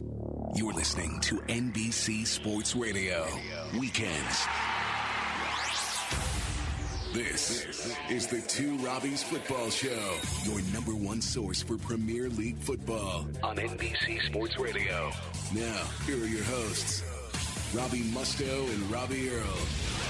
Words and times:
You're 0.00 0.72
listening 0.72 1.20
to 1.20 1.36
NBC 1.42 2.26
Sports 2.26 2.74
Radio. 2.74 3.26
Weekends. 3.78 4.46
This 7.12 7.96
is 8.10 8.26
the 8.26 8.40
Two 8.48 8.76
Robbies 8.78 9.22
Football 9.22 9.70
Show, 9.70 10.16
your 10.42 10.60
number 10.72 10.92
one 10.92 11.20
source 11.20 11.62
for 11.62 11.78
Premier 11.78 12.28
League 12.28 12.58
football 12.58 13.28
on 13.44 13.56
NBC 13.56 14.20
Sports 14.22 14.58
Radio. 14.58 15.12
Now, 15.54 15.84
here 16.06 16.20
are 16.22 16.26
your 16.26 16.42
hosts, 16.44 17.04
Robbie 17.72 18.02
Mustoe 18.02 18.68
and 18.74 18.90
Robbie 18.90 19.30
Earle. 19.30 20.03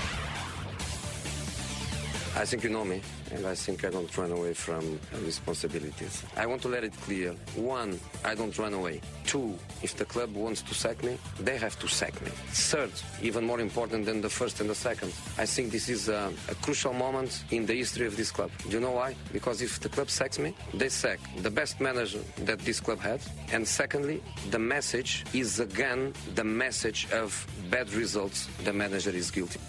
I 2.37 2.45
think 2.45 2.65
you 2.65 2.71
know 2.71 2.85
me, 2.85 3.01
and 3.31 3.47
I 3.47 3.55
think 3.55 3.85
I 3.85 3.91
don't 3.91 4.19
run 4.19 4.33
away 4.33 4.55
from 4.55 4.99
responsibilities. 5.25 6.25
I 6.37 6.47
want 6.47 6.63
to 6.63 6.69
let 6.69 6.83
it 6.83 6.93
clear. 7.03 7.33
One, 7.55 8.01
I 8.25 8.35
don't 8.35 8.57
run 8.59 8.75
away. 8.75 9.01
Two, 9.25 9.57
if 9.83 9.97
the 9.97 10.05
club 10.05 10.35
wants 10.35 10.61
to 10.63 10.75
sack 10.75 11.05
me, 11.05 11.17
they 11.39 11.57
have 11.59 11.79
to 11.79 11.87
sack 11.87 12.21
me. 12.23 12.33
Third, 12.49 12.91
even 13.23 13.45
more 13.45 13.61
important 13.61 14.05
than 14.05 14.21
the 14.21 14.29
first 14.29 14.61
and 14.61 14.69
the 14.69 14.75
second, 14.75 15.13
I 15.39 15.47
think 15.47 15.71
this 15.71 15.89
is 15.89 16.09
a, 16.09 16.33
a 16.49 16.57
crucial 16.57 16.93
moment 16.93 17.45
in 17.53 17.67
the 17.67 17.75
history 17.75 18.07
of 18.07 18.17
this 18.17 18.33
club. 18.33 18.51
Do 18.65 18.71
you 18.71 18.81
know 18.81 18.93
why? 18.93 19.15
Because 19.33 19.63
if 19.63 19.79
the 19.79 19.89
club 19.89 20.11
sacks 20.11 20.41
me, 20.41 20.55
they 20.75 20.89
sack 20.89 21.21
the 21.39 21.51
best 21.51 21.81
manager 21.81 22.21
that 22.39 22.59
this 22.59 22.81
club 22.81 22.99
had. 22.99 23.21
And 23.53 23.67
secondly, 23.67 24.21
the 24.51 24.59
message 24.59 25.25
is 25.33 25.61
again 25.61 26.13
the 26.35 26.45
message 26.45 27.07
of 27.13 27.47
bad 27.71 27.93
results. 27.93 28.49
The 28.65 28.73
manager 28.73 29.11
is 29.11 29.31
guilty. 29.31 29.61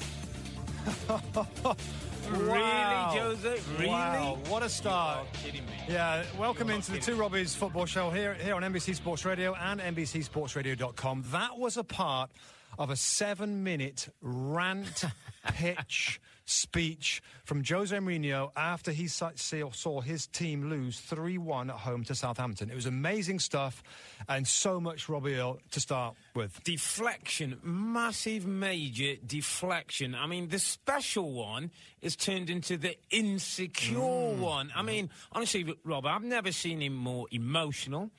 Wow. 2.31 3.11
Really, 3.13 3.19
Jose? 3.19 3.61
Really? 3.77 3.87
Wow, 3.87 4.39
what 4.47 4.63
a 4.63 4.69
start. 4.69 5.27
You're 5.33 5.51
kidding 5.51 5.65
me. 5.67 5.73
Yeah, 5.87 6.23
welcome 6.39 6.69
into 6.69 6.91
the 6.91 6.99
Two 6.99 7.15
Robbies 7.15 7.55
football 7.55 7.85
show 7.85 8.09
here, 8.09 8.33
here 8.33 8.55
on 8.55 8.63
NBC 8.63 8.95
Sports 8.95 9.25
Radio 9.25 9.53
and 9.55 9.79
NBCSportsRadio.com. 9.79 11.25
That 11.31 11.57
was 11.57 11.77
a 11.77 11.83
part 11.83 12.31
of 12.79 12.89
a 12.89 12.95
seven 12.95 13.63
minute 13.63 14.09
rant, 14.21 15.05
pitch, 15.53 16.19
speech 16.45 17.21
from 17.43 17.63
Jose 17.63 17.95
Mourinho 17.97 18.51
after 18.55 18.91
he 18.91 19.07
saw 19.07 19.31
saw 19.35 20.01
his 20.01 20.27
team 20.27 20.69
lose 20.69 20.99
3 20.99 21.37
1 21.37 21.69
at 21.69 21.75
home 21.77 22.03
to 22.05 22.15
Southampton. 22.15 22.69
It 22.69 22.75
was 22.75 22.85
amazing 22.85 23.39
stuff 23.39 23.83
and 24.29 24.47
so 24.47 24.79
much 24.79 25.09
Robbie 25.09 25.35
Earle 25.35 25.59
to 25.71 25.79
start 25.79 26.15
with. 26.35 26.63
Deflection, 26.63 27.57
massive, 27.63 28.45
major 28.45 29.15
deflection. 29.25 30.13
I 30.15 30.27
mean, 30.27 30.49
the 30.49 30.59
special 30.59 31.31
one 31.31 31.71
is 32.01 32.15
turned 32.15 32.49
into 32.49 32.77
the 32.77 32.95
insecure 33.09 33.97
Mm. 33.97 34.37
one. 34.39 34.71
I 34.75 34.81
mean, 34.83 35.09
honestly, 35.31 35.65
Rob, 35.83 36.05
I've 36.05 36.23
never 36.23 36.51
seen 36.51 36.81
him 36.81 36.95
more 36.95 37.27
emotional. 37.31 38.11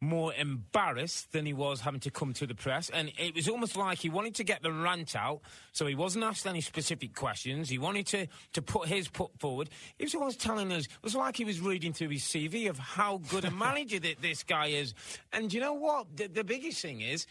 More 0.00 0.32
embarrassed 0.32 1.32
than 1.32 1.44
he 1.44 1.52
was 1.52 1.80
having 1.80 1.98
to 2.00 2.10
come 2.10 2.32
to 2.34 2.46
the 2.46 2.54
press, 2.54 2.88
and 2.88 3.10
it 3.18 3.34
was 3.34 3.48
almost 3.48 3.76
like 3.76 3.98
he 3.98 4.08
wanted 4.08 4.36
to 4.36 4.44
get 4.44 4.62
the 4.62 4.70
rant 4.70 5.16
out, 5.16 5.40
so 5.72 5.86
he 5.86 5.96
wasn't 5.96 6.24
asked 6.24 6.46
any 6.46 6.60
specific 6.60 7.16
questions. 7.16 7.68
He 7.68 7.78
wanted 7.78 8.06
to, 8.08 8.28
to 8.52 8.62
put 8.62 8.86
his 8.86 9.08
put 9.08 9.36
forward. 9.40 9.70
He 9.98 10.04
was 10.04 10.14
always 10.14 10.36
telling 10.36 10.70
us, 10.70 10.84
it 10.84 11.02
was 11.02 11.16
like 11.16 11.36
he 11.36 11.44
was 11.44 11.60
reading 11.60 11.92
through 11.92 12.10
his 12.10 12.22
CV 12.22 12.70
of 12.70 12.78
how 12.78 13.20
good 13.28 13.44
a 13.44 13.50
manager 13.50 13.98
that 14.00 14.22
this 14.22 14.44
guy 14.44 14.66
is. 14.66 14.94
And 15.32 15.52
you 15.52 15.60
know 15.60 15.74
what? 15.74 16.16
The, 16.16 16.28
the 16.28 16.44
biggest 16.44 16.80
thing 16.80 17.00
is, 17.00 17.26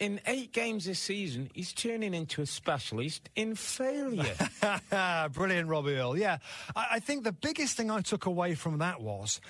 in 0.00 0.20
eight 0.26 0.52
games 0.52 0.84
this 0.84 0.98
season, 0.98 1.50
he's 1.54 1.72
turning 1.72 2.14
into 2.14 2.42
a 2.42 2.46
specialist 2.46 3.30
in 3.36 3.54
failure. 3.54 4.34
Brilliant, 5.32 5.68
Robbie 5.68 5.94
Earle. 5.94 6.18
Yeah, 6.18 6.38
I, 6.76 6.86
I 6.92 6.98
think 7.00 7.24
the 7.24 7.32
biggest 7.32 7.76
thing 7.76 7.90
I 7.90 8.02
took 8.02 8.26
away 8.26 8.54
from 8.54 8.78
that 8.78 9.00
was. 9.00 9.40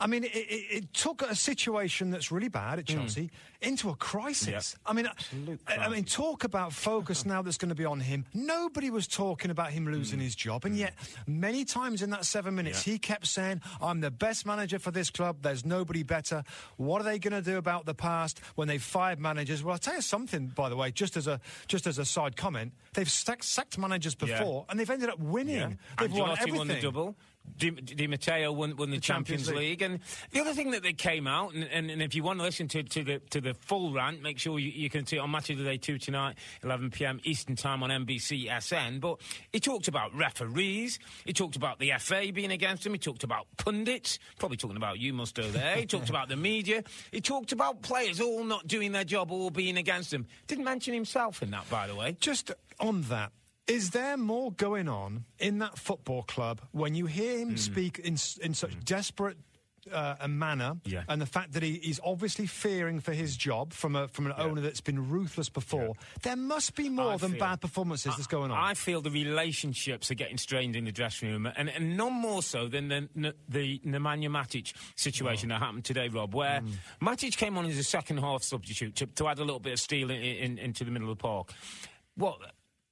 I 0.00 0.06
mean, 0.06 0.24
it, 0.24 0.28
it, 0.28 0.94
took 0.94 1.22
a 1.22 1.34
situation 1.34 2.10
that's 2.10 2.32
really 2.32 2.48
bad 2.48 2.78
at 2.78 2.90
hmm. 2.90 2.98
Chelsea 2.98 3.30
into 3.60 3.88
a 3.90 3.94
crisis. 3.94 4.76
Yep. 4.76 4.90
I 4.90 4.92
mean, 4.92 5.06
Absolute 5.06 5.60
I, 5.66 5.76
I 5.76 5.88
mean, 5.88 6.04
talk 6.04 6.44
about 6.44 6.72
focus 6.72 7.24
now 7.26 7.42
that's 7.42 7.58
going 7.58 7.68
to 7.68 7.74
be 7.74 7.84
on 7.84 8.00
him. 8.00 8.26
Nobody 8.34 8.90
was 8.90 9.06
talking 9.06 9.50
about 9.50 9.70
him 9.70 9.86
losing 9.86 10.18
hmm. 10.18 10.24
his 10.24 10.34
job, 10.34 10.64
and 10.64 10.74
hmm. 10.74 10.80
yet 10.80 10.94
many 11.26 11.64
times 11.64 12.02
in 12.02 12.10
that 12.10 12.24
seven 12.24 12.54
minutes, 12.54 12.82
he 12.82 12.98
kept 12.98 13.26
saying, 13.26 13.60
"I'm 13.80 14.00
the 14.00 14.10
best 14.10 14.44
manager 14.44 14.78
for 14.78 14.90
this 14.90 15.10
club. 15.10 15.38
There's 15.42 15.64
nobody 15.64 16.02
better." 16.02 16.42
What 16.76 17.00
are 17.00 17.04
they 17.04 17.18
going 17.18 17.34
to 17.34 17.42
do 17.42 17.58
about 17.58 17.86
the 17.86 17.94
past 17.94 18.40
when 18.56 18.68
they've 18.68 18.82
fired 18.82 19.20
managers? 19.20 19.62
Well, 19.62 19.72
I'll 19.72 19.78
tell 19.78 19.94
you 19.94 20.00
something. 20.00 20.48
By 20.48 20.68
the 20.68 20.76
way, 20.76 20.90
just 20.90 21.16
as 21.16 21.26
a 21.26 21.40
just 21.68 21.86
as 21.86 21.98
a 21.98 22.04
side 22.04 22.36
comment, 22.36 22.72
they've 22.94 23.10
sacked, 23.10 23.44
sacked 23.44 23.78
managers 23.78 24.16
Yeah. 24.20 24.38
before, 24.38 24.66
and 24.68 24.78
they've 24.78 24.90
ended 24.90 25.10
up 25.10 25.20
winning. 25.20 25.56
Yeah. 25.56 25.68
They've 26.00 26.12
won 26.12 26.30
everything. 26.32 26.58
won 26.58 26.68
the 26.68 26.80
double. 26.80 27.16
Di, 27.56 27.70
Di 27.70 28.06
Matteo 28.06 28.52
won, 28.52 28.76
won 28.76 28.90
the, 28.90 28.98
Champions 28.98 29.46
Champions, 29.46 29.48
League. 29.48 29.80
League. 29.80 29.82
and 29.82 30.00
the 30.32 30.40
other 30.40 30.52
thing 30.52 30.72
that 30.72 30.82
they 30.82 30.92
came 30.92 31.26
out, 31.26 31.54
and, 31.54 31.64
and, 31.64 31.90
and 31.90 32.02
if 32.02 32.14
you 32.14 32.22
want 32.22 32.38
to 32.38 32.44
listen 32.44 32.68
to, 32.68 32.82
to 32.82 33.04
the 33.04 33.18
to 33.30 33.40
the 33.40 33.54
full 33.54 33.92
rant, 33.92 34.22
make 34.22 34.38
sure 34.38 34.58
you, 34.58 34.70
you 34.70 34.90
can 34.90 35.06
see 35.06 35.16
it 35.16 35.20
on 35.20 35.30
Match 35.30 35.50
of 35.50 35.58
the 35.58 35.64
Day 35.64 35.76
two 35.76 35.98
tonight, 35.98 36.36
11 36.62 36.90
p.m. 36.90 37.20
Eastern 37.24 37.56
Time 37.56 37.82
on 37.82 37.90
NBC 37.90 38.48
SN. 38.60 38.98
But 38.98 39.20
he 39.52 39.60
talked 39.60 39.88
about 39.88 40.14
referees, 40.14 40.98
he 41.24 41.32
talked 41.32 41.56
about 41.56 41.78
the 41.78 41.92
FA 41.98 42.32
being 42.32 42.52
against 42.52 42.86
him, 42.86 42.92
he 42.92 42.98
talked 42.98 43.24
about 43.24 43.46
pundits, 43.58 44.18
probably 44.38 44.56
talking 44.56 44.76
about 44.76 44.98
you, 44.98 45.12
Mustoe. 45.12 45.50
There, 45.52 45.76
he 45.76 45.86
talked 45.86 46.10
about 46.10 46.28
the 46.28 46.36
media, 46.36 46.82
he 47.10 47.20
talked 47.20 47.52
about 47.52 47.82
players 47.82 48.20
all 48.20 48.44
not 48.44 48.66
doing 48.66 48.92
their 48.92 49.04
job, 49.04 49.30
all 49.30 49.50
being 49.50 49.76
against 49.76 50.12
him. 50.12 50.26
Didn't 50.46 50.64
mention 50.64 50.94
himself 50.94 51.42
in 51.42 51.50
that, 51.50 51.68
by 51.70 51.86
the 51.86 51.94
way. 51.94 52.16
Just 52.18 52.50
on 52.80 53.02
that, 53.02 53.32
is 53.66 53.90
there 53.90 54.16
more 54.16 54.52
going 54.52 54.88
on 54.88 55.24
in 55.38 55.58
that 55.58 55.78
football 55.78 56.22
club 56.22 56.60
when 56.72 56.94
you 56.94 57.06
hear 57.06 57.38
him 57.38 57.54
mm. 57.54 57.58
speak 57.58 57.98
in 57.98 58.14
in 58.42 58.54
such 58.54 58.76
mm. 58.76 58.84
desperate? 58.84 59.36
Uh, 59.92 60.14
a 60.20 60.28
manner, 60.28 60.76
Yeah. 60.84 61.02
and 61.08 61.20
the 61.20 61.26
fact 61.26 61.54
that 61.54 61.62
he, 61.64 61.80
he's 61.82 61.98
obviously 62.04 62.46
fearing 62.46 63.00
for 63.00 63.12
his 63.12 63.36
job 63.36 63.72
from 63.72 63.96
a 63.96 64.06
from 64.06 64.26
an 64.26 64.34
owner 64.36 64.60
that's 64.60 64.80
been 64.80 65.10
ruthless 65.10 65.48
before. 65.48 65.94
There 66.22 66.36
must 66.36 66.76
be 66.76 66.88
more 66.88 67.14
I 67.14 67.16
than 67.16 67.32
feel- 67.32 67.40
bad 67.40 67.60
performances 67.60 68.14
that's 68.14 68.28
going 68.28 68.52
on. 68.52 68.58
I 68.58 68.74
feel 68.74 69.00
the 69.00 69.10
relationships 69.10 70.08
are 70.12 70.14
getting 70.14 70.38
strained 70.38 70.76
in 70.76 70.84
the 70.84 70.92
dressing 70.92 71.30
room, 71.30 71.46
and, 71.56 71.68
and 71.68 71.96
none 71.96 72.12
more 72.12 72.44
so 72.44 72.68
than 72.68 72.86
the, 72.86 73.08
the, 73.16 73.34
the 73.48 73.80
Nemanja 73.80 74.28
Matic 74.28 74.72
situation 74.94 75.50
oh. 75.50 75.56
that 75.56 75.64
happened 75.64 75.84
today, 75.84 76.06
Rob, 76.06 76.32
where 76.32 76.60
mm. 76.60 76.74
Matic 77.02 77.36
came 77.36 77.58
on 77.58 77.66
as 77.66 77.76
a 77.76 77.82
second 77.82 78.18
half 78.18 78.44
substitute 78.44 78.94
to, 78.94 79.06
to 79.06 79.26
add 79.26 79.40
a 79.40 79.44
little 79.44 79.58
bit 79.58 79.72
of 79.72 79.80
steel 79.80 80.12
in, 80.12 80.22
in, 80.22 80.58
into 80.58 80.84
the 80.84 80.92
middle 80.92 81.10
of 81.10 81.18
the 81.18 81.20
park. 81.20 81.52
What? 82.14 82.38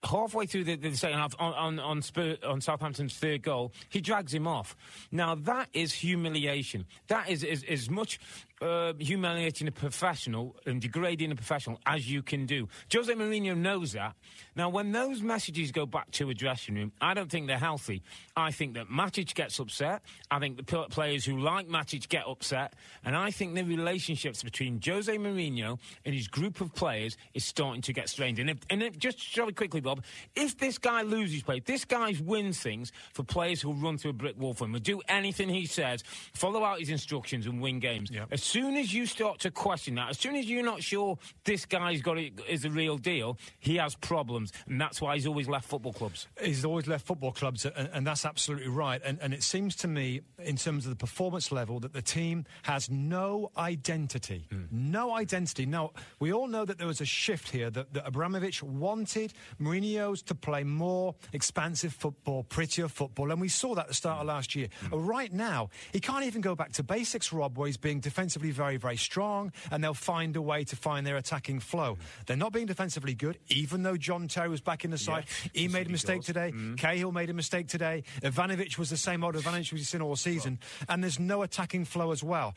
Halfway 0.03 0.47
through 0.47 0.65
the, 0.65 0.77
the 0.77 0.95
second 0.97 1.19
half, 1.19 1.35
on 1.39 1.53
on 1.53 1.79
on, 1.79 2.03
Spur, 2.03 2.39
on 2.47 2.61
Southampton's 2.61 3.15
third 3.15 3.43
goal, 3.43 3.73
he 3.91 4.01
drags 4.01 4.33
him 4.33 4.47
off. 4.47 4.75
Now 5.13 5.35
that 5.35 5.69
is 5.75 5.93
humiliation. 5.93 6.87
That 7.09 7.29
is 7.29 7.45
is 7.45 7.65
as 7.65 7.91
much 7.91 8.19
uh, 8.61 8.93
humiliating 8.99 9.69
a 9.69 9.73
professional 9.73 10.57
and 10.67 10.81
degrading 10.81 11.33
a 11.33 11.35
professional 11.35 11.81
as 11.87 12.11
you 12.11 12.23
can 12.23 12.47
do. 12.47 12.69
Jose 12.93 13.13
Mourinho 13.13 13.57
knows 13.57 13.93
that. 13.93 14.15
Now, 14.55 14.69
when 14.69 14.93
those 14.93 15.23
messages 15.23 15.73
go 15.73 15.87
back 15.87 16.11
to 16.13 16.29
a 16.31 16.35
dressing 16.35 16.75
room, 16.75 16.93
I 17.01 17.15
don't 17.15 17.31
think 17.31 17.47
they're 17.47 17.59
healthy. 17.59 18.03
I 18.37 18.51
think 18.51 18.75
that 18.75 18.89
Matic 18.89 19.35
gets 19.35 19.59
upset. 19.59 20.03
I 20.31 20.39
think 20.39 20.57
the 20.57 20.63
pl- 20.63 20.89
players 20.91 21.25
who 21.25 21.39
like 21.39 21.69
Matic 21.69 22.09
get 22.09 22.25
upset, 22.27 22.75
and 23.05 23.17
I 23.17 23.31
think 23.31 23.55
the 23.55 23.63
relationships 23.63 24.43
between 24.43 24.81
Jose 24.85 25.15
Mourinho 25.17 25.79
and 26.05 26.15
his 26.15 26.29
group 26.29 26.61
of 26.61 26.75
players 26.75 27.17
is 27.35 27.45
starting 27.45 27.83
to 27.83 27.93
get 27.93 28.09
strained. 28.09 28.39
And, 28.39 28.51
if, 28.51 28.59
and 28.69 28.83
if, 28.83 28.99
just 28.99 29.35
very 29.35 29.53
quickly, 29.53 29.81
Bob, 29.81 30.05
if 30.35 30.59
this 30.59 30.79
guy 30.79 31.03
loses 31.03 31.43
play, 31.43 31.61
this 31.61 31.85
guy 31.85 32.15
wins 32.25 32.61
things 32.61 32.93
for 33.13 33.23
players 33.23 33.61
who'll 33.61 33.75
run 33.75 33.99
through 33.99 34.11
a 34.11 34.15
brick 34.15 34.39
wall 34.39 34.55
for 34.55 34.65
him, 34.65 34.73
will 34.73 34.81
do 34.81 35.01
anything 35.09 35.49
he 35.49 35.67
says, 35.67 36.03
follow 36.35 36.65
out 36.65 36.81
his 36.81 36.91
instructions 36.91 37.47
and 37.47 37.61
win 37.61 37.79
games. 37.79 38.11
Yep. 38.11 38.29
As 38.51 38.55
soon 38.55 38.77
as 38.77 38.93
you 38.93 39.07
start 39.07 39.39
to 39.43 39.53
question 39.53 39.95
that, 39.95 40.11
as 40.11 40.19
soon 40.19 40.35
as 40.35 40.45
you're 40.51 40.65
not 40.65 40.83
sure 40.83 41.17
this 41.45 41.67
guy's 41.67 42.03
got 42.03 42.19
it 42.19 42.33
is 42.49 42.63
the 42.63 42.71
real 42.71 42.99
deal, 42.99 43.39
he 43.61 43.77
has 43.77 43.95
problems, 43.95 44.53
and 44.67 44.81
that's 44.81 45.01
why 45.01 45.15
he's 45.15 45.29
always 45.29 45.49
left 45.49 45.69
football 45.69 45.93
clubs. 45.93 46.27
He's 46.43 46.65
always 46.65 46.89
left 46.89 47.07
football 47.07 47.31
clubs, 47.31 47.65
and, 47.65 47.89
and 47.93 48.05
that's 48.05 48.25
absolutely 48.25 48.67
right. 48.67 49.01
And, 49.05 49.21
and 49.23 49.33
it 49.33 49.45
seems 49.45 49.77
to 49.77 49.87
me, 49.87 50.23
in 50.41 50.57
terms 50.57 50.85
of 50.85 50.91
the 50.91 50.97
performance 50.97 51.53
level, 51.53 51.79
that 51.79 51.93
the 51.93 52.03
team 52.03 52.45
has 52.65 52.91
no 52.91 53.53
identity. 53.57 54.49
No 54.73 55.15
identity. 55.15 55.65
Now, 55.65 55.93
we 56.19 56.33
all 56.33 56.49
know 56.49 56.65
that 56.65 56.77
there 56.77 56.89
was 56.89 57.01
a 57.01 57.05
shift 57.05 57.51
here, 57.51 57.71
that, 57.71 57.95
that 57.95 58.05
Abramovich 58.05 58.65
wanted 58.65 59.33
Mourinho's 59.61 60.23
to 60.23 60.35
play 60.35 60.65
more 60.65 61.15
expansive 61.33 61.93
football, 61.93 62.43
prettier 62.43 62.89
football, 62.89 63.31
and 63.31 63.41
we 63.41 63.49
saw 63.49 63.77
that 63.77 63.83
at 63.83 63.89
the 63.89 63.95
start 63.95 64.23
of 64.23 64.27
last 64.27 64.57
year. 64.57 64.67
Uh, 64.93 64.99
Right 64.99 65.33
now, 65.33 65.71
he 65.93 66.01
can't 66.01 66.25
even 66.25 66.41
go 66.41 66.57
back 66.57 66.73
to 66.73 66.83
basics, 66.83 67.33
Rob, 67.33 67.57
where 67.57 67.69
he's 67.69 67.77
being 67.77 68.01
defensively 68.01 68.40
defensively 68.41 68.51
very, 68.51 68.77
very 68.77 68.97
strong, 68.97 69.53
and 69.71 69.83
they'll 69.83 69.95
find 69.95 70.37
a 70.37 70.43
way 70.43 70.65
to 70.65 70.77
find 70.77 71.07
their 71.07 71.17
attacking 71.17 71.61
flow. 71.61 71.99
They're 72.27 72.37
not 72.37 72.53
being 72.53 72.67
defensively 72.67 73.15
good, 73.15 73.39
even 73.49 73.83
though 73.83 73.97
John 73.97 74.29
Terry 74.29 74.49
was 74.49 74.61
back 74.61 74.85
in 74.85 74.91
the 74.91 74.99
side. 74.99 75.25
he 75.53 75.69
made 75.69 75.87
a 75.87 75.91
mistake 75.91 76.23
today. 76.23 76.53
Mm. 76.55 76.79
Cahill 76.79 77.13
made 77.13 77.31
a 77.31 77.35
mistake 77.35 77.69
today. 77.69 78.05
Ivanovic 78.23 78.79
was 78.79 78.91
the 78.91 78.97
same 78.97 79.25
old 79.25 79.35
Ivanovic 79.35 79.73
we've 79.73 79.87
seen 79.87 80.03
all 80.03 80.17
season, 80.17 80.59
and 80.89 81.03
there's 81.03 81.19
no 81.19 81.43
attacking 81.43 81.85
flow 81.85 82.13
as 82.13 82.23
well. 82.23 82.55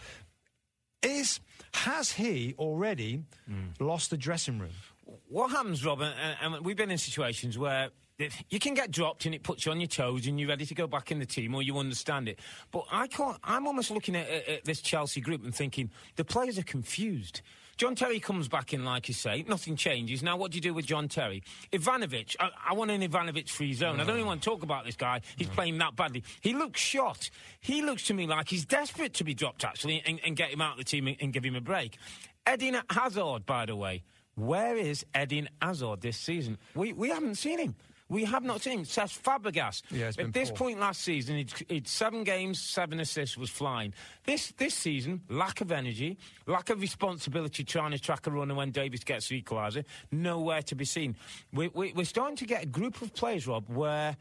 Is 1.01 1.41
has 1.73 2.13
he 2.13 2.55
already 2.57 3.23
mm. 3.49 3.79
lost 3.79 4.09
the 4.09 4.17
dressing 4.17 4.59
room? 4.59 4.71
What 5.27 5.51
happens, 5.51 5.83
Robin? 5.85 6.11
And, 6.41 6.55
and 6.55 6.65
we've 6.65 6.77
been 6.77 6.91
in 6.91 6.97
situations 6.97 7.57
where 7.57 7.89
you 8.49 8.59
can 8.59 8.73
get 8.73 8.91
dropped 8.91 9.25
and 9.25 9.33
it 9.33 9.43
puts 9.43 9.65
you 9.65 9.71
on 9.71 9.79
your 9.79 9.87
toes 9.87 10.27
and 10.27 10.39
you're 10.39 10.49
ready 10.49 10.65
to 10.65 10.75
go 10.75 10.87
back 10.87 11.11
in 11.11 11.19
the 11.19 11.25
team 11.25 11.55
or 11.55 11.63
you 11.63 11.77
understand 11.77 12.27
it. 12.27 12.39
But 12.71 12.85
I 12.91 13.07
can't. 13.07 13.37
I'm 13.43 13.67
almost 13.67 13.91
looking 13.91 14.15
at, 14.15 14.29
at, 14.29 14.47
at 14.47 14.65
this 14.65 14.81
Chelsea 14.81 15.21
group 15.21 15.43
and 15.43 15.53
thinking 15.53 15.89
the 16.15 16.23
players 16.23 16.57
are 16.59 16.63
confused. 16.63 17.41
John 17.75 17.95
Terry 17.95 18.19
comes 18.19 18.47
back 18.47 18.71
in, 18.71 18.85
like 18.85 19.07
you 19.07 19.15
say. 19.15 19.43
Nothing 19.47 19.75
changes. 19.75 20.21
Now, 20.21 20.37
what 20.37 20.51
do 20.51 20.57
you 20.57 20.61
do 20.61 20.75
with 20.75 20.85
John 20.85 21.07
Terry? 21.07 21.41
Ivanovic, 21.71 22.35
I, 22.39 22.51
I 22.69 22.73
want 22.73 22.91
an 22.91 23.01
Ivanovic 23.01 23.49
free 23.49 23.73
zone. 23.73 23.97
No. 23.97 24.03
I 24.03 24.05
don't 24.05 24.15
even 24.17 24.25
mm. 24.25 24.27
want 24.27 24.43
to 24.43 24.49
talk 24.49 24.61
about 24.61 24.85
this 24.85 24.95
guy. 24.95 25.21
He's 25.37 25.47
no. 25.47 25.53
playing 25.55 25.79
that 25.79 25.95
badly. 25.95 26.23
He 26.41 26.53
looks 26.53 26.79
shot. 26.79 27.31
He 27.61 27.81
looks 27.81 28.03
to 28.05 28.13
me 28.13 28.27
like 28.27 28.47
he's 28.47 28.65
desperate 28.65 29.15
to 29.15 29.23
be 29.23 29.33
dropped, 29.33 29.65
actually, 29.65 30.03
and, 30.05 30.19
and 30.23 30.35
get 30.35 30.51
him 30.51 30.61
out 30.61 30.73
of 30.73 30.77
the 30.77 30.83
team 30.83 31.07
and, 31.07 31.17
and 31.19 31.33
give 31.33 31.43
him 31.43 31.55
a 31.55 31.61
break. 31.61 31.97
Eden 32.51 32.79
Hazard, 32.91 33.45
by 33.47 33.65
the 33.65 33.75
way. 33.75 34.03
Where 34.35 34.75
is 34.75 35.05
Eden 35.19 35.49
Hazard 35.61 36.01
this 36.01 36.17
season? 36.17 36.59
We, 36.75 36.93
we 36.93 37.09
haven't 37.09 37.35
seen 37.35 37.59
him. 37.59 37.75
We 38.13 38.25
have 38.25 38.43
not 38.43 38.61
seen 38.61 38.83
Cesc 38.83 39.19
Fabregas. 39.23 39.81
Yeah, 39.89 40.11
At 40.19 40.33
this 40.33 40.49
poor. 40.49 40.57
point 40.57 40.79
last 40.79 41.01
season, 41.01 41.37
he'd, 41.37 41.51
he'd, 41.67 41.87
seven 41.87 42.23
games, 42.23 42.59
seven 42.59 42.99
assists, 42.99 43.39
was 43.39 43.49
flying. 43.49 43.91
This 44.23 44.53
this 44.55 44.75
season, 44.75 45.21
lack 45.29 45.61
of 45.61 45.71
energy, 45.71 46.19
lack 46.45 46.69
of 46.69 46.79
responsibility 46.79 47.63
trying 47.63 47.89
to 47.89 47.97
track 47.97 48.27
a 48.27 48.31
runner 48.31 48.53
when 48.53 48.69
Davis 48.69 49.03
gets 49.03 49.29
the 49.29 49.41
equaliser, 49.41 49.83
nowhere 50.11 50.61
to 50.61 50.75
be 50.75 50.85
seen. 50.85 51.15
We, 51.51 51.69
we, 51.69 51.91
we're 51.93 52.05
starting 52.05 52.37
to 52.37 52.45
get 52.45 52.61
a 52.61 52.67
group 52.67 53.01
of 53.01 53.15
players, 53.15 53.47
Rob, 53.47 53.67
where 53.67 54.15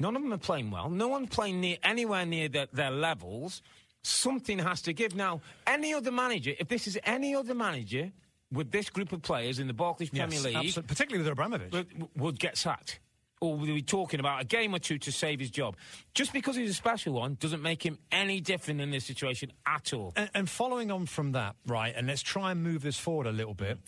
none 0.00 0.16
of 0.16 0.22
them 0.22 0.32
are 0.32 0.38
playing 0.38 0.70
well. 0.70 0.88
No 0.88 1.08
one's 1.08 1.28
playing 1.28 1.60
near, 1.60 1.76
anywhere 1.82 2.24
near 2.24 2.48
their, 2.48 2.68
their 2.72 2.90
levels. 2.90 3.60
Something 4.02 4.58
has 4.58 4.80
to 4.82 4.94
give. 4.94 5.14
Now, 5.14 5.42
any 5.66 5.92
other 5.92 6.12
manager, 6.12 6.52
if 6.58 6.68
this 6.68 6.86
is 6.86 6.98
any 7.04 7.34
other 7.34 7.54
manager 7.54 8.10
with 8.50 8.70
this 8.70 8.88
group 8.88 9.12
of 9.12 9.20
players 9.20 9.58
in 9.58 9.66
the 9.66 9.74
Barclays 9.74 10.08
yes, 10.14 10.26
Premier 10.26 10.40
League, 10.40 10.56
absolutely. 10.56 10.88
particularly 10.88 11.24
with 11.24 11.32
Abramovich, 11.32 11.72
would, 11.72 12.08
would 12.16 12.38
get 12.38 12.56
sacked 12.56 13.00
or 13.40 13.56
will 13.56 13.66
be 13.66 13.82
talking 13.82 14.20
about 14.20 14.42
a 14.42 14.44
game 14.44 14.74
or 14.74 14.78
two 14.78 14.98
to 14.98 15.12
save 15.12 15.40
his 15.40 15.50
job. 15.50 15.76
Just 16.14 16.32
because 16.32 16.56
he's 16.56 16.70
a 16.70 16.74
special 16.74 17.14
one 17.14 17.36
doesn't 17.40 17.62
make 17.62 17.84
him 17.84 17.98
any 18.10 18.40
different 18.40 18.80
in 18.80 18.90
this 18.90 19.04
situation 19.04 19.52
at 19.66 19.92
all. 19.92 20.12
And, 20.16 20.30
and 20.34 20.50
following 20.50 20.90
on 20.90 21.06
from 21.06 21.32
that, 21.32 21.56
right, 21.66 21.94
and 21.96 22.06
let's 22.06 22.22
try 22.22 22.52
and 22.52 22.62
move 22.62 22.82
this 22.82 22.98
forward 22.98 23.26
a 23.26 23.32
little 23.32 23.54
bit. 23.54 23.78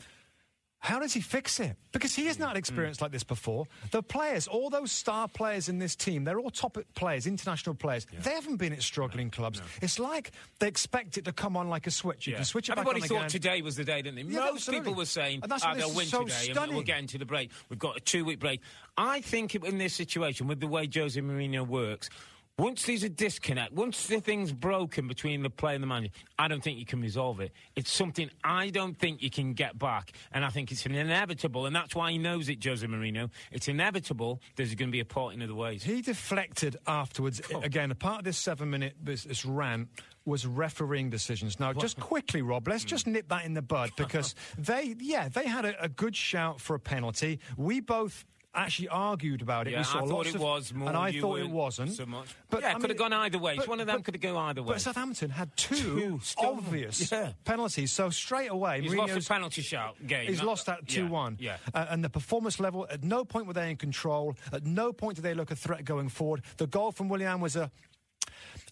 How 0.81 0.99
does 0.99 1.13
he 1.13 1.21
fix 1.21 1.61
it? 1.61 1.77
Because 1.93 2.15
he 2.15 2.25
has 2.27 2.39
not 2.39 2.57
experienced 2.57 3.01
mm. 3.01 3.03
like 3.03 3.13
this 3.13 3.23
before. 3.23 3.67
The 3.91 4.03
players, 4.03 4.49
all 4.49 4.71
those 4.71 4.91
star 4.91 5.29
players 5.29 5.69
in 5.69 5.79
this 5.79 5.95
team, 5.95 6.25
they're 6.25 6.41
all 6.41 6.49
top 6.51 6.79
players, 6.95 7.27
international 7.27 7.75
players. 7.75 8.07
Yeah. 8.11 8.21
They 8.21 8.31
haven't 8.31 8.57
been 8.57 8.73
at 8.73 8.83
struggling 8.83 9.27
no, 9.27 9.31
clubs. 9.31 9.59
No. 9.59 9.67
It's 9.83 9.99
like 9.99 10.33
they 10.59 10.69
expect 10.69 11.19
it 11.19 11.27
to 11.27 11.33
come 11.33 11.55
on 11.55 11.69
like 11.69 11.87
a 11.87 11.91
switch. 11.91 12.27
You 12.27 12.33
yeah. 12.33 12.39
can 12.39 12.45
switch 12.47 12.71
it 12.71 12.73
Everybody 12.73 13.03
thought 13.03 13.17
again. 13.17 13.29
today 13.29 13.63
was 13.63 13.77
the 13.77 13.85
day, 13.85 14.01
didn't 14.01 14.27
they? 14.27 14.35
Yeah, 14.35 14.51
Most 14.53 14.71
people 14.71 14.95
were 14.95 15.05
saying, 15.05 15.41
and 15.43 15.53
that's 15.53 15.65
oh, 15.67 15.75
they'll 15.75 15.95
win 15.95 16.07
so 16.07 16.23
today 16.23 16.35
stunning. 16.35 16.63
and 16.63 16.73
we'll 16.73 16.83
get 16.83 16.99
into 16.99 17.19
the 17.19 17.27
break. 17.27 17.51
We've 17.69 17.79
got 17.79 17.99
a 17.99 18.01
two-week 18.01 18.39
break. 18.39 18.63
I 18.97 19.21
think 19.21 19.55
in 19.55 19.77
this 19.77 19.93
situation, 19.93 20.47
with 20.47 20.61
the 20.61 20.67
way 20.67 20.89
Jose 20.93 21.21
Mourinho 21.21 21.67
works, 21.67 22.09
once 22.61 22.85
there's 22.85 23.03
a 23.03 23.09
disconnect, 23.09 23.73
once 23.73 24.07
the 24.07 24.21
thing's 24.21 24.53
broken 24.53 25.09
between 25.09 25.43
the 25.43 25.49
player 25.49 25.75
and 25.75 25.83
the 25.83 25.87
manager, 25.87 26.13
I 26.39 26.47
don't 26.47 26.63
think 26.63 26.79
you 26.79 26.85
can 26.85 27.01
resolve 27.01 27.41
it. 27.41 27.53
It's 27.75 27.91
something 27.91 28.31
I 28.45 28.69
don't 28.69 28.97
think 28.99 29.23
you 29.23 29.31
can 29.31 29.55
get 29.55 29.79
back. 29.79 30.13
And 30.33 30.45
I 30.45 30.51
think 30.51 30.71
it's 30.71 30.85
an 30.85 30.95
inevitable, 30.95 31.65
and 31.65 31.75
that's 31.75 31.95
why 31.95 32.13
he 32.13 32.19
knows 32.19 32.51
it, 32.51 32.63
Jose 32.63 32.87
Mourinho. 32.87 33.31
It's 33.51 33.69
inevitable 33.69 34.43
there's 34.57 34.75
going 34.75 34.89
to 34.89 34.93
be 34.93 35.01
a 35.01 35.07
parting 35.07 35.41
of 35.41 35.49
the 35.49 35.55
ways. 35.55 35.83
He 35.83 36.03
deflected 36.03 36.77
afterwards. 36.87 37.41
Oh. 37.55 37.63
Again, 37.63 37.91
a 37.91 37.95
part 37.95 38.19
of 38.19 38.25
this 38.25 38.37
seven 38.37 38.69
minute 38.69 38.95
this, 39.03 39.45
rant 39.47 39.89
was 40.27 40.47
refereeing 40.47 41.09
decisions. 41.09 41.59
Now, 41.59 41.73
just 41.73 41.99
quickly, 41.99 42.43
Rob, 42.43 42.69
let's 42.69 42.85
just 42.85 43.07
hmm. 43.07 43.13
nip 43.13 43.29
that 43.29 43.47
in 43.47 43.55
the 43.55 43.63
bud 43.63 43.91
because 43.97 44.35
they, 44.59 44.95
yeah, 45.01 45.31
they 45.31 45.47
had 45.47 45.65
a, 45.65 45.83
a 45.83 45.89
good 45.89 46.15
shout 46.15 46.61
for 46.61 46.75
a 46.75 46.81
penalty. 46.81 47.41
We 47.57 47.81
both 47.81 48.27
actually 48.55 48.89
argued 48.89 49.43
about 49.43 49.69
it. 49.69 49.73
Yeah, 49.73 49.79
we 49.79 49.85
saw 49.85 50.05
I 50.05 50.09
thought 50.09 50.27
it 50.27 50.35
of, 50.35 50.41
was 50.41 50.75
more. 50.75 50.89
And 50.89 50.97
I 50.97 51.13
thought 51.13 51.39
it 51.39 51.51
wasn't. 51.51 51.93
So 51.93 52.07
much. 52.07 52.35
But 52.49 52.63
yeah, 52.63 52.73
it 52.73 52.81
could 52.81 52.91
have 52.91 52.99
gone 52.99 53.13
either 53.13 53.39
way. 53.39 53.57
But, 53.57 53.69
one 53.69 53.81
of 53.81 53.87
them 53.87 54.03
could 54.03 54.15
have 54.15 54.23
gone 54.23 54.37
either 54.37 54.63
way. 54.63 54.75
But 54.75 54.81
Southampton 54.81 55.31
had 55.31 55.51
two, 55.57 55.75
two 55.77 56.21
obvious 56.39 57.11
yeah. 57.11 57.33
penalties. 57.45 57.93
So 57.93 58.11
straight 58.11 58.51
away, 58.51 58.81
he's 58.81 58.93
Mourinho's, 58.93 59.15
lost 59.15 59.27
a 59.27 59.33
penalty 59.33 59.63
shout 59.63 59.97
game. 60.07 60.29
He's 60.29 60.43
lost 60.43 60.67
that 60.67 60.87
two-one. 60.87 61.37
Yeah. 61.41 61.57
Uh, 61.73 61.87
and 61.91 62.05
the 62.05 62.11
performance 62.11 62.59
level. 62.59 62.87
At 62.91 63.05
no 63.05 63.25
point 63.25 63.47
were 63.47 63.53
they 63.53 63.71
in 63.71 63.77
control. 63.77 64.37
At 64.53 64.65
no 64.65 64.93
point 64.93 65.17
did 65.17 65.23
they 65.23 65.35
look 65.35 65.51
a 65.51 65.57
threat 65.57 65.85
going 65.85 66.09
forward. 66.09 66.43
The 66.57 66.67
goal 66.67 66.93
from 66.93 67.09
Willian 67.09 67.41
was 67.41 67.57
a 67.57 67.71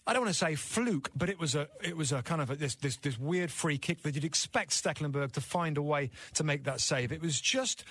I 0.07 0.13
don't 0.13 0.23
want 0.23 0.33
to 0.33 0.39
say 0.39 0.55
fluke, 0.55 1.11
but 1.15 1.29
it 1.29 1.39
was 1.39 1.55
a 1.55 1.67
it 1.83 1.95
was 1.95 2.11
a 2.11 2.23
kind 2.23 2.41
of 2.41 2.49
a, 2.49 2.55
this 2.55 2.75
this 2.75 2.97
this 2.97 3.19
weird 3.19 3.51
free 3.51 3.77
kick 3.77 4.01
that 4.03 4.15
you'd 4.15 4.23
expect 4.23 4.71
Stekelenburg 4.71 5.33
to 5.33 5.41
find 5.41 5.77
a 5.77 5.81
way 5.81 6.09
to 6.33 6.43
make 6.43 6.63
that 6.63 6.81
save. 6.81 7.11
It 7.11 7.21
was 7.21 7.39
just 7.39 7.83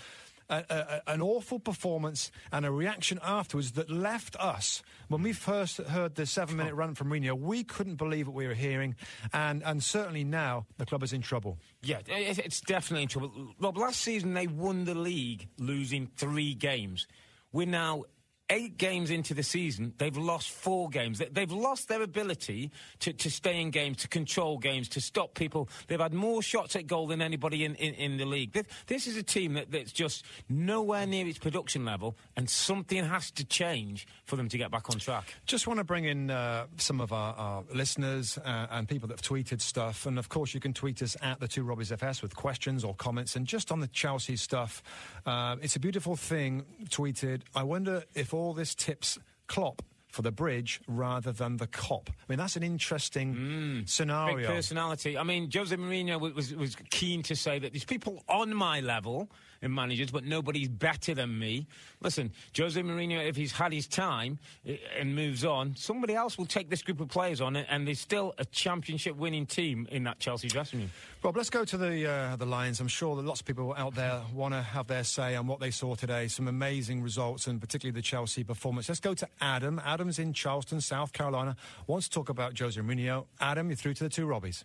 a, 0.49 0.65
a, 0.69 1.11
an 1.13 1.23
awful 1.23 1.59
performance 1.59 2.31
and 2.53 2.65
a 2.65 2.71
reaction 2.71 3.19
afterwards 3.23 3.73
that 3.73 3.91
left 3.91 4.37
us, 4.37 4.83
when 5.09 5.23
we 5.23 5.33
first 5.33 5.79
heard 5.79 6.15
the 6.15 6.27
seven 6.27 6.57
minute 6.57 6.75
run 6.75 6.95
from 6.95 7.11
Mourinho, 7.11 7.39
we 7.39 7.65
couldn't 7.65 7.97
believe 7.97 8.27
what 8.27 8.37
we 8.37 8.47
were 8.47 8.55
hearing. 8.55 8.95
And, 9.33 9.63
and 9.65 9.83
certainly 9.83 10.25
now 10.25 10.67
the 10.79 10.87
club 10.87 11.03
is 11.03 11.13
in 11.13 11.23
trouble. 11.23 11.59
Yeah, 11.83 12.01
it's 12.07 12.61
definitely 12.61 13.03
in 13.03 13.09
trouble. 13.09 13.55
Rob, 13.61 13.77
last 13.77 14.01
season 14.01 14.35
they 14.35 14.47
won 14.47 14.85
the 14.85 14.95
league 14.95 15.49
losing 15.59 16.07
three 16.17 16.55
games. 16.55 17.07
We're 17.53 17.67
now 17.67 18.05
eight 18.51 18.79
games 18.79 19.11
into 19.11 19.35
the 19.35 19.43
season, 19.43 19.93
they've 19.99 20.17
lost 20.17 20.51
four 20.51 20.89
games. 20.89 21.21
They've 21.31 21.51
lost 21.51 21.89
their 21.89 22.03
ability 22.03 22.71
to, 23.01 23.13
to 23.13 23.31
stay 23.31 23.61
in 23.61 23.71
games, 23.71 23.99
to 23.99 24.09
control 24.09 24.59
games, 24.59 24.89
to 24.91 25.01
stop 25.01 25.35
people. 25.35 25.69
They've 25.87 26.01
had 26.01 26.15
more 26.15 26.43
shots 26.43 26.75
at 26.77 26.87
goal 26.87 27.07
than 27.07 27.21
anybody 27.21 27.65
in, 27.65 27.75
in, 27.75 27.95
in 27.95 28.17
the 28.17 28.25
league. 28.25 28.53
This, 28.87 29.07
is 29.07 29.17
a 29.17 29.23
team 29.23 29.55
that, 29.55 29.71
that's 29.71 29.93
just 29.93 30.25
nowhere 30.49 31.07
near 31.07 31.27
its 31.27 31.39
production 31.39 31.85
level, 31.85 32.17
and 32.37 32.49
something 32.49 33.05
has 33.05 33.31
to 33.33 33.45
change 33.45 34.07
for 34.25 34.37
them 34.37 34.49
to 34.49 34.59
get 34.59 34.71
back 34.71 34.91
on 34.91 34.99
track. 34.99 35.35
Just 35.47 35.67
want 35.67 35.79
to 35.79 35.85
bring 35.85 36.05
in 36.05 36.31
uh, 36.31 36.67
some 36.77 37.01
of 37.01 37.13
our, 37.13 37.35
our 37.35 37.65
listeners 37.75 38.39
uh, 38.39 38.67
and 38.71 38.89
people 38.89 39.09
that 39.09 39.15
have 39.15 39.23
tweeted 39.23 39.61
stuff. 39.61 40.07
And 40.07 40.19
of 40.19 40.29
course, 40.29 40.55
you 40.55 40.61
can 40.61 40.73
tweet 40.73 41.03
us 41.03 41.17
at 41.23 41.41
the 41.41 41.49
two 41.49 41.65
Robbies 41.65 41.93
FS 41.93 42.23
with 42.23 42.35
questions 42.35 42.85
or 42.85 42.95
comments. 42.95 43.37
And 43.37 43.47
just 43.47 43.71
on 43.71 43.81
the 43.81 43.89
Chelsea 43.89 44.37
stuff, 44.37 44.83
uh, 45.27 45.57
it's 45.61 45.77
a 45.77 45.81
beautiful 45.81 46.17
thing 46.17 46.65
tweeted. 46.89 47.43
I 47.55 47.63
wonder 47.63 48.05
if 48.15 48.33
all 48.39 48.55
this 48.55 48.75
tips 48.75 49.19
Klopp 49.47 49.83
for 50.09 50.23
the 50.23 50.33
bridge 50.33 50.81
rather 50.89 51.33
than 51.33 51.59
the 51.59 51.67
Kop. 51.67 52.09
I 52.09 52.13
mean, 52.29 52.39
that's 52.39 52.57
an 52.57 52.63
interesting 52.63 53.35
mm, 53.35 53.89
scenario. 53.89 54.37
Big 54.39 54.47
personality. 54.47 55.19
I 55.19 55.23
mean, 55.23 55.51
Jose 55.53 55.75
Mourinho 55.77 56.19
was, 56.21 56.55
was 56.55 56.77
keen 56.91 57.23
to 57.25 57.37
say 57.37 57.59
that 57.59 57.73
these 57.73 57.85
people 57.85 58.23
on 58.29 58.55
my 58.55 58.81
level 58.81 59.31
in 59.63 59.75
managers, 59.75 60.11
but 60.11 60.25
nobody's 60.25 60.69
better 60.69 61.15
than 61.15 61.39
me. 61.39 61.67
Listen, 62.01 62.33
Jose 62.57 62.81
Mourinho, 62.81 63.27
if 63.27 63.37
he's 63.37 63.53
had 63.53 63.73
his 63.73 63.87
time 63.87 64.39
eh, 64.67 64.77
and 64.99 65.15
moves 65.15 65.45
on, 65.45 65.75
somebody 65.77 66.15
else 66.15 66.39
will 66.39 66.47
take 66.47 66.71
this 66.71 66.83
group 66.83 67.01
of 67.01 67.09
players 67.09 67.41
on, 67.41 67.57
and 67.57 67.87
there's 67.87 68.01
still 68.01 68.35
a 68.39 68.45
championship 68.45 69.17
winning 69.17 69.47
team 69.47 69.87
in 69.91 70.05
that 70.05 70.19
Chelsea 70.19 70.49
dressing 70.49 70.81
room. 70.81 70.91
Rob, 71.23 71.37
let's 71.37 71.51
go 71.51 71.65
to 71.65 71.77
the 71.77 72.09
uh, 72.09 72.37
the 72.37 72.47
Lions. 72.47 72.81
I'm 72.81 72.89
sure 72.89 73.17
that 73.17 73.25
lots 73.25 73.41
of 73.41 73.47
people 73.47 73.75
out 73.77 73.95
there 73.95 74.23
want 74.33 74.55
to 74.55 74.63
have 74.63 74.87
their 74.87 75.05
say 75.05 75.35
on 75.35 75.47
what 75.47 75.61
they 75.61 75.71
saw 75.71 75.95
today. 75.95 76.29
Some 76.29 76.47
amazing 76.49 77.03
results, 77.03 77.47
and 77.47 77.61
particularly 77.61 77.95
the 77.95 78.03
Chelsea 78.03 78.45
performance. 78.45 78.89
Let's 78.89 79.01
go 79.01 79.15
to 79.15 79.29
Adam. 79.41 79.81
Adam's 79.85 80.19
in 80.19 80.33
Charleston, 80.33 80.81
South 80.81 81.13
Carolina. 81.13 81.57
Wants 81.87 82.09
to 82.09 82.15
talk 82.15 82.29
about 82.29 82.59
Jose 82.59 82.81
Mourinho. 82.81 83.27
Adam, 83.41 83.69
you're 83.69 83.77
through 83.77 83.95
to 83.95 84.05
the 84.05 84.11
two 84.11 84.27
Robbies. 84.27 84.63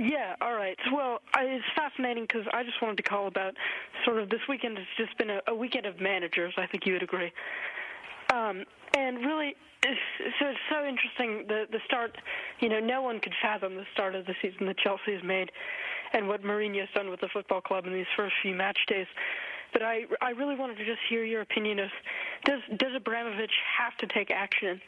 Yeah, 0.00 0.34
all 0.40 0.54
right. 0.54 0.78
Well, 0.90 1.20
it's 1.36 1.64
fascinating 1.76 2.24
because 2.24 2.46
I 2.54 2.62
just 2.62 2.80
wanted 2.80 2.96
to 2.96 3.02
call 3.02 3.26
about 3.26 3.52
sort 4.06 4.18
of 4.18 4.30
this 4.30 4.40
weekend 4.48 4.78
has 4.78 4.86
just 4.96 5.16
been 5.18 5.28
a, 5.28 5.40
a 5.46 5.54
weekend 5.54 5.84
of 5.84 6.00
managers. 6.00 6.54
I 6.56 6.66
think 6.66 6.86
you 6.86 6.94
would 6.94 7.02
agree. 7.02 7.30
Um, 8.32 8.64
and 8.96 9.18
really, 9.18 9.54
it's, 9.82 10.00
so 10.38 10.46
it's 10.46 10.58
so 10.70 10.86
interesting 10.86 11.44
the 11.48 11.66
the 11.70 11.80
start. 11.84 12.16
You 12.60 12.70
know, 12.70 12.80
no 12.80 13.02
one 13.02 13.20
could 13.20 13.34
fathom 13.42 13.76
the 13.76 13.84
start 13.92 14.14
of 14.14 14.24
the 14.24 14.34
season 14.40 14.66
that 14.68 14.78
Chelsea 14.78 15.12
has 15.12 15.22
made, 15.22 15.52
and 16.14 16.28
what 16.28 16.42
Mourinho 16.42 16.80
has 16.80 16.88
done 16.94 17.10
with 17.10 17.20
the 17.20 17.28
football 17.30 17.60
club 17.60 17.86
in 17.86 17.92
these 17.92 18.08
first 18.16 18.32
few 18.40 18.54
match 18.54 18.78
days. 18.86 19.06
But 19.74 19.82
I 19.82 20.04
I 20.22 20.30
really 20.30 20.56
wanted 20.56 20.78
to 20.78 20.86
just 20.86 21.00
hear 21.10 21.24
your 21.24 21.42
opinion 21.42 21.78
of 21.78 21.90
does 22.46 22.60
does 22.78 22.94
Abramovich 22.96 23.52
have 23.78 23.94
to 23.98 24.06
take 24.06 24.30
action 24.30 24.80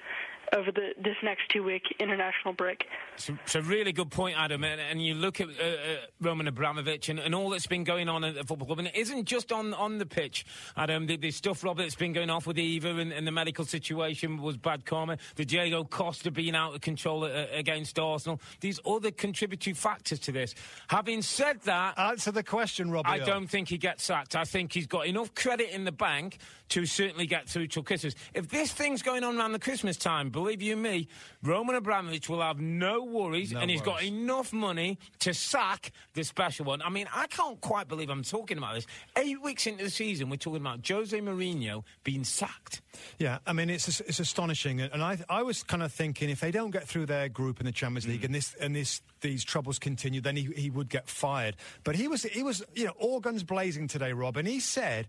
over 0.55 0.71
the 0.71 0.95
this 1.03 1.17
next 1.23 1.49
two 1.51 1.63
week 1.63 1.95
international 1.99 2.55
break. 2.55 2.87
It's 3.15 3.29
a, 3.29 3.33
it's 3.45 3.55
a 3.55 3.63
really 3.63 3.93
good 3.93 4.11
point, 4.11 4.39
Adam. 4.39 4.65
And, 4.65 4.81
and 4.81 5.05
you 5.05 5.15
look 5.15 5.41
at 5.41 5.49
uh, 5.49 5.51
uh, 5.51 5.77
Roman 6.21 6.49
Abramovich 6.49 7.09
and, 7.09 7.19
and 7.19 7.35
all 7.35 7.51
that's 7.51 7.67
been 7.67 7.85
going 7.85 8.09
on 8.09 8.25
at 8.25 8.35
the 8.35 8.45
football 8.45 8.67
club, 8.67 8.79
and 8.79 8.89
it 8.89 8.97
isn't 8.97 9.25
just 9.25 9.53
on, 9.53 9.75
on 9.75 9.99
the 9.99 10.07
pitch, 10.07 10.45
Adam. 10.77 11.07
The, 11.07 11.17
the 11.17 11.31
stuff, 11.31 11.65
Rob, 11.65 11.79
that's 11.79 11.95
been 11.95 12.13
going 12.13 12.31
off 12.31 12.47
with 12.47 12.59
Eva 12.59 12.97
and, 12.97 13.13
and, 13.13 13.27
the 13.27 13.33
medical 13.33 13.65
situation 13.65 14.41
was 14.41 14.57
bad 14.57 14.85
karma. 14.85 15.19
The 15.37 15.45
Diego 15.45 15.85
Costa 15.85 16.31
being 16.31 16.55
out 16.55 16.75
of 16.75 16.81
control 16.81 17.25
uh, 17.25 17.47
against 17.53 17.99
Arsenal. 17.99 18.41
These 18.61 18.81
other 18.87 19.11
contributory 19.11 19.75
factors 19.75 20.19
to 20.21 20.33
this. 20.33 20.55
Having 20.89 21.23
said 21.23 21.61
that, 21.63 21.99
answer 21.99 22.31
the 22.31 22.43
question, 22.43 22.91
Rob. 22.91 23.07
I 23.07 23.19
don't 23.19 23.47
think 23.47 23.69
he 23.69 23.79
gets 23.79 24.05
sacked. 24.05 24.37
I 24.37 24.45
think 24.45 24.73
he's 24.73 24.87
got 24.87 25.07
enough 25.07 25.35
credit 25.35 25.71
in 25.71 25.85
the 25.85 25.93
bank 25.93 26.39
to 26.73 26.87
certainly 26.87 27.27
get 27.27 27.47
through 27.47 27.67
till 27.67 27.83
Christmas. 27.83 28.15
If 28.33 28.49
this 28.49 28.73
thing's 28.73 29.03
going 29.03 29.25
on 29.25 29.37
around 29.37 29.53
the 29.53 29.59
Christmas 29.59 29.99
time, 29.99 30.31
believe 30.31 30.63
you 30.63 30.75
me, 30.75 31.07
Roman 31.43 31.77
Abramovich 31.77 32.31
will 32.31 32.41
have 32.41 32.61
no 32.61 33.05
worries, 33.05 33.53
no 33.53 33.61
and 33.61 33.71
he's 33.71 33.81
worries. 33.81 33.93
got 33.93 34.03
enough 34.05 34.55
money 34.55 34.99
to 35.19 35.35
sack 35.35 35.93
the 36.15 36.25
special 36.25 36.65
one. 36.65 36.81
I 36.81 36.89
mean, 36.89 37.09
I 37.15 37.27
can't 37.27 37.61
quite 37.61 37.89
believe 37.89 38.09
I'm 38.09 38.23
talking 38.23 38.57
about 38.57 38.75
this. 38.75 38.87
Eight 39.17 39.43
weeks 39.43 39.67
into 39.67 39.85
the 39.85 39.91
season, 39.91 40.31
we're 40.31 40.37
talking 40.37 40.63
about 40.63 40.87
Jose 40.89 41.19
Mourinho 41.19 41.85
being 42.05 42.25
sacked. 42.25 42.81
Yeah, 43.19 43.39
I 43.47 43.53
mean 43.53 43.69
it's 43.69 44.01
it's 44.01 44.21
astonishing, 44.21 44.81
and 44.81 45.03
I 45.03 45.19
I 45.29 45.43
was 45.43 45.63
kind 45.63 45.83
of 45.83 45.93
thinking 45.93 46.31
if 46.31 46.41
they 46.41 46.51
don't 46.51 46.71
get 46.71 46.89
through 46.89 47.07
their 47.07 47.29
group 47.29 47.61
in 47.61 47.67
the 47.67 47.73
Champions 47.73 48.07
League 48.07 48.23
mm. 48.23 48.27
and 48.27 48.35
this 48.35 48.55
and 48.61 48.75
this 48.75 49.03
these 49.21 49.45
troubles 49.45 49.79
continue, 49.79 50.21
then 50.21 50.37
he, 50.37 50.45
he 50.57 50.71
would 50.71 50.89
get 50.89 51.09
fired. 51.09 51.57
But 51.85 51.97
he 51.97 52.09
was 52.09 52.23
he 52.23 52.43
was 52.43 52.63
you 52.75 52.87
know 52.87 52.93
all 52.99 53.21
guns 53.21 53.43
blazing 53.43 53.89
today, 53.89 54.13
Rob, 54.13 54.37
and 54.37 54.49
he 54.49 54.61
said 54.61 55.09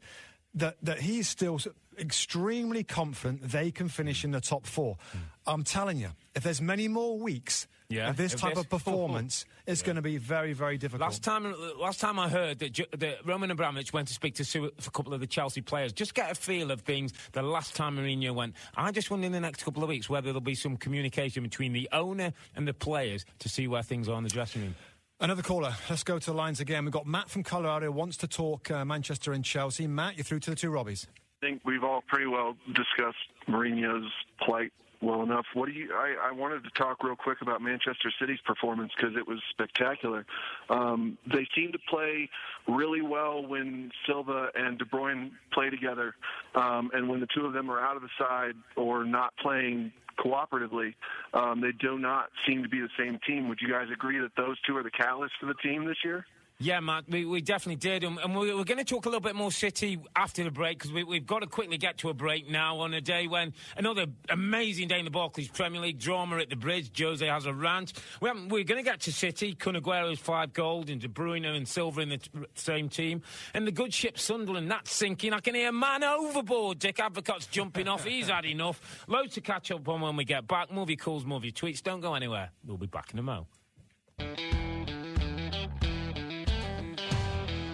that 0.56 0.78
that 0.84 1.00
he's 1.00 1.28
still 1.28 1.60
extremely 2.00 2.84
confident 2.84 3.42
they 3.52 3.72
can 3.72 3.90
finish 3.90 4.24
in 4.24 4.32
the 4.32 4.42
top 4.42 4.66
four. 4.66 4.98
Mm. 5.16 5.20
I'm 5.46 5.64
telling 5.64 5.98
you, 5.98 6.10
if 6.36 6.44
there's 6.44 6.62
many 6.62 6.88
more 6.88 7.18
weeks 7.20 7.68
yeah, 7.90 8.10
of 8.10 8.18
this 8.18 8.34
type 8.34 8.58
of 8.58 8.70
performance, 8.70 9.46
it's 9.68 9.82
yeah. 9.82 9.86
going 9.86 9.96
to 9.98 10.02
be 10.02 10.18
very, 10.18 10.54
very 10.54 10.78
difficult. 10.78 11.02
Last 11.02 11.24
time, 11.24 11.54
last 11.78 12.00
time 12.00 12.18
I 12.18 12.30
heard 12.30 12.60
that, 12.60 12.80
that 12.98 13.26
Roman 13.26 13.52
Abramovich 13.52 13.94
went 13.94 14.08
to 14.08 14.14
speak 14.14 14.36
to 14.36 14.72
a 14.86 14.92
couple 14.92 15.14
of 15.14 15.20
the 15.20 15.28
Chelsea 15.28 15.62
players, 15.62 15.94
just 15.94 16.14
get 16.14 16.32
a 16.32 16.36
feel 16.36 16.72
of 16.72 16.82
things. 16.82 17.14
The 17.34 17.42
last 17.42 17.76
time 17.76 17.98
Mourinho 17.98 18.34
went, 18.34 18.56
I 18.76 18.92
just 18.92 19.12
wonder 19.12 19.28
in 19.28 19.32
the 19.32 19.40
next 19.40 19.64
couple 19.64 19.84
of 19.84 19.90
weeks 19.90 20.10
whether 20.10 20.28
there'll 20.28 20.42
be 20.42 20.56
some 20.56 20.78
communication 20.78 21.44
between 21.44 21.74
the 21.74 21.90
owner 21.92 22.34
and 22.56 22.68
the 22.68 22.74
players 22.74 23.26
to 23.40 23.50
see 23.50 23.68
where 23.68 23.84
things 23.84 24.08
are 24.10 24.18
in 24.18 24.24
the 24.24 24.30
dressing 24.30 24.62
room. 24.62 24.76
Another 25.24 25.42
caller. 25.42 25.74
Let's 25.90 26.04
go 26.04 26.20
to 26.20 26.26
the 26.26 26.36
lines 26.36 26.60
again. 26.60 26.84
We've 26.84 26.92
got 26.92 27.08
Matt 27.08 27.30
from 27.30 27.44
Colorado 27.44 27.90
wants 27.92 28.18
to 28.18 28.28
talk 28.28 28.70
uh, 28.70 28.84
Manchester 28.84 29.32
and 29.32 29.46
Chelsea. 29.46 29.88
Matt, 29.88 30.18
you're 30.18 30.26
through 30.26 30.42
to 30.42 30.50
the 30.50 30.56
two 30.58 30.70
Robbies. 30.70 31.08
I 31.42 31.46
think 31.46 31.62
we've 31.64 31.82
all 31.82 32.04
pretty 32.10 32.28
well 32.28 32.58
discussed 32.68 33.16
Mourinho's 33.48 34.12
plight 34.46 34.74
well 35.02 35.24
enough. 35.24 35.46
What 35.54 35.68
do 35.68 35.72
you? 35.72 35.94
I, 35.94 36.28
I 36.28 36.32
wanted 36.34 36.66
to 36.66 36.70
talk 36.72 37.06
real 37.06 37.16
quick 37.16 37.38
about 37.42 37.62
Manchester 37.62 38.12
City's 38.20 38.42
performance 38.46 38.92
because 38.98 39.16
it 39.16 39.26
was 39.26 39.40
spectacular. 39.52 40.26
Um, 40.70 41.18
they 41.26 41.48
seem 41.56 41.72
to 41.72 41.80
play 41.90 42.30
really 42.68 43.02
well 43.02 43.48
when 43.48 43.92
Silva 44.06 44.50
and 44.56 44.78
De 44.78 44.84
Bruyne 44.84 45.32
play 45.54 45.70
together, 45.70 46.16
um, 46.54 46.92
and 46.94 47.08
when 47.08 47.22
the 47.22 47.28
two 47.34 47.46
of 47.46 47.54
them 47.54 47.72
are 47.72 47.80
out 47.80 47.96
of 47.96 48.02
the 48.02 48.10
side 48.20 48.56
or 48.76 49.06
not 49.06 49.34
playing 49.42 49.94
cooperatively, 50.18 50.96
um, 51.34 51.62
they 51.62 51.72
do 51.72 51.98
not 51.98 52.30
seem 52.48 52.64
to 52.64 52.70
be 52.70 52.80
the 52.80 52.90
same 52.98 53.20
team. 53.26 53.50
Would 53.50 53.60
you 53.62 53.70
guys 53.70 53.88
agree 53.92 54.20
that 54.20 54.32
those 54.36 54.58
two 54.68 54.76
are 54.78 54.84
the 54.84 54.92
catalyst 54.92 55.34
for 55.40 55.46
the 55.46 55.56
team 55.56 55.86
this 55.86 55.98
year? 56.04 56.26
Yeah, 56.64 56.80
Matt, 56.80 57.10
we, 57.10 57.26
we 57.26 57.42
definitely 57.42 57.76
did. 57.76 58.06
And, 58.06 58.18
and 58.20 58.34
we, 58.34 58.50
are 58.50 58.64
going 58.64 58.78
to 58.78 58.86
talk 58.86 59.06
a 59.06 59.10
little 59.10 59.20
bit 59.20 59.36
more 59.36 59.52
City 59.52 60.00
after 60.16 60.46
the 60.46 60.50
break 60.50 60.80
because 60.80 60.94
we, 60.94 61.18
have 61.18 61.26
got 61.26 61.40
to 61.40 61.48
quickly 61.48 61.78
get 61.78 61.98
to 61.98 62.10
a 62.10 62.14
break 62.14 62.50
now 62.50 62.80
on 62.80 62.94
a 62.94 63.02
day 63.02 63.28
when 63.28 63.52
another 63.76 64.06
amazing 64.30 64.88
day 64.88 64.98
in 64.98 65.04
the 65.04 65.12
Barclays 65.12 65.50
Premier 65.50 65.82
League 65.82 66.00
drama 66.00 66.38
at 66.38 66.50
the 66.50 66.56
bridge. 66.56 66.98
Jose 66.98 67.26
has 67.26 67.46
a 67.48 67.54
rant. 67.54 67.92
We 68.22 68.30
are 68.30 68.34
going 68.34 68.66
to 68.66 68.82
get 68.82 69.02
to 69.02 69.12
City. 69.12 69.56
Kun 69.56 69.76
Aguero's 69.76 70.20
five 70.20 70.54
gold, 70.54 70.90
and 70.90 71.02
De 71.02 71.10
Bruyne 71.10 71.46
and 71.46 71.68
Silva 71.68 72.00
in 72.00 72.10
the 72.10 72.18
t- 72.18 72.30
same 72.56 72.88
team. 72.88 73.24
And 73.54 73.68
the 73.68 73.72
good 73.74 73.94
ship 73.94 74.18
Sunderland, 74.18 74.72
that's 74.72 74.94
sinking. 74.94 75.34
I 75.34 75.42
can 75.42 75.56
hear 75.56 75.74
man 75.74 76.02
overboard. 76.02 76.80
Dick 76.80 76.98
Advocaat's 77.02 77.48
jumping 77.48 77.90
off. 77.90 78.06
He's 78.06 78.30
had 78.30 78.46
enough. 78.46 79.04
Loads 79.10 79.34
to 79.34 79.42
catch 79.42 79.70
up 79.70 79.86
on 79.90 80.00
when 80.00 80.16
we 80.16 80.24
get 80.24 80.48
back. 80.48 80.72
Movie 80.72 80.96
calls, 80.96 81.26
movie 81.26 81.52
tweets. 81.52 81.84
Don't 81.84 82.00
go 82.00 82.16
anywhere. 82.16 82.52
We'll 82.66 82.78
be 82.78 82.88
back 82.88 83.12
in 83.12 83.20
a 83.20 83.24
mo. 83.24 83.48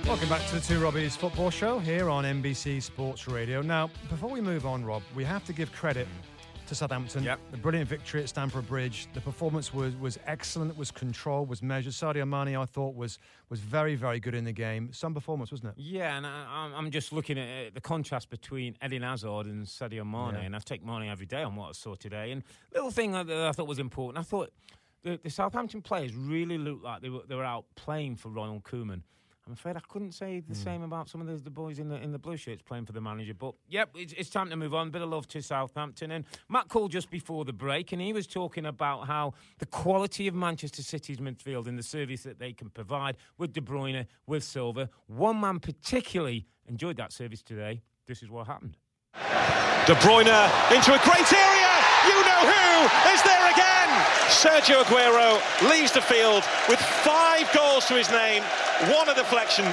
Welcome 0.09 0.29
back 0.29 0.43
to 0.47 0.55
the 0.55 0.61
Two 0.61 0.79
Robbies 0.79 1.15
football 1.15 1.51
show 1.51 1.77
here 1.77 2.09
on 2.09 2.23
NBC 2.23 2.81
Sports 2.81 3.27
Radio. 3.27 3.61
Now, 3.61 3.91
before 4.09 4.31
we 4.31 4.41
move 4.41 4.65
on, 4.65 4.83
Rob, 4.83 5.03
we 5.13 5.23
have 5.23 5.45
to 5.45 5.53
give 5.53 5.71
credit 5.71 6.07
to 6.65 6.73
Southampton. 6.73 7.23
Yep. 7.23 7.39
The 7.51 7.57
brilliant 7.57 7.87
victory 7.87 8.23
at 8.23 8.29
Stamford 8.29 8.67
Bridge. 8.67 9.07
The 9.13 9.21
performance 9.21 9.71
was 9.71 9.95
was 9.97 10.17
excellent, 10.25 10.71
it 10.71 10.77
was 10.79 10.89
controlled, 10.89 11.47
was 11.47 11.61
measured. 11.61 11.93
Sadio 11.93 12.27
Mane, 12.27 12.55
I 12.55 12.65
thought, 12.65 12.95
was 12.95 13.19
was 13.51 13.59
very, 13.59 13.93
very 13.93 14.19
good 14.19 14.33
in 14.33 14.45
the 14.45 14.51
game. 14.51 14.91
Some 14.93 15.13
performance, 15.13 15.51
wasn't 15.51 15.77
it? 15.77 15.83
Yeah, 15.83 16.17
and 16.17 16.25
I, 16.25 16.71
am 16.75 16.89
just 16.89 17.13
looking 17.13 17.37
at 17.37 17.75
the 17.75 17.81
contrast 17.81 18.31
between 18.31 18.75
Eden 18.83 19.03
Hazard 19.03 19.45
and 19.45 19.63
Sadio 19.67 20.03
Mane, 20.03 20.39
yeah. 20.39 20.45
and 20.47 20.55
I 20.55 20.59
take 20.59 20.83
Mane 20.83 21.07
every 21.07 21.27
day 21.27 21.43
on 21.43 21.55
what 21.55 21.69
I 21.69 21.73
saw 21.73 21.93
today. 21.93 22.31
And 22.31 22.41
little 22.73 22.89
thing 22.89 23.11
that 23.11 23.29
I 23.29 23.51
thought 23.51 23.67
was 23.67 23.77
important, 23.77 24.17
I 24.17 24.27
thought 24.27 24.51
the, 25.03 25.19
the 25.21 25.29
Southampton 25.29 25.83
players 25.83 26.15
really 26.15 26.57
looked 26.57 26.83
like 26.83 27.03
they 27.03 27.09
were, 27.09 27.21
they 27.27 27.35
were 27.35 27.45
out 27.45 27.65
playing 27.75 28.15
for 28.15 28.29
Ronald 28.29 28.63
Koeman. 28.63 29.03
I'm 29.49 29.53
afraid 29.53 29.75
I 29.75 29.81
couldn't 29.87 30.11
say 30.11 30.41
the 30.47 30.53
mm. 30.53 30.63
same 30.63 30.83
about 30.83 31.09
some 31.09 31.21
of 31.21 31.27
the, 31.27 31.33
the, 31.33 31.49
boys 31.49 31.79
in 31.79 31.89
the 31.89 31.95
in 31.95 32.11
the 32.11 32.19
blue 32.19 32.37
shirts 32.37 32.61
playing 32.61 32.85
for 32.85 32.91
the 32.91 33.01
manager. 33.01 33.33
But 33.33 33.55
yep, 33.67 33.89
it's, 33.95 34.13
it's, 34.13 34.29
time 34.29 34.51
to 34.51 34.55
move 34.55 34.75
on. 34.75 34.91
Bit 34.91 35.01
of 35.01 35.09
love 35.09 35.27
to 35.29 35.41
Southampton. 35.41 36.11
And 36.11 36.23
Matt 36.49 36.67
called 36.67 36.91
just 36.91 37.09
before 37.09 37.45
the 37.45 37.53
break, 37.53 37.91
and 37.91 37.99
he 37.99 38.13
was 38.13 38.27
talking 38.27 38.67
about 38.67 39.07
how 39.07 39.33
the 39.57 39.65
quality 39.65 40.27
of 40.27 40.35
Manchester 40.35 40.83
City's 40.83 41.17
midfield 41.17 41.65
and 41.65 41.79
the 41.79 41.83
service 41.83 42.21
that 42.23 42.37
they 42.37 42.53
can 42.53 42.69
provide 42.69 43.17
with 43.39 43.51
De 43.53 43.61
Bruyne, 43.61 44.05
with 44.27 44.43
Silva. 44.43 44.87
One 45.07 45.41
man 45.41 45.57
particularly 45.57 46.45
enjoyed 46.67 46.97
that 46.97 47.11
service 47.11 47.41
today. 47.41 47.81
This 48.05 48.21
is 48.21 48.29
what 48.29 48.45
happened. 48.45 48.77
De 49.15 49.95
Bruyne 49.95 50.75
into 50.75 50.93
a 50.93 50.99
great 51.03 51.33
area. 51.33 51.68
You 52.09 52.15
know 52.25 52.41
who 52.41 53.13
is 53.13 53.21
there 53.21 53.51
again. 53.51 53.89
Sergio 54.29 54.81
Aguero 54.81 55.69
leaves 55.69 55.91
the 55.91 56.01
field 56.01 56.43
with 56.67 56.79
five 56.79 57.47
goals 57.53 57.85
to 57.85 57.93
his 57.93 58.09
name, 58.09 58.41
one 58.91 59.07
a 59.09 59.13
deflection. 59.13 59.65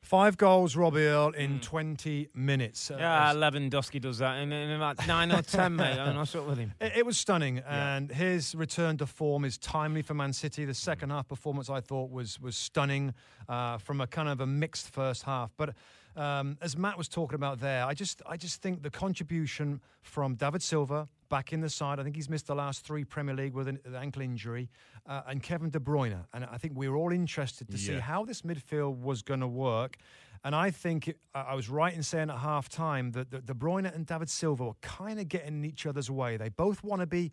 Five 0.00 0.38
goals, 0.38 0.76
Robbie 0.76 1.02
Earle, 1.02 1.32
in 1.32 1.58
mm. 1.58 1.62
20 1.62 2.30
minutes. 2.34 2.90
Uh, 2.90 2.96
yeah, 2.98 3.34
Lewandowski 3.34 4.00
does 4.00 4.18
that 4.18 4.38
in, 4.38 4.50
in 4.50 4.70
about 4.70 5.06
nine 5.06 5.30
or 5.30 5.42
ten, 5.42 5.76
mate. 5.76 5.98
I'm 5.98 6.14
not 6.14 6.28
sure 6.28 6.42
with 6.42 6.58
him. 6.58 6.72
It, 6.80 6.92
it 6.96 7.06
was 7.06 7.18
stunning, 7.18 7.58
yeah. 7.58 7.96
and 7.96 8.10
his 8.10 8.54
return 8.54 8.96
to 8.96 9.06
form 9.06 9.44
is 9.44 9.58
timely 9.58 10.00
for 10.00 10.14
Man 10.14 10.32
City. 10.32 10.64
The 10.64 10.72
second 10.72 11.10
half 11.10 11.28
performance, 11.28 11.68
I 11.68 11.80
thought, 11.80 12.10
was 12.10 12.40
was 12.40 12.56
stunning 12.56 13.12
uh, 13.46 13.76
from 13.76 14.00
a 14.00 14.06
kind 14.06 14.30
of 14.30 14.40
a 14.40 14.46
mixed 14.46 14.88
first 14.88 15.24
half. 15.24 15.52
But 15.58 15.74
um, 16.20 16.58
as 16.60 16.76
Matt 16.76 16.98
was 16.98 17.08
talking 17.08 17.34
about 17.34 17.60
there, 17.60 17.84
I 17.84 17.94
just 17.94 18.20
I 18.26 18.36
just 18.36 18.60
think 18.60 18.82
the 18.82 18.90
contribution 18.90 19.80
from 20.02 20.34
David 20.34 20.62
Silva 20.62 21.08
back 21.30 21.52
in 21.54 21.62
the 21.62 21.70
side. 21.70 21.98
I 21.98 22.02
think 22.02 22.14
he's 22.14 22.28
missed 22.28 22.46
the 22.46 22.54
last 22.54 22.84
three 22.84 23.04
Premier 23.04 23.34
League 23.34 23.54
with 23.54 23.68
an 23.68 23.78
ankle 23.96 24.20
injury, 24.20 24.68
uh, 25.06 25.22
and 25.26 25.42
Kevin 25.42 25.70
De 25.70 25.80
Bruyne. 25.80 26.26
And 26.34 26.44
I 26.44 26.58
think 26.58 26.74
we 26.76 26.90
were 26.90 26.96
all 26.96 27.10
interested 27.10 27.70
to 27.70 27.78
yeah. 27.78 27.86
see 27.86 27.98
how 28.00 28.26
this 28.26 28.42
midfield 28.42 28.98
was 28.98 29.22
going 29.22 29.40
to 29.40 29.48
work. 29.48 29.96
And 30.44 30.54
I 30.54 30.70
think 30.70 31.08
it, 31.08 31.16
I 31.34 31.54
was 31.54 31.70
right 31.70 31.94
in 31.94 32.02
saying 32.02 32.28
at 32.28 32.38
half 32.38 32.68
time 32.68 33.12
that, 33.12 33.30
that 33.30 33.46
De 33.46 33.54
Bruyne 33.54 33.94
and 33.94 34.04
David 34.04 34.28
Silva 34.28 34.64
were 34.64 34.74
kind 34.82 35.18
of 35.20 35.28
getting 35.28 35.54
in 35.54 35.64
each 35.64 35.86
other's 35.86 36.10
way. 36.10 36.36
They 36.36 36.50
both 36.50 36.84
want 36.84 37.00
to 37.00 37.06
be 37.06 37.32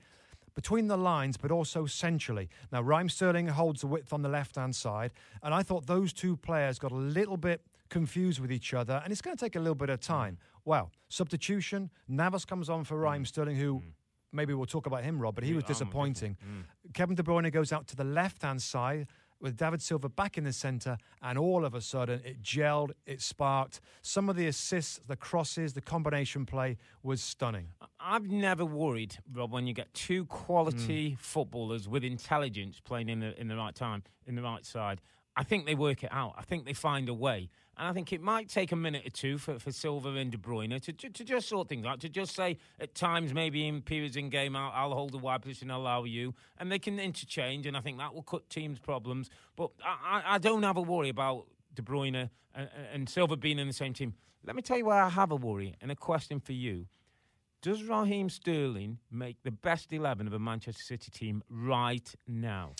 between 0.57 0.87
the 0.87 0.97
lines, 0.97 1.37
but 1.37 1.51
also 1.51 1.85
centrally. 1.85 2.49
Now, 2.71 2.81
Raheem 2.81 3.09
Sterling 3.09 3.47
holds 3.47 3.81
the 3.81 3.87
width 3.87 4.11
on 4.11 4.23
the 4.23 4.27
left 4.27 4.55
hand 4.55 4.75
side, 4.75 5.11
and 5.43 5.53
I 5.53 5.61
thought 5.61 5.85
those 5.85 6.11
two 6.11 6.35
players 6.35 6.79
got 6.79 6.91
a 6.91 6.95
little 6.95 7.37
bit 7.37 7.61
confused 7.91 8.39
with 8.39 8.51
each 8.51 8.73
other, 8.73 8.99
and 9.03 9.11
it's 9.11 9.21
going 9.21 9.37
to 9.37 9.45
take 9.45 9.55
a 9.55 9.59
little 9.59 9.75
bit 9.75 9.91
of 9.91 9.99
time. 9.99 10.39
Well, 10.65 10.89
substitution. 11.09 11.91
Navas 12.07 12.43
comes 12.43 12.71
on 12.71 12.85
for 12.85 12.97
Raheem 12.97 13.23
mm. 13.23 13.27
Sterling, 13.27 13.55
who. 13.55 13.75
Mm. 13.75 13.83
Maybe 14.33 14.53
we'll 14.53 14.65
talk 14.65 14.87
about 14.87 15.03
him, 15.03 15.19
Rob, 15.19 15.35
but 15.35 15.45
he 15.45 15.53
was 15.53 15.63
disappointing. 15.63 16.35
Mm. 16.43 16.93
Kevin 16.93 17.15
De 17.15 17.23
Bruyne 17.23 17.49
goes 17.49 17.71
out 17.71 17.87
to 17.87 17.95
the 17.95 18.03
left 18.03 18.41
hand 18.41 18.61
side 18.61 19.07
with 19.39 19.57
David 19.57 19.81
Silva 19.81 20.09
back 20.09 20.37
in 20.37 20.43
the 20.43 20.53
centre, 20.53 20.97
and 21.21 21.37
all 21.37 21.65
of 21.65 21.75
a 21.75 21.81
sudden 21.81 22.21
it 22.25 22.41
gelled, 22.41 22.91
it 23.05 23.21
sparked. 23.21 23.81
Some 24.01 24.29
of 24.29 24.35
the 24.35 24.47
assists, 24.47 24.99
the 25.07 25.15
crosses, 25.15 25.73
the 25.73 25.81
combination 25.81 26.45
play 26.45 26.77
was 27.03 27.21
stunning. 27.21 27.67
I've 27.99 28.29
never 28.29 28.65
worried, 28.65 29.17
Rob, 29.33 29.51
when 29.51 29.67
you 29.67 29.73
get 29.73 29.93
two 29.93 30.25
quality 30.25 31.11
mm. 31.11 31.19
footballers 31.19 31.87
with 31.87 32.03
intelligence 32.03 32.79
playing 32.79 33.09
in 33.09 33.19
the 33.19 33.39
in 33.39 33.47
the 33.47 33.55
right 33.55 33.75
time, 33.75 34.03
in 34.25 34.35
the 34.35 34.41
right 34.41 34.65
side. 34.65 35.01
I 35.35 35.43
think 35.43 35.67
they 35.67 35.75
work 35.75 36.03
it 36.03 36.09
out. 36.11 36.33
I 36.35 36.41
think 36.41 36.65
they 36.65 36.73
find 36.73 37.07
a 37.09 37.13
way. 37.13 37.49
And 37.77 37.87
I 37.87 37.93
think 37.93 38.11
it 38.11 38.21
might 38.21 38.49
take 38.49 38.71
a 38.71 38.75
minute 38.75 39.05
or 39.05 39.11
two 39.11 39.37
for, 39.37 39.59
for 39.59 39.71
Silva 39.71 40.09
and 40.09 40.31
De 40.31 40.37
Bruyne 40.37 40.81
to, 40.81 40.91
to, 40.91 41.09
to 41.09 41.23
just 41.23 41.47
sort 41.47 41.69
things 41.69 41.85
out, 41.85 41.99
to 42.01 42.09
just 42.09 42.35
say 42.35 42.57
at 42.79 42.95
times, 42.95 43.33
maybe 43.33 43.67
in 43.67 43.83
periods 43.83 44.17
in 44.17 44.29
game, 44.29 44.55
I'll, 44.55 44.71
I'll 44.73 44.93
hold 44.93 45.11
the 45.11 45.19
wide 45.19 45.43
position, 45.43 45.69
I'll 45.69 45.81
allow 45.81 46.03
you. 46.03 46.33
And 46.57 46.71
they 46.71 46.79
can 46.79 46.99
interchange, 46.99 47.67
and 47.67 47.77
I 47.77 47.81
think 47.81 47.99
that 47.99 48.15
will 48.15 48.23
cut 48.23 48.49
teams' 48.49 48.79
problems. 48.79 49.29
But 49.55 49.69
I, 49.85 50.23
I 50.25 50.37
don't 50.39 50.63
have 50.63 50.77
a 50.77 50.81
worry 50.81 51.09
about 51.09 51.45
De 51.75 51.83
Bruyne 51.83 52.29
and, 52.55 52.69
and 52.91 53.07
Silva 53.07 53.37
being 53.37 53.59
in 53.59 53.67
the 53.67 53.73
same 53.73 53.93
team. 53.93 54.15
Let 54.43 54.55
me 54.55 54.61
tell 54.63 54.77
you 54.77 54.85
where 54.85 55.01
I 55.01 55.09
have 55.09 55.31
a 55.31 55.35
worry 55.35 55.75
and 55.79 55.91
a 55.91 55.95
question 55.95 56.39
for 56.39 56.53
you. 56.53 56.87
Does 57.61 57.83
Raheem 57.83 58.29
Sterling 58.29 58.99
make 59.11 59.43
the 59.43 59.51
best 59.51 59.91
11 59.91 60.25
of 60.25 60.33
a 60.33 60.39
Manchester 60.39 60.81
City 60.81 61.11
team 61.11 61.43
right 61.49 62.13
now? 62.27 62.73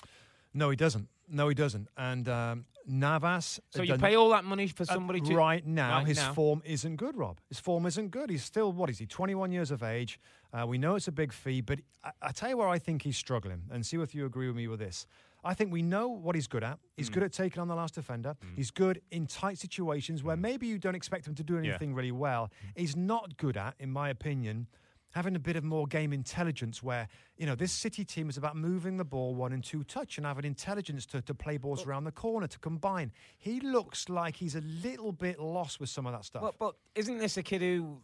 No, 0.54 0.70
he 0.70 0.76
doesn't. 0.76 1.08
No, 1.30 1.48
he 1.50 1.56
doesn't. 1.56 1.88
And 1.98 2.28
um, 2.30 2.66
Navas. 2.86 3.60
So 3.70 3.84
you 3.84 3.98
pay 3.98 4.16
all 4.16 4.30
that 4.30 4.46
money 4.46 4.68
for 4.68 4.86
somebody 4.86 5.22
uh, 5.22 5.26
to 5.26 5.36
right 5.36 5.66
now. 5.66 5.98
right 6.00 6.08
his 6.08 6.18
now. 6.18 6.34
form 6.34 6.62
isn't 6.66 6.96
good, 6.96 7.18
Rob. 7.18 7.40
His 7.50 7.60
form 7.60 7.86
isn't 7.86 8.10
good. 8.12 8.30
He's 8.30 8.44
still 8.44 8.72
what 8.72 8.90
is 8.90 8.98
he? 9.00 9.06
Twenty 9.06 9.36
one 9.36 9.52
years 9.52 9.72
of 9.72 9.84
age. 9.84 10.20
Uh, 10.54 10.66
we 10.66 10.78
know 10.78 10.96
it's 10.96 11.08
a 11.08 11.12
big 11.12 11.34
fee, 11.34 11.62
but 11.62 11.80
I, 12.04 12.12
I 12.22 12.32
tell 12.32 12.50
you 12.50 12.58
where 12.58 12.70
I 12.70 12.80
think 12.80 13.02
he's 13.02 13.18
struggling, 13.18 13.64
and 13.72 13.86
see 13.86 13.98
if 13.98 14.16
you 14.16 14.26
agree 14.26 14.48
with 14.48 14.56
me 14.56 14.68
with 14.68 14.80
this. 14.80 15.06
I 15.44 15.54
think 15.54 15.72
we 15.72 15.82
know 15.82 16.08
what 16.08 16.36
he's 16.36 16.48
good 16.48 16.64
at. 16.64 16.80
He's 16.98 17.10
Mm. 17.10 17.14
good 17.14 17.24
at 17.24 17.32
taking 17.34 17.62
on 17.62 17.68
the 17.68 17.76
last 17.76 17.94
defender. 17.96 18.36
He's 18.56 18.72
good 18.72 19.02
in 19.12 19.28
tight 19.28 19.58
situations 19.60 20.24
where 20.24 20.36
maybe 20.36 20.66
you 20.68 20.78
don't 20.80 20.96
expect 20.96 21.28
him 21.28 21.36
to 21.36 21.44
do 21.44 21.54
Mm. 21.54 21.64
Yeah. 21.64 21.70
anything 21.72 21.94
really 21.94 22.12
well. 22.12 22.50
He's 22.76 22.96
not 22.96 23.38
good 23.38 23.56
at, 23.56 23.76
in 23.80 23.92
my 23.92 24.10
opinion, 24.10 24.68
having 25.12 25.36
a 25.36 25.40
bit 25.40 25.56
of 25.56 25.64
more 25.64 25.88
game 25.88 26.14
intelligence 26.14 26.84
where, 26.84 27.08
you 27.38 27.46
know, 27.46 27.56
this 27.56 27.72
City 27.72 28.06
team 28.06 28.30
is 28.30 28.38
about 28.38 28.56
moving 28.56 28.98
the 28.98 29.06
ball 29.06 29.34
one 29.36 29.52
and 29.54 29.64
two 29.64 29.84
touch 29.84 30.18
and 30.18 30.26
having 30.28 30.46
intelligence 30.46 31.06
to, 31.08 31.22
to 31.22 31.34
play 31.34 31.58
balls 31.58 31.86
around 31.86 32.04
the 32.04 32.12
corner, 32.12 32.48
to 32.48 32.60
combine. 32.60 33.12
He 33.38 33.60
looks 33.60 34.10
like 34.10 34.36
he's 34.36 34.56
a 34.56 34.62
little 34.62 35.12
bit 35.12 35.40
lost 35.40 35.80
with 35.80 35.90
some 35.90 36.06
of 36.06 36.14
that 36.14 36.26
stuff. 36.26 36.42
But, 36.42 36.60
but 36.60 36.76
isn't 36.96 37.18
this 37.18 37.38
a 37.38 37.44
kid 37.44 37.62
who 37.62 37.98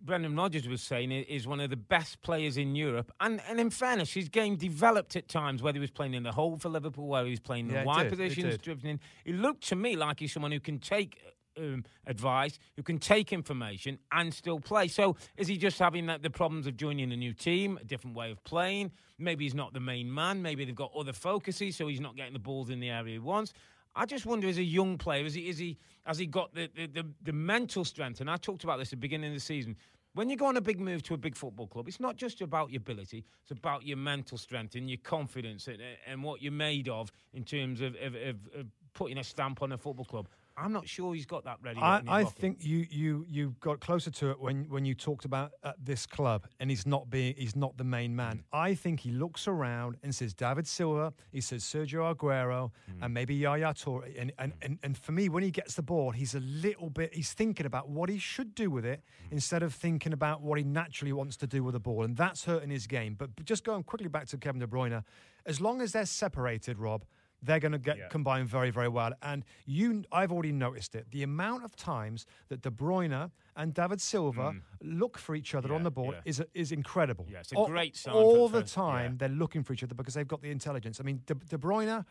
Brendan 0.00 0.36
Rodgers 0.36 0.68
was 0.68 0.82
saying 0.82 1.12
is 1.12 1.46
one 1.46 1.60
of 1.60 1.70
the 1.70 1.76
best 1.76 2.20
players 2.22 2.56
in 2.56 2.74
Europe? 2.74 3.12
And, 3.20 3.40
and 3.48 3.60
in 3.60 3.70
fairness, 3.70 4.12
his 4.12 4.28
game 4.28 4.56
developed 4.56 5.14
at 5.16 5.28
times, 5.28 5.62
whether 5.62 5.76
he 5.76 5.80
was 5.80 5.90
playing 5.90 6.14
in 6.14 6.22
the 6.22 6.32
hole 6.32 6.56
for 6.56 6.68
Liverpool, 6.68 7.06
whether 7.06 7.26
he 7.26 7.30
was 7.30 7.40
playing 7.40 7.68
in 7.68 7.74
Yeah, 7.74 7.84
wide 7.84 8.04
did, 8.04 8.06
it 8.06 8.16
positions, 8.16 8.54
did. 8.54 8.62
driven 8.62 8.86
in. 8.90 9.00
He 9.24 9.32
looked 9.32 9.68
to 9.68 9.76
me 9.76 9.94
like 9.94 10.20
he's 10.20 10.32
someone 10.32 10.52
who 10.52 10.60
can 10.60 10.78
take 10.78 11.18
um, 11.56 11.84
advice, 12.06 12.58
who 12.76 12.82
can 12.82 12.98
take 12.98 13.32
information 13.32 13.98
and 14.12 14.32
still 14.32 14.60
play. 14.60 14.88
So 14.88 15.16
is 15.36 15.48
he 15.48 15.56
just 15.56 15.78
having 15.78 16.06
that, 16.06 16.22
the 16.22 16.30
problems 16.30 16.66
of 16.66 16.76
joining 16.76 17.12
a 17.12 17.16
new 17.16 17.32
team, 17.32 17.78
a 17.80 17.84
different 17.84 18.16
way 18.16 18.30
of 18.30 18.42
playing? 18.44 18.92
Maybe 19.18 19.44
he's 19.44 19.54
not 19.54 19.72
the 19.72 19.80
main 19.80 20.12
man. 20.12 20.42
Maybe 20.42 20.64
they've 20.64 20.74
got 20.74 20.92
other 20.94 21.12
focuses, 21.12 21.76
so 21.76 21.88
he's 21.88 22.00
not 22.00 22.16
getting 22.16 22.34
the 22.34 22.38
balls 22.38 22.70
in 22.70 22.80
the 22.80 22.90
area 22.90 23.14
he 23.14 23.18
wants. 23.18 23.52
I 23.94 24.04
just 24.04 24.26
wonder, 24.26 24.46
as 24.46 24.58
a 24.58 24.62
young 24.62 24.98
player, 24.98 25.24
is 25.24 25.34
he, 25.34 25.48
is 25.48 25.56
he 25.56 25.78
has 26.04 26.18
he 26.18 26.26
got 26.26 26.54
the, 26.54 26.68
the, 26.76 26.86
the, 26.86 27.06
the 27.22 27.32
mental 27.32 27.84
strength? 27.84 28.20
And 28.20 28.30
I 28.30 28.36
talked 28.36 28.62
about 28.62 28.78
this 28.78 28.88
at 28.88 28.90
the 28.92 28.96
beginning 28.98 29.30
of 29.30 29.34
the 29.34 29.40
season. 29.40 29.74
When 30.12 30.30
you 30.30 30.36
go 30.36 30.46
on 30.46 30.56
a 30.56 30.60
big 30.60 30.80
move 30.80 31.02
to 31.04 31.14
a 31.14 31.18
big 31.18 31.34
football 31.34 31.66
club, 31.66 31.88
it's 31.88 32.00
not 32.00 32.16
just 32.16 32.40
about 32.40 32.70
your 32.70 32.78
ability; 32.78 33.24
it's 33.42 33.50
about 33.50 33.86
your 33.86 33.96
mental 33.96 34.38
strength 34.38 34.74
and 34.74 34.88
your 34.88 34.98
confidence 35.02 35.66
and, 35.66 35.78
and 36.06 36.22
what 36.22 36.42
you're 36.42 36.52
made 36.52 36.88
of 36.88 37.10
in 37.32 37.44
terms 37.44 37.80
of, 37.80 37.94
of, 37.96 38.14
of, 38.14 38.36
of 38.54 38.66
putting 38.94 39.18
a 39.18 39.24
stamp 39.24 39.62
on 39.62 39.72
a 39.72 39.78
football 39.78 40.04
club. 40.04 40.28
I'm 40.56 40.72
not 40.72 40.88
sure 40.88 41.14
he's 41.14 41.26
got 41.26 41.44
that 41.44 41.58
ready. 41.62 41.80
I, 41.80 41.96
yet 41.96 42.00
in 42.02 42.06
his 42.06 42.14
I 42.14 42.30
think 42.30 42.64
you, 42.64 42.86
you 42.90 43.26
you 43.28 43.54
got 43.60 43.80
closer 43.80 44.10
to 44.10 44.30
it 44.30 44.40
when, 44.40 44.64
when 44.68 44.84
you 44.84 44.94
talked 44.94 45.24
about 45.24 45.52
uh, 45.62 45.72
this 45.82 46.06
club 46.06 46.46
and 46.60 46.70
he's 46.70 46.86
not 46.86 47.10
being 47.10 47.34
he's 47.36 47.56
not 47.56 47.76
the 47.76 47.84
main 47.84 48.16
man. 48.16 48.38
Mm. 48.38 48.42
I 48.52 48.74
think 48.74 49.00
he 49.00 49.10
looks 49.10 49.46
around 49.46 49.96
and 50.02 50.14
says 50.14 50.32
David 50.32 50.66
Silva, 50.66 51.12
he 51.30 51.40
says 51.40 51.62
Sergio 51.62 52.14
Aguero, 52.14 52.70
mm. 52.90 53.02
and 53.02 53.12
maybe 53.12 53.34
Yaya 53.34 53.74
Toure. 53.74 54.04
And, 54.18 54.32
and, 54.38 54.52
mm. 54.52 54.56
and 54.62 54.78
and 54.82 54.96
for 54.96 55.12
me, 55.12 55.28
when 55.28 55.42
he 55.42 55.50
gets 55.50 55.74
the 55.74 55.82
ball, 55.82 56.10
he's 56.10 56.34
a 56.34 56.40
little 56.40 56.90
bit 56.90 57.14
he's 57.14 57.32
thinking 57.32 57.66
about 57.66 57.88
what 57.88 58.08
he 58.08 58.18
should 58.18 58.54
do 58.54 58.70
with 58.70 58.86
it 58.86 59.02
instead 59.30 59.62
of 59.62 59.74
thinking 59.74 60.12
about 60.12 60.42
what 60.42 60.58
he 60.58 60.64
naturally 60.64 61.12
wants 61.12 61.36
to 61.38 61.46
do 61.46 61.62
with 61.62 61.74
the 61.74 61.80
ball, 61.80 62.04
and 62.04 62.16
that's 62.16 62.44
hurting 62.44 62.70
his 62.70 62.86
game. 62.86 63.14
But 63.14 63.44
just 63.44 63.64
going 63.64 63.82
quickly 63.82 64.08
back 64.08 64.26
to 64.28 64.38
Kevin 64.38 64.60
De 64.60 64.66
Bruyne, 64.66 65.04
as 65.44 65.60
long 65.60 65.80
as 65.82 65.92
they're 65.92 66.06
separated, 66.06 66.78
Rob 66.78 67.04
they're 67.42 67.60
going 67.60 67.72
to 67.72 67.78
get 67.78 68.10
combined 68.10 68.48
very, 68.48 68.70
very 68.70 68.88
well. 68.88 69.12
And 69.22 69.44
you, 69.66 70.04
I've 70.10 70.32
already 70.32 70.52
noticed 70.52 70.94
it. 70.94 71.06
The 71.10 71.22
amount 71.22 71.64
of 71.64 71.76
times 71.76 72.26
that 72.48 72.62
De 72.62 72.70
Bruyne 72.70 73.30
and 73.56 73.74
David 73.74 74.00
Silva 74.00 74.54
look 74.82 75.18
for 75.18 75.34
each 75.34 75.54
other 75.54 75.72
on 75.74 75.80
Mm. 75.82 75.84
The 75.84 75.90
ball 75.90 76.12
yeah. 76.12 76.20
is 76.24 76.42
is 76.54 76.72
incredible. 76.72 77.26
Yeah, 77.30 77.40
it's 77.40 77.52
a 77.52 77.56
all, 77.56 77.66
great 77.66 77.96
sign 77.96 78.14
All 78.14 78.48
for- 78.48 78.58
the 78.60 78.64
time 78.64 79.12
yeah. 79.12 79.16
they're 79.28 79.36
looking 79.36 79.62
for 79.62 79.72
each 79.74 79.84
other 79.84 79.94
because 79.94 80.14
they've 80.14 80.26
got 80.26 80.42
the 80.42 80.50
intelligence. 80.50 80.98
I 81.00 81.04
mean, 81.04 81.22
De, 81.26 81.34
De 81.34 81.56
Bruyne 81.58 82.04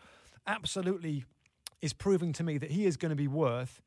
absolutely 0.47 1.25
is 1.81 1.93
proving 1.93 2.31
to 2.33 2.43
me 2.43 2.57
that 2.57 2.71
he 2.71 2.85
is 2.85 2.97
going 2.97 3.09
to 3.09 3.15
be 3.15 3.27
worth 3.27 3.81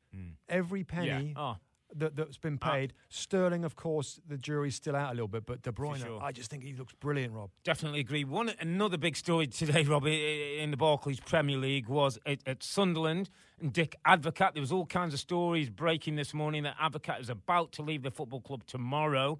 every 0.47 0.83
penny. 0.83 1.33
Oh. 1.35 1.57
That, 1.95 2.15
that's 2.15 2.37
been 2.37 2.59
ah. 2.61 2.71
paid. 2.71 2.93
Sterling, 3.09 3.65
of 3.65 3.75
course, 3.75 4.19
the 4.27 4.37
jury's 4.37 4.75
still 4.75 4.95
out 4.95 5.11
a 5.11 5.13
little 5.13 5.27
bit, 5.27 5.45
but 5.45 5.61
De 5.63 5.71
Bruyne, 5.71 6.03
sure. 6.03 6.21
I 6.21 6.31
just 6.31 6.51
think 6.51 6.63
he 6.63 6.73
looks 6.73 6.93
brilliant, 6.93 7.33
Rob. 7.33 7.49
Definitely 7.63 8.01
agree. 8.01 8.23
One 8.23 8.51
another 8.59 8.97
big 8.97 9.15
story 9.15 9.47
today, 9.47 9.83
Rob, 9.87 10.05
in 10.05 10.71
the 10.71 10.77
Barclays 10.77 11.19
Premier 11.19 11.57
League 11.57 11.87
was 11.87 12.19
at, 12.25 12.39
at 12.45 12.61
Sunderland 12.61 13.29
and 13.59 13.73
Dick 13.73 13.95
Advocaat. 14.05 14.53
There 14.53 14.61
was 14.61 14.71
all 14.71 14.85
kinds 14.85 15.13
of 15.13 15.19
stories 15.19 15.69
breaking 15.69 16.15
this 16.15 16.33
morning 16.33 16.63
that 16.63 16.77
Advocaat 16.77 17.21
is 17.21 17.29
about 17.29 17.71
to 17.73 17.81
leave 17.81 18.03
the 18.03 18.11
football 18.11 18.41
club 18.41 18.63
tomorrow. 18.65 19.39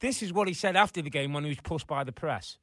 This 0.00 0.22
is 0.22 0.32
what 0.32 0.48
he 0.48 0.54
said 0.54 0.76
after 0.76 1.00
the 1.00 1.10
game 1.10 1.32
when 1.32 1.44
he 1.44 1.48
was 1.48 1.60
pushed 1.60 1.86
by 1.86 2.04
the 2.04 2.12
press. 2.12 2.58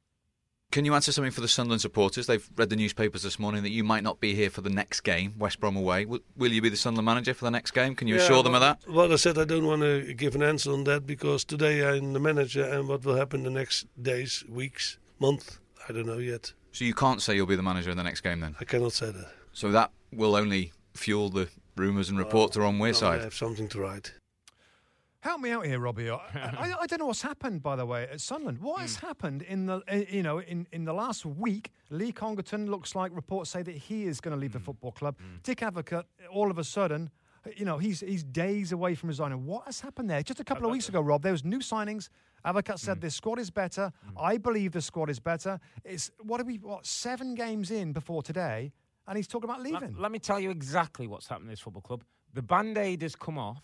Can 0.74 0.84
you 0.84 0.92
answer 0.96 1.12
something 1.12 1.30
for 1.30 1.40
the 1.40 1.46
Sunderland 1.46 1.82
supporters? 1.82 2.26
They've 2.26 2.50
read 2.56 2.68
the 2.68 2.74
newspapers 2.74 3.22
this 3.22 3.38
morning 3.38 3.62
that 3.62 3.70
you 3.70 3.84
might 3.84 4.02
not 4.02 4.18
be 4.18 4.34
here 4.34 4.50
for 4.50 4.60
the 4.60 4.70
next 4.70 5.02
game, 5.02 5.34
West 5.38 5.60
Brom 5.60 5.76
away. 5.76 6.02
W- 6.02 6.20
will 6.36 6.50
you 6.50 6.60
be 6.60 6.68
the 6.68 6.76
Sunderland 6.76 7.06
manager 7.06 7.32
for 7.32 7.44
the 7.44 7.52
next 7.52 7.70
game? 7.70 7.94
Can 7.94 8.08
you 8.08 8.16
Yeah, 8.16 8.22
assure 8.22 8.42
them 8.42 8.56
of 8.56 8.60
that? 8.60 8.80
Well, 8.88 9.12
I 9.12 9.14
said 9.14 9.38
I 9.38 9.44
don't 9.44 9.66
want 9.66 9.82
to 9.82 10.12
give 10.14 10.34
an 10.34 10.42
answer 10.42 10.72
on 10.72 10.82
that 10.82 11.06
because 11.06 11.44
today 11.44 11.86
I'm 11.88 12.12
the 12.12 12.18
manager, 12.18 12.64
and 12.64 12.88
what 12.88 13.04
will 13.04 13.14
happen 13.14 13.44
the 13.44 13.50
next 13.50 13.86
days, 14.02 14.42
weeks, 14.48 14.98
month, 15.20 15.60
I 15.88 15.92
don't 15.92 16.06
know 16.06 16.18
yet. 16.18 16.52
So 16.72 16.84
you 16.84 16.92
can't 16.92 17.22
say 17.22 17.36
you'll 17.36 17.46
be 17.46 17.54
the 17.54 17.62
manager 17.62 17.92
in 17.92 17.96
the 17.96 18.02
next 18.02 18.22
game 18.22 18.40
then? 18.40 18.56
I 18.58 18.64
cannot 18.64 18.94
say 18.94 19.12
that. 19.12 19.30
So 19.52 19.70
that 19.70 19.92
will 20.12 20.34
only 20.34 20.72
fuel 20.94 21.28
the 21.28 21.46
rumours 21.76 22.08
and 22.08 22.18
reports 22.18 22.56
are 22.56 22.64
on 22.64 22.78
Now 22.78 22.82
Weir 22.82 22.90
I 22.90 22.94
side. 22.94 23.20
have 23.20 23.34
something 23.34 23.68
to 23.68 23.78
write. 23.80 24.12
Help 25.24 25.40
me 25.40 25.52
out 25.52 25.64
here, 25.64 25.80
Robbie. 25.80 26.10
I, 26.10 26.16
I, 26.34 26.74
I 26.82 26.86
don't 26.86 26.98
know 26.98 27.06
what's 27.06 27.22
happened, 27.22 27.62
by 27.62 27.76
the 27.76 27.86
way, 27.86 28.06
at 28.12 28.20
Sunderland. 28.20 28.58
What 28.58 28.82
has 28.82 28.96
hmm. 28.96 29.06
happened 29.06 29.40
in 29.40 29.64
the, 29.64 29.80
uh, 29.90 30.02
you 30.10 30.22
know, 30.22 30.40
in, 30.40 30.66
in 30.70 30.84
the 30.84 30.92
last 30.92 31.24
week? 31.24 31.70
Lee 31.88 32.12
Congerton 32.12 32.68
looks 32.68 32.94
like 32.94 33.10
reports 33.14 33.48
say 33.48 33.62
that 33.62 33.74
he 33.74 34.04
is 34.04 34.20
going 34.20 34.36
to 34.36 34.40
leave 34.40 34.52
the 34.52 34.58
hmm. 34.58 34.66
football 34.66 34.92
club. 34.92 35.16
Hmm. 35.18 35.36
Dick 35.42 35.60
Advocaat, 35.60 36.04
all 36.30 36.50
of 36.50 36.58
a 36.58 36.64
sudden, 36.64 37.10
you 37.56 37.64
know, 37.64 37.78
he's 37.78 38.00
he's 38.00 38.22
days 38.22 38.72
away 38.72 38.94
from 38.94 39.08
resigning. 39.08 39.46
What 39.46 39.64
has 39.64 39.80
happened 39.80 40.10
there? 40.10 40.22
Just 40.22 40.40
a 40.40 40.44
couple 40.44 40.66
of 40.66 40.72
weeks 40.72 40.90
ago, 40.90 41.00
Rob, 41.00 41.22
there 41.22 41.32
was 41.32 41.42
new 41.42 41.60
signings. 41.60 42.10
Advocaat 42.44 42.78
said 42.78 43.00
this 43.00 43.14
squad 43.14 43.38
is 43.38 43.50
better. 43.50 43.92
I 44.18 44.36
believe 44.36 44.72
the 44.72 44.82
squad 44.82 45.08
is 45.08 45.20
better. 45.20 45.58
It's 45.84 46.10
what 46.22 46.40
are 46.40 46.44
we? 46.44 46.56
What 46.56 46.84
seven 46.84 47.34
games 47.34 47.70
in 47.70 47.92
before 47.92 48.22
today, 48.22 48.72
and 49.06 49.16
he's 49.16 49.26
talking 49.26 49.48
about 49.48 49.62
leaving. 49.62 49.96
Let, 49.98 50.12
me 50.12 50.18
tell 50.18 50.40
you 50.40 50.50
exactly 50.50 51.06
what's 51.06 51.28
happened 51.28 51.46
in 51.46 51.50
this 51.50 51.60
football 51.60 51.82
club. 51.82 52.04
The 52.34 52.42
band 52.42 52.78
aid 52.78 53.02
has 53.02 53.14
come 53.14 53.38
off, 53.38 53.62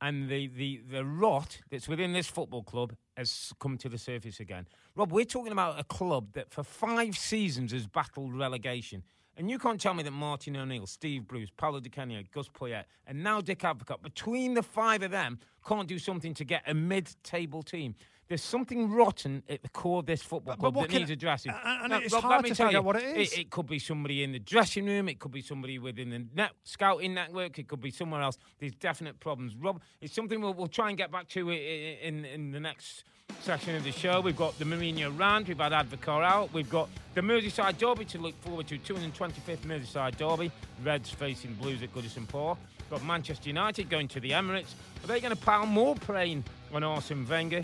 and 0.00 0.28
the, 0.28 0.48
the, 0.48 0.80
the 0.90 1.04
rot 1.04 1.58
that's 1.70 1.88
within 1.88 2.12
this 2.12 2.26
football 2.26 2.62
club 2.62 2.94
has 3.16 3.52
come 3.60 3.76
to 3.78 3.88
the 3.88 3.98
surface 3.98 4.40
again. 4.40 4.66
Rob, 4.96 5.12
we're 5.12 5.24
talking 5.24 5.52
about 5.52 5.78
a 5.78 5.84
club 5.84 6.32
that 6.32 6.50
for 6.50 6.62
five 6.62 7.16
seasons 7.16 7.72
has 7.72 7.86
battled 7.86 8.34
relegation. 8.34 9.02
And 9.36 9.50
you 9.50 9.58
can't 9.58 9.80
tell 9.80 9.94
me 9.94 10.02
that 10.02 10.10
Martin 10.10 10.56
O'Neill, 10.56 10.86
Steve 10.86 11.26
Bruce, 11.26 11.50
Paolo 11.56 11.80
Di 11.80 11.88
Canio, 11.88 12.22
Gus 12.32 12.48
Poyet, 12.48 12.84
and 13.06 13.22
now 13.22 13.40
Dick 13.40 13.60
Advocaat, 13.60 14.02
between 14.02 14.54
the 14.54 14.62
five 14.62 15.02
of 15.02 15.10
them, 15.10 15.38
can't 15.66 15.88
do 15.88 15.98
something 15.98 16.34
to 16.34 16.44
get 16.44 16.62
a 16.66 16.74
mid-table 16.74 17.62
team. 17.62 17.94
There's 18.30 18.42
something 18.42 18.88
rotten 18.92 19.42
at 19.48 19.60
the 19.60 19.68
core 19.70 19.98
of 19.98 20.06
this 20.06 20.22
football 20.22 20.54
But- 20.54 20.60
club 20.60 20.74
but 20.74 20.88
that 20.88 20.98
needs 20.98 21.10
addressing. 21.10 21.50
and- 21.52 21.90
Now, 21.90 21.98
it's 21.98 22.14
Rob, 22.14 22.22
hard 22.22 22.32
let 22.36 22.42
me 22.44 22.50
to 22.50 22.54
tell 22.54 22.66
figure 22.68 22.76
you, 22.76 22.78
out 22.78 22.84
what 22.84 22.94
it 22.94 23.16
is. 23.16 23.32
It, 23.36 23.50
could 23.50 23.66
be 23.66 23.80
somebody 23.80 24.22
in 24.22 24.30
the 24.30 24.38
dressing 24.38 24.86
room. 24.86 25.08
It 25.08 25.18
could 25.18 25.32
be 25.32 25.42
somebody 25.42 25.80
within 25.80 26.10
the 26.10 26.24
net, 26.32 26.52
scouting 26.62 27.12
network. 27.12 27.58
It 27.58 27.66
could 27.66 27.80
be 27.80 27.90
somewhere 27.90 28.22
else. 28.22 28.38
There's 28.60 28.76
definite 28.76 29.18
problems. 29.18 29.56
Rob, 29.56 29.82
it's 30.00 30.14
something 30.14 30.40
we'll, 30.40 30.54
we'll 30.54 30.68
try 30.68 30.90
and 30.90 30.96
get 30.96 31.10
back 31.10 31.26
to 31.30 31.50
i- 31.50 31.54
i- 31.54 31.98
in, 32.06 32.24
in 32.24 32.52
the 32.52 32.60
next 32.60 33.02
section 33.40 33.74
of 33.74 33.82
the 33.82 33.90
show. 33.90 34.20
We've 34.20 34.36
got 34.36 34.56
the 34.60 34.64
Mourinho 34.64 35.18
rant. 35.18 35.48
We've 35.48 35.58
had 35.58 35.72
Advocaat 35.72 36.22
out. 36.22 36.52
We've 36.52 36.70
got 36.70 36.88
the 37.14 37.22
Merseyside 37.22 37.78
Derby 37.78 38.04
to 38.04 38.18
look 38.18 38.40
forward 38.42 38.68
to. 38.68 38.78
225th 38.78 39.66
Merseyside 39.66 40.16
Derby. 40.16 40.52
Reds 40.84 41.10
facing 41.10 41.54
Blues 41.54 41.82
at 41.82 41.92
Goodison 41.92 42.28
Park. 42.28 42.58
Got 42.90 43.04
Manchester 43.04 43.48
United 43.48 43.90
going 43.90 44.06
to 44.06 44.20
the 44.20 44.30
Emirates. 44.30 44.74
Are 45.02 45.08
they 45.08 45.20
going 45.20 45.34
to 45.34 45.40
pile 45.42 45.66
more 45.66 45.96
praying 45.96 46.44
on 46.72 46.84
Arsene 46.84 47.26
Wenger? 47.28 47.62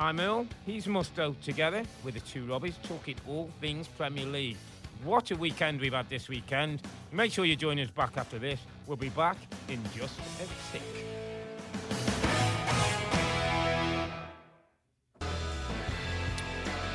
I'm 0.00 0.20
Earle, 0.20 0.46
he's 0.64 0.86
Mustoe, 0.86 1.34
together 1.42 1.82
with 2.04 2.14
the 2.14 2.20
two 2.20 2.44
Robbies, 2.46 2.74
talking 2.84 3.16
all 3.26 3.50
things 3.60 3.88
Premier 3.88 4.26
League. 4.26 4.56
What 5.02 5.32
a 5.32 5.36
weekend 5.36 5.80
we've 5.80 5.92
had 5.92 6.08
this 6.08 6.28
weekend. 6.28 6.82
Make 7.10 7.32
sure 7.32 7.44
you 7.44 7.56
join 7.56 7.80
us 7.80 7.90
back 7.90 8.16
after 8.16 8.38
this. 8.38 8.60
We'll 8.86 8.96
be 8.96 9.08
back 9.08 9.36
in 9.68 9.82
just 9.96 10.16
a 10.20 10.72
tick. 10.72 10.82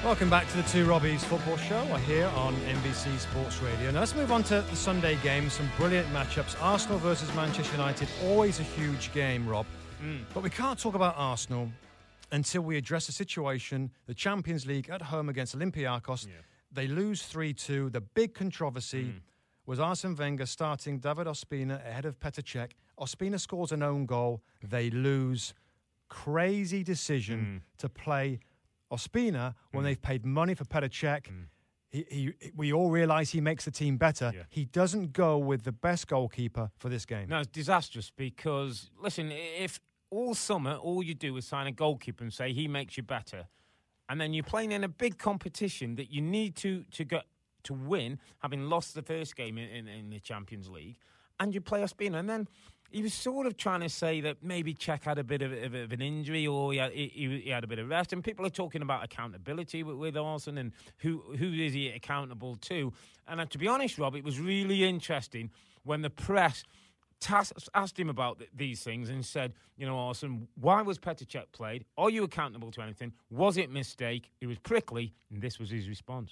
Welcome 0.01 0.29
back 0.29 0.47
to 0.51 0.57
the 0.57 0.63
Two 0.63 0.85
Robbies 0.85 1.19
Football 1.19 1.57
Show 1.57 1.85
We're 1.91 1.97
here 1.99 2.31
on 2.37 2.55
NBC 2.55 3.19
Sports 3.19 3.61
Radio. 3.61 3.91
Now 3.91 3.99
let's 3.99 4.15
move 4.15 4.31
on 4.31 4.43
to 4.43 4.61
the 4.61 4.75
Sunday 4.77 5.17
game. 5.23 5.49
Some 5.49 5.69
brilliant 5.75 6.07
matchups. 6.13 6.55
Arsenal 6.61 6.99
versus 6.99 7.33
Manchester 7.35 7.75
United, 7.75 8.07
always 8.23 8.61
a 8.61 8.63
huge 8.63 9.13
game, 9.13 9.45
Rob. 9.45 9.65
Hmm. 9.99 10.19
But 10.33 10.43
we 10.43 10.49
can't 10.49 10.79
talk 10.79 10.95
about 10.95 11.15
Arsenal 11.17 11.69
until 12.33 12.63
we 12.63 12.75
address 12.77 13.05
the 13.05 13.11
situation. 13.11 13.91
The 14.07 14.13
Champions 14.13 14.65
League 14.65 14.89
at 14.89 15.03
home 15.03 15.29
against 15.29 15.57
Olympiacos. 15.57 16.27
They 16.71 16.87
lose 16.87 17.21
3 17.23 17.53
2. 17.53 17.91
The 17.91 18.01
big 18.01 18.33
controversy 18.33 19.03
hmm. 19.03 19.17
was 19.65 19.79
Arsene 19.79 20.15
Wenger 20.15 20.47
starting 20.47 20.99
David 20.99 21.27
Ospina 21.27 21.75
ahead 21.87 22.05
of 22.05 22.19
Petr 22.19 22.41
Cech. 22.41 22.71
Ospina 22.99 23.39
scores 23.39 23.71
an 23.71 23.83
own 23.83 24.05
goal. 24.05 24.41
They 24.67 24.89
lose 24.89 25.53
crazy 26.09 26.83
decision 26.83 27.39
hmm. 27.39 27.57
to 27.77 27.89
play 27.89 28.39
Ospina 28.91 29.53
when 29.71 29.83
hmm. 29.83 29.85
they've 29.85 30.01
paid 30.01 30.25
money 30.25 30.55
for 30.55 30.65
Petr 30.65 30.89
Cech. 30.89 31.27
He, 31.91 32.05
he, 32.09 32.51
we 32.55 32.73
all 32.73 32.89
realise 32.89 33.29
he 33.29 33.41
makes 33.41 33.65
the 33.65 33.71
team 33.71 33.97
better. 33.97 34.31
He 34.49 34.65
doesn't 34.65 35.13
go 35.13 35.37
with 35.37 35.61
the 35.63 35.71
best 35.71 36.07
goalkeeper 36.07 36.71
for 36.79 36.89
this 36.89 37.05
game. 37.05 37.29
No, 37.29 37.41
it's 37.41 37.49
disastrous 37.49 38.09
because, 38.09 38.89
listen, 38.99 39.31
if 39.31 39.79
all 40.13 40.35
summer 40.35 40.75
all 40.75 41.03
you 41.03 41.13
do 41.13 41.35
is 41.37 41.45
sign 41.45 41.67
a 41.67 41.71
goalkeeper 41.71 42.23
and 42.23 42.33
say 42.33 42.53
he 42.53 42.67
makes 42.67 42.97
you 42.97 43.03
better, 43.03 43.47
and 44.09 44.21
then 44.21 44.33
you're 44.33 44.43
playing 44.43 44.71
in 44.71 44.83
a 44.83 44.89
big 44.89 45.17
competition 45.17 45.95
that 45.95 46.11
you 46.11 46.21
need 46.21 46.55
to, 46.57 46.83
to 46.91 47.03
get 47.03 47.25
to 47.63 47.73
win, 47.73 48.19
having 48.39 48.69
lost 48.69 48.93
the 48.93 49.01
first 49.01 49.35
game 49.35 49.57
in, 49.57 49.69
in, 49.69 49.87
in 49.87 50.09
the 50.09 50.19
Champions 50.19 50.69
League, 50.69 50.97
and 51.39 51.53
you 51.53 51.61
play 51.61 51.81
Ospina, 51.81 52.19
and 52.19 52.29
then 52.29 52.47
he 52.93 53.01
was 53.01 53.13
sort 53.13 53.47
of 53.47 53.57
trying 53.57 53.81
to 53.81 53.89
say 53.89 54.21
that 54.21 54.43
maybe 54.43 54.75
Cech 54.75 55.03
had 55.03 55.17
a 55.17 55.23
bit 55.23 55.41
of, 55.41 55.51
of, 55.51 55.73
of 55.73 55.91
an 55.91 56.01
injury 56.01 56.45
or 56.45 56.71
he 56.71 56.77
had, 56.77 56.91
he, 56.91 57.41
he 57.43 57.49
had, 57.49 57.63
a 57.63 57.67
bit 57.67 57.79
of 57.79 57.89
rest. 57.89 58.13
And 58.13 58.23
people 58.23 58.45
are 58.45 58.51
talking 58.51 58.83
about 58.83 59.03
accountability 59.03 59.81
with, 59.81 59.95
with 59.95 60.15
Arsene 60.15 60.59
and 60.59 60.71
who 60.99 61.23
who 61.39 61.51
is 61.53 61.73
he 61.73 61.89
accountable 61.89 62.55
to. 62.57 62.93
And 63.27 63.41
uh, 63.41 63.45
to 63.47 63.57
be 63.57 63.67
honest, 63.67 63.97
Rob, 63.97 64.15
it 64.15 64.23
was 64.23 64.39
really 64.39 64.83
interesting 64.83 65.49
when 65.83 66.03
the 66.03 66.11
press 66.11 66.63
tas- 67.23 67.53
asked 67.73 67.99
him 67.99 68.09
about 68.09 68.39
th- 68.39 68.49
these 68.55 68.83
things 68.83 69.09
and 69.09 69.25
said, 69.25 69.53
you 69.77 69.85
know, 69.85 69.97
Arsene, 69.97 70.47
why 70.59 70.81
was 70.81 70.99
Petr 70.99 71.25
Cech 71.25 71.51
played? 71.51 71.85
Are 71.97 72.09
you 72.09 72.23
accountable 72.23 72.71
to 72.71 72.81
anything? 72.81 73.13
Was 73.31 73.57
it 73.57 73.71
mistake? 73.71 74.29
It 74.41 74.47
was 74.47 74.59
prickly, 74.59 75.13
and 75.31 75.41
this 75.41 75.59
was 75.59 75.69
his 75.69 75.87
response. 75.89 76.31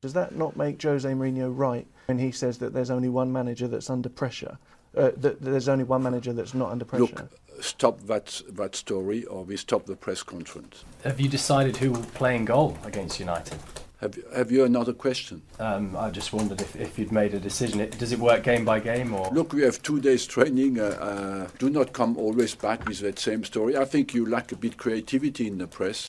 Does 0.00 0.14
that 0.14 0.34
not 0.34 0.56
make 0.56 0.82
Jose 0.82 1.08
Mourinho 1.08 1.52
right 1.54 1.86
when 2.06 2.18
he 2.18 2.32
says 2.32 2.58
that 2.58 2.72
there's 2.72 2.90
only 2.90 3.10
one 3.10 3.30
manager 3.32 3.68
that's 3.68 3.90
under 3.90 4.08
pressure? 4.08 4.58
Uh, 4.96 5.10
that 5.18 5.40
there's 5.40 5.68
only 5.68 5.84
one 5.84 6.02
manager 6.02 6.32
that's 6.32 6.54
not 6.54 6.70
under 6.72 6.84
pressure. 6.84 7.04
Look, 7.04 7.38
stop 7.60 8.00
that 8.06 8.42
that 8.48 8.74
story, 8.74 9.24
or 9.26 9.44
we 9.44 9.56
stop 9.56 9.86
the 9.86 9.94
press 9.94 10.22
conference. 10.22 10.84
Have 11.04 11.20
you 11.20 11.28
decided 11.28 11.76
who 11.76 11.92
will 11.92 12.02
play 12.02 12.34
in 12.34 12.44
goal 12.44 12.76
against 12.84 13.20
United? 13.20 13.58
Have 14.00 14.18
Have 14.34 14.50
you 14.50 14.64
another 14.64 14.92
question? 14.94 15.42
Um, 15.58 15.94
I 15.96 16.10
just 16.10 16.32
wondered 16.32 16.60
if, 16.60 16.74
if 16.76 16.98
you'd 16.98 17.12
made 17.12 17.34
a 17.34 17.40
decision. 17.40 17.80
It, 17.80 17.98
does 17.98 18.12
it 18.12 18.18
work 18.18 18.42
game 18.44 18.64
by 18.64 18.80
game 18.80 19.14
or? 19.14 19.28
Look, 19.30 19.52
we 19.52 19.62
have 19.62 19.82
two 19.82 20.00
days 20.00 20.26
training. 20.26 20.80
Uh, 20.80 20.84
uh, 20.84 21.48
do 21.58 21.68
not 21.68 21.92
come 21.92 22.16
always 22.16 22.54
back 22.54 22.86
with 22.88 23.00
that 23.00 23.18
same 23.18 23.44
story. 23.44 23.76
I 23.76 23.84
think 23.84 24.14
you 24.14 24.26
lack 24.26 24.52
a 24.52 24.56
bit 24.56 24.76
creativity 24.78 25.46
in 25.46 25.58
the 25.58 25.66
press. 25.66 26.06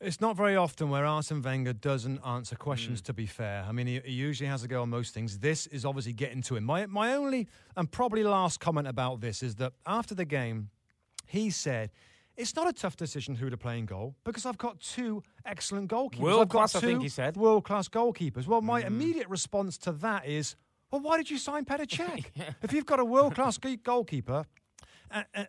It's 0.00 0.20
not 0.20 0.36
very 0.36 0.54
often 0.56 0.90
where 0.90 1.06
Arsene 1.06 1.40
Wenger 1.40 1.72
doesn't 1.72 2.20
answer 2.26 2.56
questions, 2.56 3.00
Mm. 3.00 3.04
to 3.06 3.12
be 3.14 3.26
fair. 3.26 3.64
I 3.66 3.72
mean, 3.72 3.86
he, 3.86 4.00
he 4.04 4.12
usually 4.12 4.48
has 4.50 4.62
a 4.62 4.68
go 4.68 4.82
on 4.82 4.90
most 4.90 5.14
things. 5.14 5.38
This 5.38 5.66
is 5.68 5.86
obviously 5.86 6.12
getting 6.12 6.42
to 6.42 6.56
him. 6.56 6.64
My, 6.64 6.84
my 6.84 7.14
only 7.14 7.48
and 7.74 7.90
probably 7.90 8.22
last 8.22 8.60
comment 8.60 8.86
about 8.86 9.22
this 9.22 9.42
is 9.42 9.54
that 9.54 9.72
after 9.86 10.14
the 10.14 10.26
game, 10.26 10.68
he 11.26 11.48
said, 11.48 11.90
it's 12.36 12.56
not 12.56 12.68
a 12.68 12.72
tough 12.72 12.96
decision 12.96 13.36
who 13.36 13.50
to 13.50 13.56
play 13.56 13.78
in 13.78 13.86
goal 13.86 14.14
because 14.24 14.46
I've 14.46 14.58
got 14.58 14.80
two 14.80 15.22
excellent 15.44 15.90
goalkeepers. 15.90 16.18
World 16.18 16.42
I've 16.42 16.48
got 16.48 16.58
class, 16.58 16.74
I 16.76 16.80
think 16.80 17.02
he 17.02 17.08
said. 17.08 17.36
World 17.36 17.64
class 17.64 17.88
goalkeepers. 17.88 18.46
Well, 18.46 18.60
my 18.60 18.80
hmm. 18.80 18.88
immediate 18.88 19.28
response 19.28 19.78
to 19.78 19.92
that 19.92 20.26
is, 20.26 20.56
well, 20.90 21.00
why 21.00 21.16
did 21.16 21.30
you 21.30 21.38
sign 21.38 21.64
Petr 21.64 21.86
Cech? 21.86 22.26
If 22.62 22.72
you've 22.72 22.86
got 22.86 23.00
a 23.00 23.04
world 23.04 23.34
class 23.34 23.58
goalkeeper, 23.58 24.44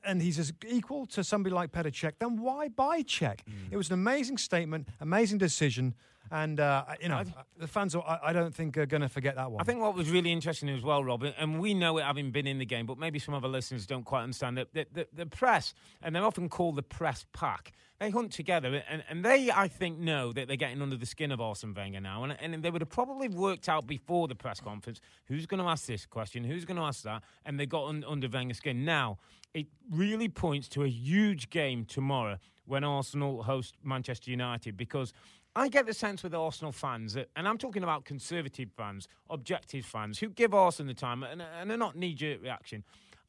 and 0.04 0.22
he's 0.22 0.38
as 0.38 0.54
equal 0.68 1.06
to 1.08 1.24
somebody 1.24 1.54
like 1.56 1.72
Petr 1.72 1.92
Cech, 1.92 2.14
then 2.20 2.42
why 2.42 2.68
buy 2.68 3.02
Cech? 3.02 3.42
Hmm. 3.42 3.72
It 3.72 3.78
was 3.78 3.88
an 3.90 3.94
amazing 3.94 4.38
statement, 4.38 4.88
amazing 5.00 5.38
decision, 5.38 5.96
and 6.32 6.60
uh, 6.60 6.86
you 7.02 7.10
know 7.10 7.24
the 7.58 7.68
fans. 7.68 7.96
I, 7.96 8.20
I 8.24 8.34
don't 8.34 8.54
think 8.54 8.78
are 8.78 8.86
going 8.86 9.02
to 9.02 9.10
forget 9.10 9.36
that 9.36 9.52
one. 9.52 9.62
I 9.62 9.64
think 9.64 9.82
what 9.82 9.96
was 9.96 10.10
really 10.10 10.32
interesting 10.32 10.70
as 10.70 10.82
well, 10.82 11.04
Rob, 11.04 11.24
and 11.24 11.60
we 11.60 11.74
know 11.74 11.98
it 11.98 12.04
having 12.04 12.32
been 12.32 12.48
in 12.48 12.58
the 12.58 12.66
game, 12.66 12.86
but 12.86 12.98
maybe 12.98 13.20
some 13.20 13.34
of 13.34 13.44
our 13.44 13.50
listeners 13.50 13.86
don't 13.86 14.04
quite 14.04 14.24
understand 14.24 14.58
that 14.58 14.74
the, 14.74 14.88
the, 14.94 15.08
the 15.14 15.26
press, 15.26 15.74
and 16.02 16.16
they're 16.16 16.26
often 16.26 16.50
called 16.50 16.76
the 16.76 16.84
press 16.84 17.26
pack, 17.34 17.74
they 18.00 18.10
hunt 18.10 18.32
together, 18.32 18.84
and, 18.90 19.04
and 19.10 19.24
they, 19.24 19.52
I 19.52 19.68
think, 19.68 20.00
know 20.00 20.34
that 20.34 20.48
they're 20.48 20.58
getting 20.58 20.82
under 20.82 20.98
the 20.98 21.06
skin 21.06 21.32
of 21.32 21.40
Arsene 21.40 21.74
Wenger 21.74 22.02
now, 22.02 22.24
and, 22.24 22.38
and 22.40 22.64
they 22.64 22.70
would 22.70 22.82
have 22.82 22.90
probably 22.90 23.28
worked 23.28 23.70
out 23.70 23.88
before 23.88 24.28
the 24.28 24.36
press 24.36 24.60
conference 24.60 25.00
who's 25.28 25.46
going 25.46 25.62
to 25.62 25.70
ask 25.70 25.86
this 25.86 26.06
question, 26.06 26.44
who's 26.44 26.66
going 26.66 26.78
to 26.78 26.84
ask 26.84 27.04
that, 27.04 27.24
and 27.46 27.60
they 27.60 27.66
got 27.66 27.88
un, 27.88 28.04
under 28.08 28.28
Wenger's 28.28 28.58
skin. 28.58 28.84
Now, 28.84 29.18
it 29.54 29.68
really 29.90 30.28
points 30.28 30.68
to 30.70 30.84
a 30.84 30.90
huge 30.90 31.50
game 31.50 31.86
tomorrow 31.86 32.38
when 32.66 32.84
Arsenal 32.84 33.44
host 33.44 33.76
Manchester 33.84 34.30
United 34.30 34.76
because 34.76 35.14
I 35.56 35.70
get 35.70 35.86
the 35.86 35.94
sense 35.94 36.22
with 36.22 36.36
Arsenal 36.36 36.74
fans, 36.74 37.14
that, 37.14 37.30
and 37.36 37.48
I'm 37.48 37.58
talking 37.58 37.84
about 37.84 38.04
conservative 38.04 38.70
fans, 38.76 39.08
objective 39.30 39.86
fans, 39.86 40.20
who 40.20 40.30
give 40.30 40.54
Arsenal 40.54 40.94
the 40.94 41.00
time 41.00 41.24
and, 41.24 41.42
and 41.42 41.72
are 41.72 41.78
not 41.78 41.96
knee 41.96 42.14
jerk 42.14 42.42
reaction. 42.44 42.84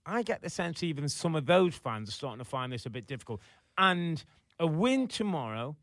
I 0.04 0.22
get 0.22 0.42
the 0.42 0.50
sense 0.50 0.82
even 0.82 1.08
some 1.08 1.34
of 1.36 1.46
those 1.46 1.74
fans 1.74 2.08
are 2.08 2.12
starting 2.12 2.38
to 2.38 2.44
find 2.44 2.72
this 2.72 2.86
a 2.86 2.90
bit 2.90 3.06
difficult. 3.06 3.40
And 3.78 4.22
a 4.58 4.66
win 4.66 5.06
tomorrow 5.06 5.76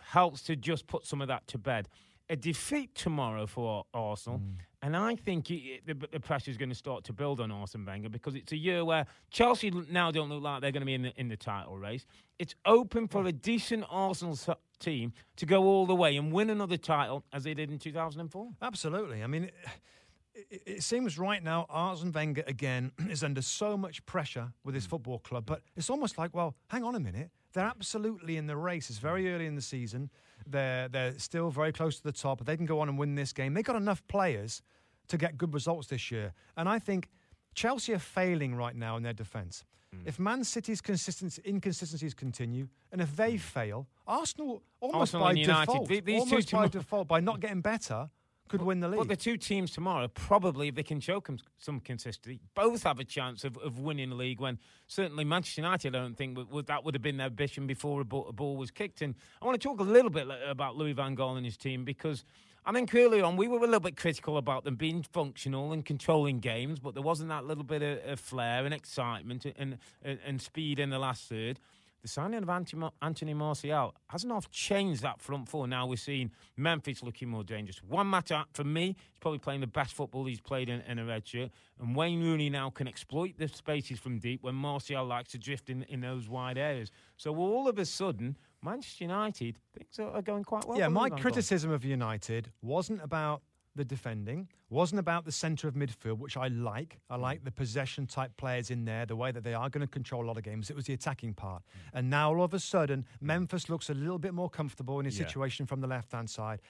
helps 0.00 0.42
to 0.42 0.56
just 0.56 0.86
put 0.86 1.06
some 1.06 1.20
of 1.20 1.28
that 1.28 1.46
to 1.48 1.58
bed. 1.58 1.88
A 2.28 2.36
defeat 2.36 2.94
tomorrow 2.94 3.46
for 3.46 3.84
Arsenal, 3.92 4.38
mm. 4.38 4.56
And 4.82 4.96
I 4.96 5.14
think 5.14 5.46
the, 5.46 5.80
the 5.84 6.20
pressure 6.20 6.50
is 6.50 6.56
going 6.56 6.70
to 6.70 6.74
start 6.74 7.04
to 7.04 7.12
build 7.12 7.40
on 7.40 7.50
Arsene 7.50 7.84
Wenger 7.84 8.08
because 8.08 8.34
it's 8.34 8.52
a 8.52 8.56
year 8.56 8.84
where 8.84 9.06
Chelsea 9.30 9.70
now 9.90 10.10
don't 10.10 10.30
look 10.30 10.42
like 10.42 10.62
they're 10.62 10.72
going 10.72 10.80
to 10.80 10.86
be 10.86 10.94
in 10.94 11.02
the, 11.02 11.12
in 11.20 11.28
the 11.28 11.36
title 11.36 11.76
race. 11.76 12.06
It's 12.38 12.54
open 12.64 13.06
for 13.06 13.26
a 13.26 13.32
decent 13.32 13.84
Arsenal 13.90 14.38
team 14.78 15.12
to 15.36 15.44
go 15.44 15.64
all 15.64 15.84
the 15.84 15.94
way 15.94 16.16
and 16.16 16.32
win 16.32 16.48
another 16.48 16.78
title 16.78 17.24
as 17.32 17.44
they 17.44 17.52
did 17.52 17.70
in 17.70 17.78
2004. 17.78 18.48
Absolutely. 18.62 19.22
I 19.22 19.26
mean, 19.26 19.44
it, 19.44 20.46
it, 20.50 20.62
it 20.66 20.82
seems 20.82 21.18
right 21.18 21.42
now 21.42 21.66
Arsene 21.68 22.10
Wenger 22.10 22.44
again 22.46 22.92
is 23.10 23.22
under 23.22 23.42
so 23.42 23.76
much 23.76 24.04
pressure 24.06 24.50
with 24.64 24.74
his 24.74 24.86
hmm. 24.86 24.90
football 24.90 25.18
club, 25.18 25.44
but 25.44 25.60
it's 25.76 25.90
almost 25.90 26.16
like, 26.16 26.34
well, 26.34 26.54
hang 26.68 26.84
on 26.84 26.94
a 26.94 27.00
minute. 27.00 27.30
They're 27.52 27.64
absolutely 27.64 28.36
in 28.36 28.46
the 28.46 28.56
race. 28.56 28.90
It's 28.90 28.98
very 28.98 29.32
early 29.32 29.46
in 29.46 29.56
the 29.56 29.62
season. 29.62 30.10
They're 30.46 30.88
they're 30.88 31.18
still 31.18 31.50
very 31.50 31.72
close 31.72 31.96
to 31.96 32.02
the 32.02 32.12
top. 32.12 32.44
They 32.44 32.56
can 32.56 32.66
go 32.66 32.80
on 32.80 32.88
and 32.88 32.98
win 32.98 33.14
this 33.14 33.32
game. 33.32 33.54
They've 33.54 33.64
got 33.64 33.76
enough 33.76 34.06
players 34.08 34.62
to 35.08 35.18
get 35.18 35.36
good 35.36 35.52
results 35.52 35.88
this 35.88 36.10
year. 36.10 36.32
And 36.56 36.68
I 36.68 36.78
think 36.78 37.08
Chelsea 37.54 37.92
are 37.92 37.98
failing 37.98 38.54
right 38.54 38.76
now 38.76 38.96
in 38.96 39.02
their 39.02 39.12
defence. 39.12 39.64
Hmm. 39.92 40.02
If 40.06 40.18
Man 40.18 40.44
City's 40.44 40.80
consistency, 40.80 41.42
inconsistencies 41.44 42.14
continue, 42.14 42.68
and 42.92 43.00
if 43.00 43.16
they 43.16 43.32
hmm. 43.32 43.38
fail, 43.38 43.86
Arsenal 44.06 44.62
almost 44.80 45.14
Arsenal 45.14 45.26
by 45.26 45.32
United, 45.32 45.66
default, 45.66 45.88
the- 45.88 46.00
these 46.00 46.24
two 46.24 46.30
almost 46.30 46.52
by 46.52 46.68
default, 46.68 47.08
by 47.08 47.20
not 47.20 47.40
getting 47.40 47.60
better, 47.60 48.08
could 48.50 48.62
win 48.62 48.80
the 48.80 48.88
league. 48.88 48.98
But 48.98 49.08
the 49.08 49.16
two 49.16 49.36
teams 49.36 49.70
tomorrow, 49.70 50.08
probably, 50.08 50.68
if 50.68 50.74
they 50.74 50.82
can 50.82 51.00
show 51.00 51.20
com- 51.20 51.38
some 51.58 51.80
consistency, 51.80 52.40
both 52.54 52.82
have 52.82 52.98
a 52.98 53.04
chance 53.04 53.44
of, 53.44 53.56
of 53.58 53.78
winning 53.78 54.10
the 54.10 54.16
league. 54.16 54.40
When 54.40 54.58
certainly 54.88 55.24
Manchester 55.24 55.62
United, 55.62 55.94
I 55.94 56.00
don't 56.00 56.16
think 56.16 56.36
that 56.66 56.84
would 56.84 56.94
have 56.94 57.02
been 57.02 57.16
their 57.16 57.28
ambition 57.28 57.66
before 57.66 58.00
a 58.00 58.04
ball, 58.04 58.26
a 58.28 58.32
ball 58.32 58.56
was 58.56 58.70
kicked. 58.70 59.02
And 59.02 59.14
I 59.40 59.46
want 59.46 59.60
to 59.60 59.66
talk 59.66 59.80
a 59.80 59.84
little 59.84 60.10
bit 60.10 60.26
about 60.46 60.76
Louis 60.76 60.92
Van 60.92 61.16
Gaal 61.16 61.36
and 61.36 61.46
his 61.46 61.56
team 61.56 61.84
because 61.84 62.24
I 62.66 62.72
think 62.72 62.94
early 62.94 63.22
on 63.22 63.36
we 63.36 63.48
were 63.48 63.58
a 63.58 63.62
little 63.62 63.80
bit 63.80 63.96
critical 63.96 64.36
about 64.36 64.64
them 64.64 64.74
being 64.74 65.02
functional 65.02 65.72
and 65.72 65.84
controlling 65.84 66.40
games, 66.40 66.78
but 66.80 66.94
there 66.94 67.02
wasn't 67.02 67.30
that 67.30 67.44
little 67.44 67.64
bit 67.64 67.82
of, 67.82 68.12
of 68.12 68.20
flair 68.20 68.64
and 68.64 68.74
excitement 68.74 69.46
and, 69.56 69.78
and, 70.02 70.18
and 70.26 70.42
speed 70.42 70.78
in 70.78 70.90
the 70.90 70.98
last 70.98 71.28
third. 71.28 71.60
The 72.02 72.08
signing 72.08 72.42
of 72.42 72.48
Anthony 72.48 72.88
Anthony 73.02 73.34
Martial 73.34 73.94
hasn't 74.06 74.32
half 74.32 74.50
changed 74.50 75.02
that 75.02 75.20
front 75.20 75.48
four. 75.48 75.66
Now 75.66 75.86
we're 75.86 75.96
seeing 75.96 76.30
Memphis 76.56 77.02
looking 77.02 77.28
more 77.28 77.44
dangerous. 77.44 77.82
Juan 77.82 78.06
Mata 78.06 78.46
for 78.54 78.64
me, 78.64 78.96
he's 79.10 79.18
probably 79.20 79.38
playing 79.38 79.60
the 79.60 79.66
best 79.66 79.92
football 79.94 80.24
he's 80.24 80.40
played 80.40 80.70
in, 80.70 80.80
in 80.82 80.98
a 80.98 81.04
red 81.04 81.28
shirt. 81.28 81.50
And 81.78 81.94
Wayne 81.94 82.22
Rooney 82.22 82.48
now 82.48 82.70
can 82.70 82.88
exploit 82.88 83.34
the 83.36 83.48
spaces 83.48 83.98
from 83.98 84.18
deep 84.18 84.42
when 84.42 84.54
Martial 84.54 85.04
likes 85.04 85.32
to 85.32 85.38
drift 85.38 85.68
in, 85.68 85.82
in 85.84 86.00
those 86.00 86.26
wide 86.28 86.56
areas. 86.56 86.90
So 87.18 87.36
all 87.36 87.68
of 87.68 87.78
a 87.78 87.84
sudden, 87.84 88.36
Manchester 88.62 89.04
United, 89.04 89.58
things 89.76 89.98
are, 89.98 90.10
are 90.10 90.22
going 90.22 90.44
quite 90.44 90.66
well. 90.66 90.78
yeah, 90.78 90.88
my 90.88 91.02
Louis 91.02 91.10
van 91.10 91.18
Gaal. 91.18 91.22
criticism 91.22 91.70
of 91.70 91.84
United 91.84 92.50
wasn't 92.62 93.02
about 93.02 93.42
the 93.76 93.84
defending, 93.84 94.48
wasn't 94.68 94.98
about 94.98 95.24
the 95.24 95.32
centre 95.32 95.68
of 95.68 95.74
midfield, 95.74 96.18
which 96.18 96.36
I 96.36 96.48
like. 96.48 96.98
I 97.08 97.16
Mm. 97.16 97.20
like 97.20 97.44
the 97.44 97.52
possession 97.52 98.06
type 98.06 98.36
players 98.36 98.70
in 98.70 98.84
there, 98.84 99.06
the 99.06 99.14
way 99.16 99.30
that 99.30 99.44
they 99.44 99.54
are 99.54 99.70
going 99.70 99.80
to 99.86 99.90
control 99.90 100.24
a 100.24 100.26
lot 100.26 100.36
of 100.36 100.42
games. 100.42 100.70
It 100.70 100.76
was 100.76 100.86
the 100.86 100.92
attacking 100.94 101.34
part. 101.34 101.62
Mm. 101.62 101.90
And 101.98 102.10
now 102.10 102.34
all 102.34 102.42
of 102.42 102.52
a 102.52 102.58
sudden, 102.58 103.06
Memphis 103.20 103.68
looks 103.68 103.88
a 103.88 103.94
little 103.94 104.18
bit 104.18 104.34
more 104.34 104.50
comfortable 104.50 104.98
in 104.98 105.04
his 105.06 105.18
Yeah. 105.18 105.26
situation 105.26 105.66
from 105.66 105.80
the 105.80 105.86
left 105.86 106.10
hand 106.12 106.28
side. 106.28 106.60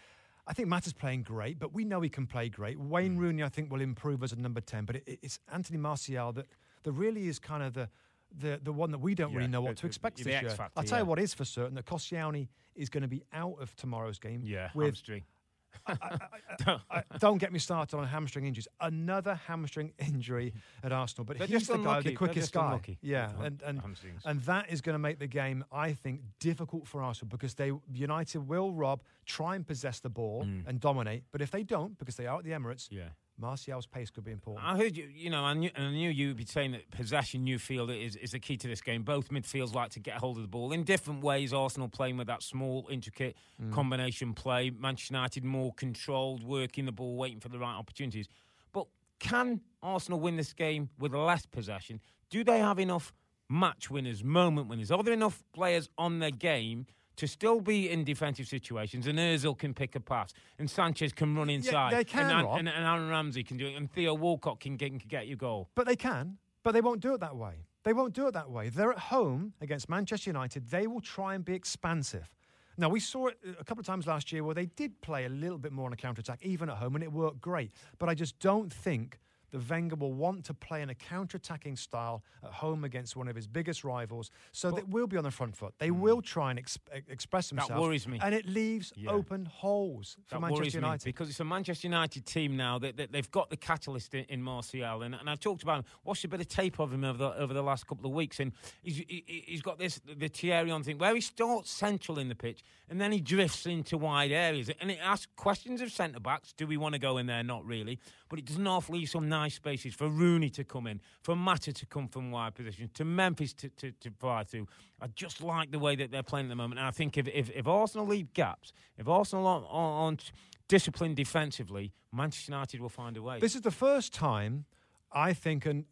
I 0.46 0.52
think 0.52 0.68
Mata 0.68 0.88
is 0.88 0.92
playing 0.92 1.22
great, 1.22 1.58
but 1.58 1.72
we 1.72 1.84
know 1.84 2.00
he 2.00 2.08
can 2.10 2.26
play 2.26 2.48
great. 2.48 2.78
Wayne 2.78 3.16
Mm. 3.16 3.20
Rooney, 3.20 3.42
I 3.44 3.48
think, 3.48 3.70
will 3.70 3.80
improve 3.80 4.22
as 4.22 4.32
a 4.32 4.36
number 4.36 4.60
10, 4.60 4.84
but 4.84 4.96
it, 4.96 5.18
it's 5.22 5.38
Anthony 5.50 5.78
Martial 5.78 6.32
that, 6.32 6.46
that 6.82 6.92
really 6.92 7.28
is 7.28 7.38
kind 7.38 7.62
of 7.62 7.72
the. 7.74 7.88
The, 8.32 8.60
the 8.62 8.72
one 8.72 8.92
that 8.92 8.98
we 8.98 9.16
don't 9.16 9.32
Yeah, 9.32 9.38
really 9.38 9.50
know 9.50 9.60
what 9.60 9.76
to 9.78 9.86
expect 9.86 10.18
the 10.18 10.22
this 10.22 10.40
year. 10.40 10.50
factor, 10.50 10.78
I'll 10.78 10.84
tell 10.84 11.00
you 11.00 11.04
what 11.04 11.18
is 11.18 11.34
for 11.34 11.44
certain 11.44 11.74
that 11.74 11.84
Koscielny 11.84 12.46
is 12.76 12.88
going 12.88 13.02
to 13.02 13.08
be 13.08 13.24
out 13.32 13.60
of 13.60 13.74
tomorrow's 13.74 14.20
game. 14.20 14.42
Yeah, 14.44 14.70
with 14.72 14.86
hamstring. 14.86 15.24
I- 15.88 17.02
don't 17.18 17.38
get 17.38 17.52
me 17.52 17.58
started 17.58 17.96
on 17.96 18.06
hamstring 18.06 18.44
injuries. 18.46 18.68
Another 18.80 19.34
hamstring 19.46 19.92
injury 19.98 20.52
at 20.82 20.92
Arsenal, 20.92 21.24
but 21.24 21.38
They're 21.38 21.46
he's 21.46 21.66
the 21.66 21.78
guy, 21.78 22.00
the 22.00 22.12
quickest 22.14 22.52
guy. 22.52 22.66
unlucky 22.66 22.98
Yeah, 23.02 23.30
and 23.42 23.62
and, 23.62 23.80
hamstrings. 23.80 24.22
and 24.24 24.40
that 24.42 24.70
is 24.70 24.80
going 24.80 24.94
to 24.94 24.98
make 24.98 25.18
the 25.18 25.26
game, 25.26 25.64
I 25.72 25.92
think, 25.92 26.20
difficult 26.38 26.86
for 26.86 27.02
Arsenal 27.02 27.28
because 27.30 27.54
they 27.54 27.72
United 27.92 28.40
will 28.48 28.72
rob, 28.72 29.02
try 29.26 29.56
and 29.56 29.66
possess 29.66 30.00
the 30.00 30.10
ball 30.10 30.44
Mm. 30.44 30.66
and 30.66 30.80
dominate. 30.80 31.24
But 31.32 31.42
if 31.42 31.50
they 31.50 31.62
don't, 31.64 31.98
because 31.98 32.16
they 32.16 32.26
are 32.26 32.38
at 32.38 32.44
the 32.44 32.50
Emirates, 32.52 32.88
Yeah. 32.90 33.08
Martial's 33.40 33.86
pace 33.86 34.10
could 34.10 34.24
be 34.24 34.32
important. 34.32 34.66
I 34.66 34.76
heard 34.76 34.96
you, 34.96 35.08
you 35.12 35.30
know, 35.30 35.42
I 35.42 35.54
knew, 35.54 35.70
I 35.76 35.90
knew 35.90 36.10
you 36.10 36.28
would 36.28 36.36
be 36.36 36.44
saying 36.44 36.72
that 36.72 36.90
possession, 36.90 37.46
you 37.46 37.58
feel 37.58 37.88
is, 37.88 38.16
is 38.16 38.32
the 38.32 38.38
key 38.38 38.56
to 38.58 38.68
this 38.68 38.80
game. 38.80 39.02
Both 39.02 39.30
midfields 39.30 39.74
like 39.74 39.90
to 39.90 40.00
get 40.00 40.16
hold 40.16 40.36
of 40.36 40.42
the 40.42 40.48
ball 40.48 40.72
in 40.72 40.84
different 40.84 41.22
ways. 41.22 41.52
Arsenal 41.52 41.88
playing 41.88 42.16
with 42.18 42.26
that 42.26 42.42
small, 42.42 42.86
intricate 42.90 43.36
mm. 43.60 43.72
combination 43.72 44.34
play. 44.34 44.70
Manchester 44.70 45.14
United 45.14 45.44
more 45.44 45.72
controlled, 45.74 46.42
working 46.42 46.84
the 46.84 46.92
ball, 46.92 47.16
waiting 47.16 47.40
for 47.40 47.48
the 47.48 47.58
right 47.58 47.76
opportunities. 47.76 48.28
But 48.72 48.86
can 49.18 49.60
Arsenal 49.82 50.20
win 50.20 50.36
this 50.36 50.52
game 50.52 50.90
with 50.98 51.14
less 51.14 51.46
possession? 51.46 52.00
Do 52.28 52.44
they 52.44 52.58
have 52.58 52.78
enough 52.78 53.12
match 53.48 53.90
winners, 53.90 54.22
moment 54.22 54.68
winners? 54.68 54.90
Are 54.90 55.02
there 55.02 55.14
enough 55.14 55.42
players 55.52 55.88
on 55.96 56.18
their 56.18 56.30
game 56.30 56.86
to 57.16 57.28
still 57.28 57.60
be 57.60 57.90
in 57.90 58.04
defensive 58.04 58.46
situations, 58.46 59.06
and 59.06 59.18
Ozil 59.18 59.58
can 59.58 59.74
pick 59.74 59.94
a 59.94 60.00
pass, 60.00 60.32
and 60.58 60.70
Sanchez 60.70 61.12
can 61.12 61.36
run 61.36 61.50
inside, 61.50 61.92
yeah, 61.92 61.98
they 61.98 62.04
can, 62.04 62.30
and, 62.30 62.46
Rob. 62.46 62.58
and, 62.58 62.68
and 62.68 62.84
Aaron 62.84 63.08
Ramsey 63.08 63.42
can 63.42 63.56
do 63.56 63.66
it, 63.66 63.76
and 63.76 63.90
Theo 63.90 64.14
Walcott 64.14 64.60
can 64.60 64.76
get, 64.76 64.90
can 64.90 65.08
get 65.08 65.26
you 65.26 65.36
goal. 65.36 65.68
But 65.74 65.86
they 65.86 65.96
can, 65.96 66.38
but 66.62 66.72
they 66.72 66.80
won't 66.80 67.00
do 67.00 67.14
it 67.14 67.20
that 67.20 67.36
way. 67.36 67.66
They 67.82 67.92
won't 67.92 68.14
do 68.14 68.26
it 68.26 68.34
that 68.34 68.50
way. 68.50 68.68
They're 68.68 68.92
at 68.92 68.98
home 68.98 69.54
against 69.60 69.88
Manchester 69.88 70.30
United. 70.30 70.70
They 70.70 70.86
will 70.86 71.00
try 71.00 71.34
and 71.34 71.44
be 71.44 71.54
expansive. 71.54 72.28
Now, 72.76 72.88
we 72.88 73.00
saw 73.00 73.26
it 73.26 73.38
a 73.58 73.64
couple 73.64 73.80
of 73.80 73.86
times 73.86 74.06
last 74.06 74.32
year 74.32 74.44
where 74.44 74.54
they 74.54 74.66
did 74.66 75.00
play 75.02 75.24
a 75.24 75.28
little 75.28 75.58
bit 75.58 75.72
more 75.72 75.86
on 75.86 75.92
a 75.92 75.96
counter 75.96 76.20
attack, 76.20 76.40
even 76.42 76.70
at 76.70 76.76
home, 76.76 76.94
and 76.94 77.04
it 77.04 77.12
worked 77.12 77.40
great. 77.40 77.72
But 77.98 78.08
I 78.08 78.14
just 78.14 78.38
don't 78.38 78.72
think 78.72 79.18
the 79.50 79.58
Wenger 79.58 79.96
will 79.96 80.12
want 80.12 80.44
to 80.46 80.54
play 80.54 80.82
in 80.82 80.90
a 80.90 80.94
counter-attacking 80.94 81.76
style 81.76 82.22
at 82.42 82.52
home 82.52 82.84
against 82.84 83.16
one 83.16 83.28
of 83.28 83.36
his 83.36 83.46
biggest 83.46 83.84
rivals. 83.84 84.30
So 84.52 84.70
they 84.70 84.82
will 84.82 85.06
be 85.06 85.16
on 85.16 85.24
the 85.24 85.30
front 85.30 85.56
foot. 85.56 85.74
They 85.78 85.88
mm. 85.88 85.98
will 85.98 86.22
try 86.22 86.50
and 86.50 86.58
ex- 86.58 86.78
express 87.08 87.48
themselves. 87.48 87.70
That 87.70 87.80
worries 87.80 88.06
me. 88.06 88.18
And 88.22 88.34
it 88.34 88.46
leaves 88.46 88.92
yeah. 88.96 89.10
open 89.10 89.46
holes 89.46 90.16
for 90.26 90.36
that 90.36 90.40
Manchester 90.40 90.78
United. 90.78 91.04
because 91.04 91.28
it's 91.28 91.40
a 91.40 91.44
Manchester 91.44 91.86
United 91.86 92.26
team 92.26 92.56
now 92.56 92.78
that, 92.78 92.96
that 92.96 93.12
they've 93.12 93.30
got 93.30 93.50
the 93.50 93.56
catalyst 93.56 94.14
in, 94.14 94.24
in 94.28 94.42
Martial. 94.42 95.02
And, 95.02 95.14
and 95.14 95.28
I've 95.28 95.40
talked 95.40 95.62
about 95.62 95.78
him, 95.78 95.84
watched 96.04 96.24
a 96.24 96.28
bit 96.28 96.40
of 96.40 96.48
tape 96.48 96.78
of 96.78 96.92
him 96.92 97.04
over 97.04 97.18
the, 97.18 97.36
over 97.36 97.54
the 97.54 97.62
last 97.62 97.86
couple 97.86 98.06
of 98.06 98.12
weeks. 98.12 98.40
And 98.40 98.52
he's, 98.82 98.96
he, 98.96 99.44
has 99.50 99.62
got 99.62 99.78
this, 99.78 100.00
the 100.04 100.28
Thierry 100.28 100.70
Henry 100.70 100.84
thing, 100.84 100.98
where 100.98 101.14
he 101.14 101.20
starts 101.20 101.70
central 101.70 102.18
in 102.18 102.28
the 102.28 102.34
pitch 102.34 102.62
and 102.88 103.00
then 103.00 103.12
he 103.12 103.20
drifts 103.20 103.66
into 103.66 103.96
wide 103.96 104.32
areas. 104.32 104.70
And 104.80 104.90
it 104.90 104.98
asks 105.02 105.28
questions 105.36 105.80
of 105.80 105.92
centre 105.92 106.20
backs. 106.20 106.52
Do 106.52 106.66
we 106.66 106.76
want 106.76 106.94
to 106.94 106.98
go 106.98 107.18
in 107.18 107.26
there? 107.26 107.42
Not 107.42 107.64
really. 107.64 107.98
But 108.28 108.38
it 108.38 108.44
does 108.44 108.58
not 108.58 108.88
leave 108.88 109.08
some 109.08 109.28
nice 109.40 109.54
spaces 109.54 109.94
for 109.94 110.08
Rooney 110.08 110.50
to 110.50 110.64
come 110.64 110.86
in, 110.86 111.00
for 111.22 111.34
Mata 111.34 111.72
to 111.72 111.86
come 111.86 112.08
from 112.08 112.30
wide 112.30 112.54
positions, 112.54 112.90
to 112.94 113.04
Memphis 113.04 113.52
to, 113.54 113.68
to, 113.70 113.92
to 113.92 114.10
fly 114.18 114.44
through. 114.44 114.66
I 115.00 115.06
just 115.08 115.42
like 115.42 115.70
the 115.70 115.78
way 115.78 115.96
that 115.96 116.10
they're 116.10 116.22
playing 116.22 116.46
at 116.46 116.50
the 116.50 116.56
moment. 116.56 116.78
And 116.78 116.86
I 116.86 116.90
think 116.90 117.16
if, 117.16 117.26
if, 117.28 117.50
if 117.50 117.66
Arsenal 117.66 118.06
leave 118.06 118.32
gaps, 118.34 118.72
if 118.98 119.08
Arsenal 119.08 119.46
aren't, 119.46 119.66
aren't 119.70 120.32
disciplined 120.68 121.16
defensively, 121.16 121.92
Manchester 122.12 122.52
United 122.52 122.80
will 122.80 122.88
find 122.88 123.16
a 123.16 123.22
way. 123.22 123.40
This 123.40 123.54
is 123.54 123.62
the 123.62 123.70
first 123.70 124.12
time 124.12 124.66
I 125.12 125.32
think 125.32 125.66
in, 125.66 125.86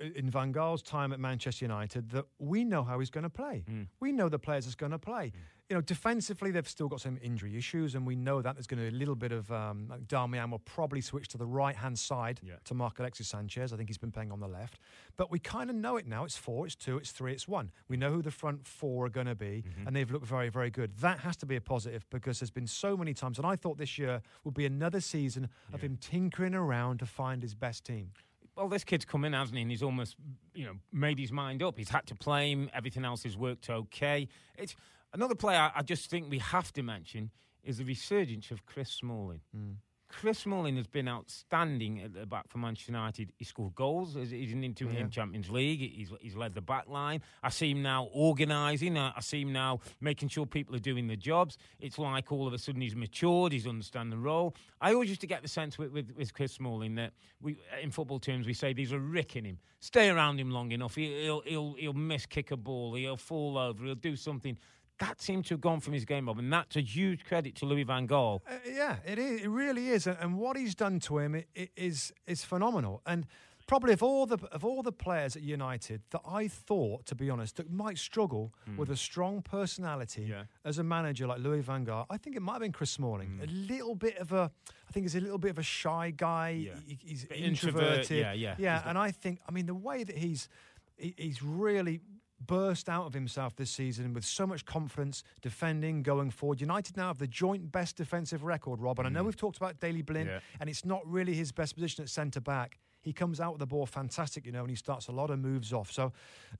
in 0.00 0.30
Van 0.30 0.52
Gaal's 0.52 0.82
time 0.82 1.12
at 1.12 1.20
Manchester 1.20 1.64
United 1.64 2.10
that 2.10 2.24
we 2.38 2.64
know 2.64 2.82
how 2.82 2.98
he's 2.98 3.10
going 3.10 3.22
to 3.22 3.30
play. 3.30 3.64
Mm. 3.70 3.86
We 4.00 4.12
know 4.12 4.28
the 4.28 4.38
players 4.38 4.64
that's 4.64 4.74
going 4.74 4.92
to 4.92 4.98
play. 4.98 5.26
Mm. 5.26 5.40
You 5.70 5.76
know, 5.76 5.80
defensively 5.80 6.50
they've 6.50 6.68
still 6.68 6.88
got 6.88 7.00
some 7.00 7.18
injury 7.22 7.56
issues, 7.56 7.94
and 7.94 8.06
we 8.06 8.16
know 8.16 8.42
that 8.42 8.54
there's 8.54 8.66
going 8.66 8.84
to 8.84 8.90
be 8.90 8.94
a 8.94 8.98
little 8.98 9.14
bit 9.14 9.32
of 9.32 9.50
um, 9.50 9.86
like 9.88 10.06
Darmian 10.06 10.50
will 10.50 10.58
probably 10.58 11.00
switch 11.00 11.28
to 11.28 11.38
the 11.38 11.46
right 11.46 11.74
hand 11.74 11.98
side 11.98 12.40
yeah. 12.42 12.54
to 12.64 12.74
mark 12.74 12.98
Alexis 12.98 13.28
Sanchez. 13.28 13.72
I 13.72 13.76
think 13.76 13.88
he's 13.88 13.96
been 13.96 14.12
playing 14.12 14.30
on 14.30 14.40
the 14.40 14.48
left, 14.48 14.78
but 15.16 15.30
we 15.30 15.38
kind 15.38 15.70
of 15.70 15.76
know 15.76 15.96
it 15.96 16.06
now. 16.06 16.24
It's 16.24 16.36
four, 16.36 16.66
it's 16.66 16.74
two, 16.74 16.98
it's 16.98 17.12
three, 17.12 17.32
it's 17.32 17.48
one. 17.48 17.70
We 17.88 17.96
know 17.96 18.12
who 18.12 18.20
the 18.20 18.30
front 18.30 18.66
four 18.66 19.06
are 19.06 19.10
going 19.10 19.26
to 19.26 19.34
be, 19.34 19.64
mm-hmm. 19.66 19.86
and 19.86 19.96
they've 19.96 20.10
looked 20.10 20.26
very, 20.26 20.50
very 20.50 20.70
good. 20.70 20.98
That 20.98 21.20
has 21.20 21.36
to 21.38 21.46
be 21.46 21.56
a 21.56 21.62
positive 21.62 22.04
because 22.10 22.40
there's 22.40 22.50
been 22.50 22.66
so 22.66 22.94
many 22.94 23.14
times, 23.14 23.38
and 23.38 23.46
I 23.46 23.56
thought 23.56 23.78
this 23.78 23.96
year 23.96 24.20
would 24.44 24.54
be 24.54 24.66
another 24.66 25.00
season 25.00 25.48
yeah. 25.70 25.76
of 25.76 25.80
him 25.80 25.96
tinkering 25.96 26.54
around 26.54 26.98
to 26.98 27.06
find 27.06 27.42
his 27.42 27.54
best 27.54 27.86
team 27.86 28.10
well, 28.56 28.68
this 28.68 28.84
kid's 28.84 29.04
come 29.04 29.24
in, 29.24 29.32
hasn't 29.32 29.56
he? 29.56 29.62
And 29.62 29.70
he's 29.70 29.82
almost, 29.82 30.16
you 30.54 30.64
know, 30.64 30.74
made 30.92 31.18
his 31.18 31.32
mind 31.32 31.62
up. 31.62 31.76
He's 31.76 31.88
had 31.88 32.06
to 32.06 32.14
play 32.14 32.52
him. 32.52 32.70
Everything 32.72 33.04
else 33.04 33.24
has 33.24 33.36
worked 33.36 33.68
okay. 33.68 34.28
It's 34.56 34.76
another 35.12 35.34
player 35.34 35.70
I 35.74 35.82
just 35.82 36.10
think 36.10 36.30
we 36.30 36.38
have 36.38 36.72
to 36.74 36.82
mention 36.82 37.30
is 37.62 37.78
the 37.78 37.84
resurgence 37.84 38.50
of 38.50 38.64
Chris 38.66 38.90
Smalling. 38.90 39.40
Mm. 39.56 39.76
Chris 40.20 40.38
Smalling 40.38 40.76
has 40.76 40.86
been 40.86 41.08
outstanding 41.08 42.00
at 42.00 42.14
the 42.14 42.24
back 42.24 42.48
for 42.48 42.58
Manchester 42.58 42.92
United. 42.92 43.32
He 43.36 43.44
scored 43.44 43.74
goals. 43.74 44.14
He's 44.14 44.52
in 44.52 44.62
into 44.62 44.88
yeah. 44.88 45.06
Champions 45.08 45.50
League. 45.50 45.80
He's, 45.80 46.12
he's 46.20 46.36
led 46.36 46.54
the 46.54 46.60
back 46.60 46.88
line. 46.88 47.20
I 47.42 47.50
see 47.50 47.72
him 47.72 47.82
now 47.82 48.08
organising. 48.12 48.96
I 48.96 49.20
see 49.20 49.42
him 49.42 49.52
now 49.52 49.80
making 50.00 50.28
sure 50.28 50.46
people 50.46 50.74
are 50.76 50.80
doing 50.80 51.08
the 51.08 51.16
jobs. 51.16 51.58
It's 51.80 51.98
like 51.98 52.30
all 52.30 52.46
of 52.46 52.52
a 52.52 52.58
sudden 52.58 52.80
he's 52.80 52.96
matured. 52.96 53.52
He's 53.52 53.66
understand 53.66 54.12
the 54.12 54.16
role. 54.16 54.54
I 54.80 54.92
always 54.92 55.08
used 55.08 55.20
to 55.22 55.26
get 55.26 55.42
the 55.42 55.48
sense 55.48 55.78
with, 55.78 55.90
with, 55.90 56.12
with 56.16 56.32
Chris 56.32 56.52
Smalling 56.52 56.94
that 56.94 57.12
we, 57.40 57.58
in 57.82 57.90
football 57.90 58.18
terms, 58.20 58.46
we 58.46 58.54
say 58.54 58.72
these 58.72 58.92
are 58.92 59.00
ricking 59.00 59.44
him. 59.44 59.58
Stay 59.80 60.08
around 60.08 60.38
him 60.38 60.50
long 60.50 60.72
enough. 60.72 60.94
He'll, 60.94 61.42
he'll, 61.42 61.74
he'll 61.74 61.92
miss 61.92 62.24
kick 62.24 62.50
a 62.52 62.56
ball. 62.56 62.94
He'll 62.94 63.16
fall 63.16 63.58
over. 63.58 63.84
He'll 63.84 63.94
do 63.94 64.16
something 64.16 64.56
that 64.98 65.20
seemed 65.20 65.44
to 65.46 65.54
have 65.54 65.60
gone 65.60 65.80
from 65.80 65.92
his 65.92 66.04
game, 66.04 66.26
Rob, 66.26 66.38
and 66.38 66.52
that's 66.52 66.76
a 66.76 66.80
huge 66.80 67.24
credit 67.24 67.56
to 67.56 67.66
Louis 67.66 67.84
Van 67.84 68.06
Gaal. 68.06 68.40
Uh, 68.48 68.54
yeah, 68.70 68.96
it 69.06 69.18
is. 69.18 69.42
It 69.42 69.48
really 69.48 69.90
is, 69.90 70.06
and 70.06 70.38
what 70.38 70.56
he's 70.56 70.74
done 70.74 71.00
to 71.00 71.18
him 71.18 71.42
is 71.76 72.12
is 72.26 72.44
phenomenal. 72.44 73.02
And 73.04 73.26
probably 73.66 73.92
of 73.92 74.02
all 74.02 74.26
the 74.26 74.38
of 74.52 74.64
all 74.64 74.82
the 74.82 74.92
players 74.92 75.36
at 75.36 75.42
United 75.42 76.02
that 76.10 76.20
I 76.26 76.48
thought, 76.48 77.06
to 77.06 77.14
be 77.14 77.30
honest, 77.30 77.56
that 77.56 77.70
might 77.70 77.98
struggle 77.98 78.52
mm. 78.68 78.76
with 78.76 78.90
a 78.90 78.96
strong 78.96 79.42
personality 79.42 80.26
yeah. 80.30 80.44
as 80.64 80.78
a 80.78 80.84
manager 80.84 81.26
like 81.26 81.40
Louis 81.40 81.62
Van 81.62 81.84
Gaal, 81.84 82.06
I 82.10 82.16
think 82.16 82.36
it 82.36 82.42
might 82.42 82.54
have 82.54 82.62
been 82.62 82.72
Chris 82.72 82.90
Smalling. 82.90 83.40
Mm. 83.40 83.48
A 83.48 83.72
little 83.72 83.94
bit 83.94 84.18
of 84.18 84.32
a, 84.32 84.50
I 84.88 84.92
think 84.92 85.04
he's 85.04 85.16
a 85.16 85.20
little 85.20 85.38
bit 85.38 85.50
of 85.50 85.58
a 85.58 85.62
shy 85.62 86.12
guy. 86.16 86.50
Yeah. 86.50 86.72
He, 86.86 86.98
he's 87.02 87.24
introverted. 87.24 88.10
Introvert, 88.10 88.10
yeah, 88.10 88.32
yeah, 88.32 88.54
yeah. 88.58 88.82
And 88.86 88.98
I 88.98 89.10
think, 89.10 89.40
I 89.48 89.52
mean, 89.52 89.66
the 89.66 89.74
way 89.74 90.04
that 90.04 90.16
he's 90.16 90.48
he's 90.96 91.42
really 91.42 92.00
burst 92.40 92.88
out 92.88 93.06
of 93.06 93.14
himself 93.14 93.56
this 93.56 93.70
season 93.70 94.12
with 94.12 94.24
so 94.24 94.46
much 94.46 94.64
confidence, 94.64 95.22
defending, 95.42 96.02
going 96.02 96.30
forward. 96.30 96.60
United 96.60 96.96
now 96.96 97.08
have 97.08 97.18
the 97.18 97.26
joint 97.26 97.70
best 97.72 97.96
defensive 97.96 98.44
record, 98.44 98.80
Rob. 98.80 98.98
And 98.98 99.06
mm. 99.06 99.10
I 99.10 99.12
know 99.12 99.22
mm. 99.22 99.26
we've 99.26 99.36
talked 99.36 99.56
about 99.56 99.80
Daley 99.80 100.02
Blind, 100.02 100.28
yeah. 100.28 100.40
and 100.60 100.68
it's 100.68 100.84
not 100.84 101.00
really 101.06 101.34
his 101.34 101.52
best 101.52 101.74
position 101.74 102.02
at 102.02 102.10
centre 102.10 102.40
back. 102.40 102.78
He 103.02 103.12
comes 103.12 103.40
out 103.40 103.52
with 103.52 103.60
the 103.60 103.66
ball 103.66 103.86
fantastic, 103.86 104.46
you 104.46 104.52
know, 104.52 104.60
and 104.60 104.70
he 104.70 104.76
starts 104.76 105.08
a 105.08 105.12
lot 105.12 105.30
of 105.30 105.38
moves 105.38 105.72
off. 105.72 105.92
So 105.92 106.12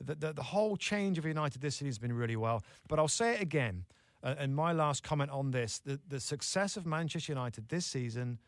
the, 0.04 0.14
the, 0.14 0.32
the 0.34 0.42
whole 0.42 0.76
change 0.76 1.18
of 1.18 1.24
United 1.24 1.62
this 1.62 1.76
season 1.76 1.86
has 1.86 1.98
been 1.98 2.12
really 2.12 2.36
well. 2.36 2.62
But 2.88 2.98
I'll 2.98 3.08
say 3.08 3.34
it 3.34 3.40
again, 3.40 3.86
uh, 4.22 4.34
and 4.38 4.54
my 4.54 4.72
last 4.72 5.02
comment 5.02 5.30
on 5.30 5.50
this 5.50 5.78
the, 5.78 5.98
the 6.08 6.20
success 6.20 6.76
of 6.76 6.86
Manchester 6.86 7.32
United 7.32 7.68
this 7.68 7.86
season 7.86 8.38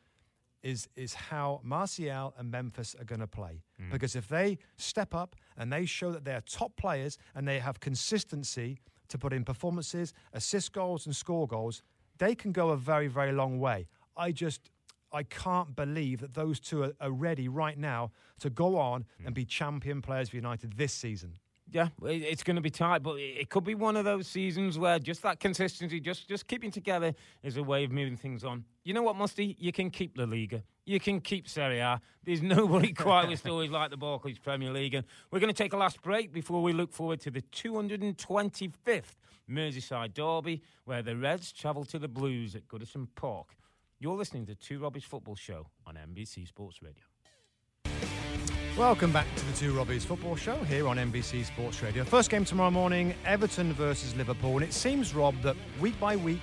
is 0.62 0.88
is 0.96 1.14
how 1.14 1.60
Martial 1.62 2.34
and 2.38 2.50
Memphis 2.50 2.94
are 2.98 3.04
going 3.04 3.20
to 3.20 3.26
play. 3.26 3.62
Mm. 3.80 3.90
Because 3.90 4.16
if 4.16 4.28
they 4.28 4.58
step 4.76 5.14
up 5.14 5.36
and 5.56 5.72
they 5.72 5.86
show 5.86 6.12
that 6.12 6.24
they're 6.24 6.42
top 6.42 6.76
players 6.76 7.18
and 7.34 7.46
they 7.46 7.58
have 7.58 7.80
consistency 7.80 8.78
to 9.08 9.18
put 9.18 9.32
in 9.32 9.44
performances, 9.44 10.12
assist 10.32 10.72
goals, 10.72 11.06
and 11.06 11.14
score 11.14 11.46
goals, 11.46 11.82
they 12.18 12.34
can 12.34 12.52
go 12.52 12.70
a 12.70 12.76
very, 12.76 13.08
very 13.08 13.32
long 13.32 13.58
way. 13.58 13.86
I 14.16 14.32
just 14.32 14.70
I 15.12 15.22
can't 15.22 15.76
believe 15.76 16.20
that 16.20 16.34
those 16.34 16.60
two 16.60 16.82
are, 16.82 16.92
are 17.00 17.10
ready 17.10 17.48
right 17.48 17.78
now 17.78 18.10
to 18.40 18.50
go 18.50 18.76
on 18.76 19.02
mm. 19.02 19.26
and 19.26 19.34
be 19.34 19.44
champion 19.44 20.02
players 20.02 20.30
for 20.30 20.36
United 20.36 20.76
this 20.76 20.92
season. 20.92 21.38
Yeah, 21.68 21.88
it's 22.04 22.44
going 22.44 22.54
to 22.54 22.62
be 22.62 22.70
tight, 22.70 23.02
but 23.02 23.16
it 23.18 23.50
could 23.50 23.64
be 23.64 23.74
one 23.74 23.96
of 23.96 24.04
those 24.04 24.28
seasons 24.28 24.78
where 24.78 25.00
just 25.00 25.22
that 25.22 25.40
consistency, 25.40 25.98
just 25.98 26.28
just 26.28 26.46
keeping 26.46 26.70
together, 26.70 27.12
is 27.42 27.56
a 27.56 27.62
way 27.62 27.82
of 27.82 27.90
moving 27.90 28.16
things 28.16 28.44
on. 28.44 28.64
You 28.84 28.94
know 28.94 29.02
what, 29.02 29.16
Musty? 29.16 29.56
You 29.58 29.72
can 29.72 29.90
keep 29.90 30.16
La 30.16 30.24
Liga. 30.24 30.62
You 30.84 31.00
can 31.00 31.20
keep 31.20 31.48
Serie 31.48 31.80
A. 31.80 32.00
There's 32.22 32.42
nobody 32.56 32.92
quite 32.92 33.28
with 33.28 33.40
stories 33.40 33.70
like 33.70 33.90
the 33.90 33.96
Barclays 33.96 34.38
Premier 34.38 34.70
League. 34.70 34.94
And 34.94 35.04
we're 35.32 35.40
going 35.40 35.52
to 35.52 35.62
take 35.62 35.72
a 35.72 35.76
last 35.76 36.00
break 36.02 36.32
before 36.32 36.62
we 36.62 36.72
look 36.72 36.92
forward 36.92 37.20
to 37.22 37.30
the 37.32 37.42
225th 37.42 39.16
Merseyside 39.50 40.14
Derby, 40.14 40.62
where 40.84 41.02
the 41.02 41.16
Reds 41.16 41.52
travel 41.52 41.84
to 41.86 41.98
the 41.98 42.08
Blues 42.08 42.54
at 42.54 42.68
Goodison 42.68 43.08
Park. 43.16 43.56
You're 43.98 44.16
listening 44.16 44.46
to 44.46 44.54
Two 44.54 44.78
Robbies 44.78 45.04
Football 45.04 45.36
Show 45.36 45.66
on 45.84 45.96
NBC 45.96 46.46
Sports 46.46 46.80
Radio. 46.82 47.02
Welcome 48.76 49.10
back 49.10 49.26
to 49.36 49.44
the 49.46 49.54
Two 49.54 49.72
Robbies 49.72 50.04
Football 50.04 50.36
Show 50.36 50.56
here 50.64 50.86
on 50.86 50.98
NBC 50.98 51.46
Sports 51.46 51.82
Radio. 51.82 52.04
First 52.04 52.28
game 52.28 52.44
tomorrow 52.44 52.70
morning, 52.70 53.14
Everton 53.24 53.72
versus 53.72 54.14
Liverpool. 54.14 54.52
And 54.56 54.64
it 54.64 54.74
seems, 54.74 55.14
Rob, 55.14 55.34
that 55.40 55.56
week 55.80 55.98
by 55.98 56.14
week, 56.14 56.42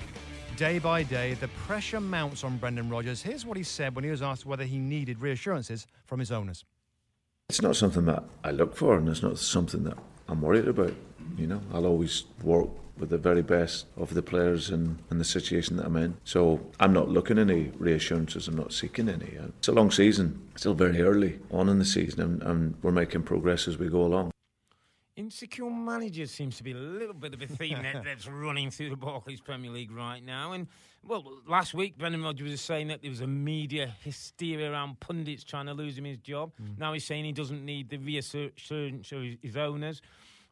day 0.58 0.80
by 0.80 1.04
day, 1.04 1.36
the 1.36 1.48
pressure 1.50 2.00
mounts 2.00 2.44
on 2.44 2.58
Brendan 2.58 2.90
Rodgers. 2.90 3.22
Here's 3.22 3.46
what 3.46 3.56
he 3.56 3.62
said 3.62 3.96
when 3.96 4.04
he 4.04 4.10
was 4.10 4.24
asked 4.24 4.48
whether 4.48 4.64
he 4.64 4.80
needed 4.80 5.22
reassurances 5.22 5.86
from 6.06 6.20
his 6.20 6.32
owners. 6.32 6.66
It's 7.50 7.62
not 7.62 7.76
something 7.76 8.06
that 8.06 8.24
I 8.44 8.50
look 8.50 8.76
for, 8.76 8.98
and 8.98 9.08
it's 9.10 9.22
not 9.22 9.38
something 9.38 9.84
that 9.84 10.00
I'm 10.34 10.42
worried 10.42 10.68
about. 10.68 10.94
You 11.38 11.46
know, 11.46 11.62
I'll 11.72 11.86
always 11.86 12.24
work 12.42 12.70
with 12.98 13.10
the 13.12 13.20
very 13.20 13.44
best 13.44 13.86
of 13.98 14.16
the 14.16 14.24
players 14.24 14.72
and, 14.72 14.98
and 15.12 15.20
the 15.22 15.26
situation 15.26 15.78
that 15.78 15.86
I'm 15.86 15.96
in. 15.96 16.18
So 16.24 16.60
I'm 16.80 16.92
not 16.92 17.08
looking 17.08 17.38
any 17.38 17.72
reassurances, 17.78 18.48
I'm 18.48 18.58
not 18.58 18.74
seeking 18.74 19.10
any. 19.10 19.38
It's 19.60 19.68
a 19.68 19.72
long 19.72 19.92
season, 19.92 20.42
still 20.56 20.74
very 20.74 21.02
early 21.04 21.40
on 21.52 21.70
in 21.70 21.78
the 21.78 21.86
season, 21.86 22.20
and, 22.20 22.42
and 22.42 22.76
we're 22.82 22.92
making 22.92 23.24
progress 23.24 23.68
as 23.68 23.78
we 23.78 23.90
go 23.90 24.04
along. 24.06 24.32
Insecure 25.16 25.70
managers 25.70 26.32
seems 26.32 26.58
to 26.58 26.64
be 26.64 26.72
a 26.72 26.76
little 26.78 27.14
bit 27.14 27.36
of 27.36 27.42
a 27.44 27.48
theme 27.48 27.84
that, 27.84 28.04
that's 28.06 28.28
running 28.28 28.72
through 28.72 28.90
the 28.90 28.96
Barclays 28.96 29.40
Premier 29.40 29.70
League 29.70 29.92
right 29.92 30.26
now. 30.26 30.54
And 30.54 30.68
well, 31.06 31.24
last 31.48 31.74
week 31.74 31.98
Brendan 31.98 32.24
Rodgers 32.24 32.50
was 32.50 32.62
saying 32.62 32.88
that 32.88 33.02
there 33.02 33.12
was 33.12 33.22
a 33.22 33.28
media 33.28 33.94
hysteria 34.04 34.72
around 34.72 35.00
pundits 35.00 35.44
trying 35.44 35.66
to 35.66 35.74
lose 35.74 35.98
him 35.98 36.06
his 36.06 36.18
job. 36.18 36.52
Mm. 36.62 36.80
Now 36.80 36.94
he's 36.94 37.04
saying 37.06 37.26
he 37.26 37.32
doesn't 37.32 37.64
need 37.64 37.90
the 37.90 37.98
reassurance 37.98 39.12
of 39.12 39.22
his- 39.22 39.38
his 39.42 39.58
owners. 39.58 40.02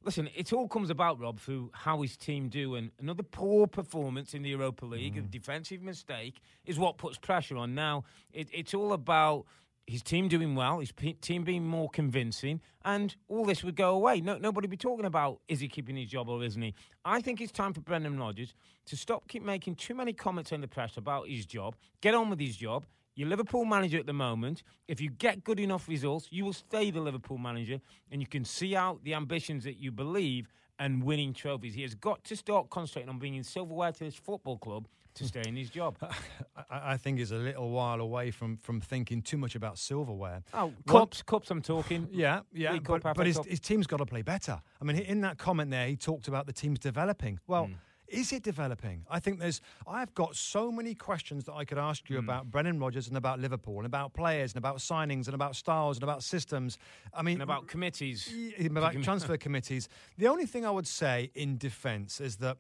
Listen, 0.04 0.30
it 0.36 0.52
all 0.52 0.68
comes 0.68 0.90
about, 0.90 1.20
Rob, 1.20 1.40
through 1.40 1.70
how 1.74 2.02
his 2.02 2.18
team 2.18 2.50
do. 2.50 2.76
And 2.76 2.92
another 3.00 3.24
poor 3.24 3.68
performance 3.68 4.34
in 4.34 4.42
the 4.42 4.50
Europa 4.50 4.86
League, 4.86 5.18
a 5.18 5.22
mm. 5.22 5.30
defensive 5.30 5.82
mistake, 5.82 6.42
is 6.66 6.80
what 6.80 6.98
puts 6.98 7.18
pressure 7.18 7.58
on. 7.58 7.76
Now, 7.76 8.04
it, 8.34 8.48
it's 8.52 8.74
all 8.74 8.94
about 8.94 9.46
his 9.88 10.02
team 10.02 10.28
doing 10.28 10.56
well, 10.56 10.80
his 10.80 10.92
pe- 10.92 11.14
team 11.14 11.44
being 11.44 11.66
more 11.66 11.90
convincing, 11.90 12.62
and 12.86 13.16
all 13.28 13.46
this 13.46 13.64
would 13.64 13.76
go 13.76 13.94
away. 13.94 14.22
No, 14.22 14.38
nobody 14.38 14.66
would 14.66 14.72
be 14.72 14.78
talking 14.78 15.06
about 15.06 15.42
is 15.48 15.60
he 15.60 15.68
keeping 15.68 15.96
his 15.96 16.10
job 16.10 16.30
or 16.30 16.44
isn't 16.44 16.62
he? 16.62 16.74
I 17.04 17.22
think 17.22 17.42
it's 17.42 17.52
time 17.52 17.74
for 17.74 17.82
Brendan 17.82 18.18
Rodgers 18.18 18.54
to 18.86 18.96
stop 18.96 19.28
keep 19.28 19.44
making 19.44 19.76
too 19.76 19.94
many 19.94 20.14
comments 20.14 20.52
in 20.52 20.62
the 20.62 20.68
press 20.68 20.98
about 20.98 21.28
his 21.28 21.46
job, 21.46 21.76
get 22.00 22.14
on 22.14 22.30
with 22.30 22.40
his 22.40 22.56
job. 22.56 22.86
You're 23.16 23.28
Liverpool 23.28 23.66
manager 23.66 24.00
at 24.00 24.06
the 24.06 24.14
moment. 24.14 24.64
If 24.88 25.02
you 25.02 25.10
get 25.10 25.44
good 25.44 25.60
enough 25.60 25.88
results, 25.88 26.28
you 26.32 26.46
will 26.46 26.54
stay 26.54 26.92
the 26.92 27.02
Liverpool 27.02 27.38
manager, 27.38 27.80
and 28.12 28.22
you 28.22 28.28
can 28.28 28.46
see 28.46 28.76
out 28.76 29.04
the 29.04 29.14
ambitions 29.14 29.64
that 29.66 29.78
you 29.78 29.92
believe 29.92 30.48
and 30.80 31.04
winning 31.04 31.34
trophies. 31.34 31.74
He 31.76 31.82
has 31.84 31.94
got 31.94 32.24
to 32.24 32.36
start 32.36 32.70
concentrating 32.70 33.10
on 33.10 33.20
bringing 33.20 33.44
silverware 33.44 33.92
to 33.92 34.00
this 34.00 34.16
football 34.16 34.58
club 34.58 34.88
to 35.14 35.26
stay 35.26 35.44
in 35.46 35.56
his 35.56 35.70
job. 35.70 35.98
I, 36.56 36.94
I 36.94 36.98
think 36.98 37.20
he's 37.20 37.32
a 37.32 37.36
little 37.36 37.70
while 37.70 38.00
away 38.00 38.32
from, 38.32 38.58
from 38.58 38.80
thinking 38.82 39.22
too 39.22 39.38
much 39.38 39.56
about 39.56 39.78
silverware. 39.78 40.42
Oh, 40.54 40.72
cups, 40.88 41.22
cups. 41.22 41.52
I'm 41.52 41.62
talking. 41.62 42.08
Yeah, 42.12 42.40
yeah, 42.54 42.78
Cup, 42.80 43.02
but, 43.04 43.16
but 43.18 43.28
his, 43.28 43.40
his 43.46 43.60
team's 43.60 43.88
got 43.88 43.98
to 43.98 44.06
play 44.06 44.22
better. 44.22 44.60
I 44.82 44.86
mean, 44.86 44.98
in 44.98 45.22
that 45.22 45.38
comment 45.38 45.70
there, 45.70 45.86
he 45.88 45.98
talked 45.98 46.28
about 46.30 46.48
the 46.48 46.54
team's 46.54 46.80
developing. 46.80 47.40
Well, 47.46 47.66
Hmm. 47.66 47.74
Is 48.12 48.34
it 48.34 48.44
developing? 48.44 49.06
I 49.10 49.20
think 49.20 49.40
there's. 49.40 49.62
I've 49.88 50.14
got 50.14 50.36
so 50.36 50.72
many 50.72 50.94
questions 50.94 51.46
that 51.46 51.54
I 51.54 51.66
could 51.66 51.78
ask 51.78 52.10
you 52.10 52.18
hmm. 52.18 52.26
about 52.26 52.52
Brendan 52.52 52.80
Rodgers 52.80 53.08
and 53.08 53.18
about 53.18 53.40
Liverpool 53.40 53.78
and 53.78 53.86
about 53.86 54.14
players 54.14 54.52
and 54.52 54.58
about 54.58 54.78
signings 54.78 55.26
and 55.26 55.34
about 55.34 55.56
styles 55.56 55.98
and 55.98 56.04
about 56.04 56.24
systems. 56.24 56.78
I 57.14 57.22
mean, 57.22 57.36
and 57.36 57.44
about 57.44 57.68
committees. 57.68 58.32
About 58.60 58.94
transfer 59.04 59.38
committees. 59.38 59.88
The 60.18 60.28
only 60.28 60.46
thing 60.46 60.66
I 60.66 60.72
would 60.72 60.88
say 60.88 61.32
in 61.36 61.58
defence 61.58 62.20
is 62.20 62.38
that 62.38 62.58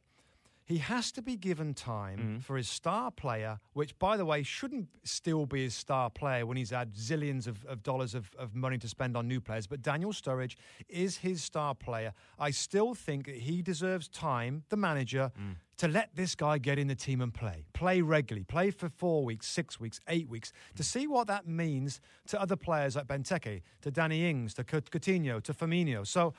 he 0.71 0.77
has 0.79 1.12
to 1.12 1.21
be 1.21 1.36
given 1.36 1.73
time 1.73 2.17
Mm-hmm. 2.19 2.39
for 2.39 2.55
his 2.57 2.69
star 2.69 3.12
player, 3.12 3.60
which, 3.73 3.97
by 3.99 4.17
the 4.17 4.25
way, 4.25 4.43
shouldn't 4.43 4.88
still 5.03 5.45
be 5.45 5.62
his 5.63 5.73
star 5.75 6.10
player 6.10 6.45
when 6.45 6.57
he's 6.57 6.69
had 6.71 6.93
zillions 6.95 7.47
of, 7.47 7.65
of 7.65 7.84
dollars 7.84 8.15
of, 8.15 8.29
of 8.38 8.55
money 8.55 8.77
to 8.77 8.88
spend 8.88 9.15
on 9.17 9.27
new 9.27 9.41
players. 9.41 9.67
But 9.67 9.81
Daniel 9.81 10.12
Sturridge 10.13 10.55
is 10.88 11.17
his 11.17 11.43
star 11.43 11.75
player. 11.75 12.13
I 12.39 12.51
still 12.51 12.93
think 12.93 13.25
that 13.25 13.36
he 13.36 13.62
deserves 13.62 14.07
time, 14.07 14.63
the 14.69 14.77
manager, 14.77 15.31
Mm. 15.39 15.55
to 15.77 15.88
let 15.88 16.15
this 16.15 16.36
guy 16.36 16.57
get 16.60 16.77
in 16.77 16.88
the 16.88 16.95
team 16.95 17.21
and 17.21 17.34
play. 17.34 17.65
Play 17.73 18.01
regularly. 18.01 18.43
Play 18.43 18.69
for 18.71 18.88
four 18.89 19.25
weeks, 19.25 19.47
six 19.47 19.79
weeks, 19.79 19.99
eight 20.07 20.29
weeks 20.29 20.53
to 20.75 20.84
see 20.84 21.07
what 21.07 21.25
that 21.27 21.47
means 21.47 21.99
to 22.27 22.39
other 22.39 22.55
players 22.55 22.95
like 22.95 23.07
Benteke, 23.07 23.62
to 23.81 23.89
Danny 23.91 24.29
Ings, 24.29 24.53
to 24.55 24.63
Cou- 24.63 24.81
Coutinho, 24.93 25.41
to 25.41 25.53
Firmino. 25.53 26.05
So 26.05 26.34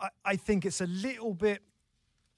I, 0.00 0.08
I 0.24 0.36
think 0.36 0.64
it's 0.64 0.80
a 0.80 0.86
little 1.08 1.32
bit. 1.34 1.62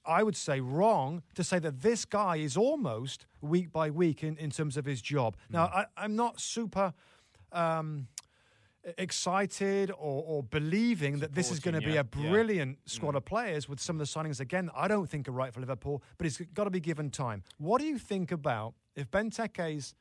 I 0.05 0.23
would 0.23 0.35
say 0.35 0.59
wrong 0.59 1.23
to 1.35 1.43
say 1.43 1.59
that 1.59 1.81
this 1.81 2.05
guy 2.05 2.37
is 2.37 2.57
almost 2.57 3.25
week 3.41 3.71
by 3.71 3.89
week 3.89 4.23
in, 4.23 4.37
in 4.37 4.49
terms 4.49 4.77
of 4.77 4.85
his 4.85 5.01
job. 5.01 5.37
Now, 5.49 5.65
I, 5.65 5.85
I'm 5.97 6.15
not 6.15 6.39
super 6.39 6.93
um, 7.51 8.07
excited 8.97 9.91
or, 9.91 10.23
or 10.25 10.43
believing 10.43 11.19
that 11.19 11.33
this 11.33 11.51
is 11.51 11.59
going 11.59 11.75
to 11.75 11.81
be 11.81 11.91
a 11.91 11.95
yeah. 11.95 12.03
brilliant 12.03 12.79
squad 12.85 13.15
of 13.15 13.25
players 13.25 13.69
with 13.69 13.79
some 13.79 13.99
of 13.99 13.99
the 13.99 14.19
signings 14.19 14.39
again. 14.39 14.69
I 14.75 14.87
don't 14.87 15.09
think 15.09 15.27
are 15.27 15.31
right 15.31 15.53
for 15.53 15.59
Liverpool, 15.59 16.01
but 16.17 16.27
it's 16.27 16.41
got 16.53 16.63
to 16.63 16.71
be 16.71 16.79
given 16.79 17.09
time. 17.09 17.43
What 17.57 17.79
do 17.79 17.85
you 17.85 17.97
think 17.97 18.31
about 18.31 18.73
if 18.95 19.09
Benteke's 19.11 19.95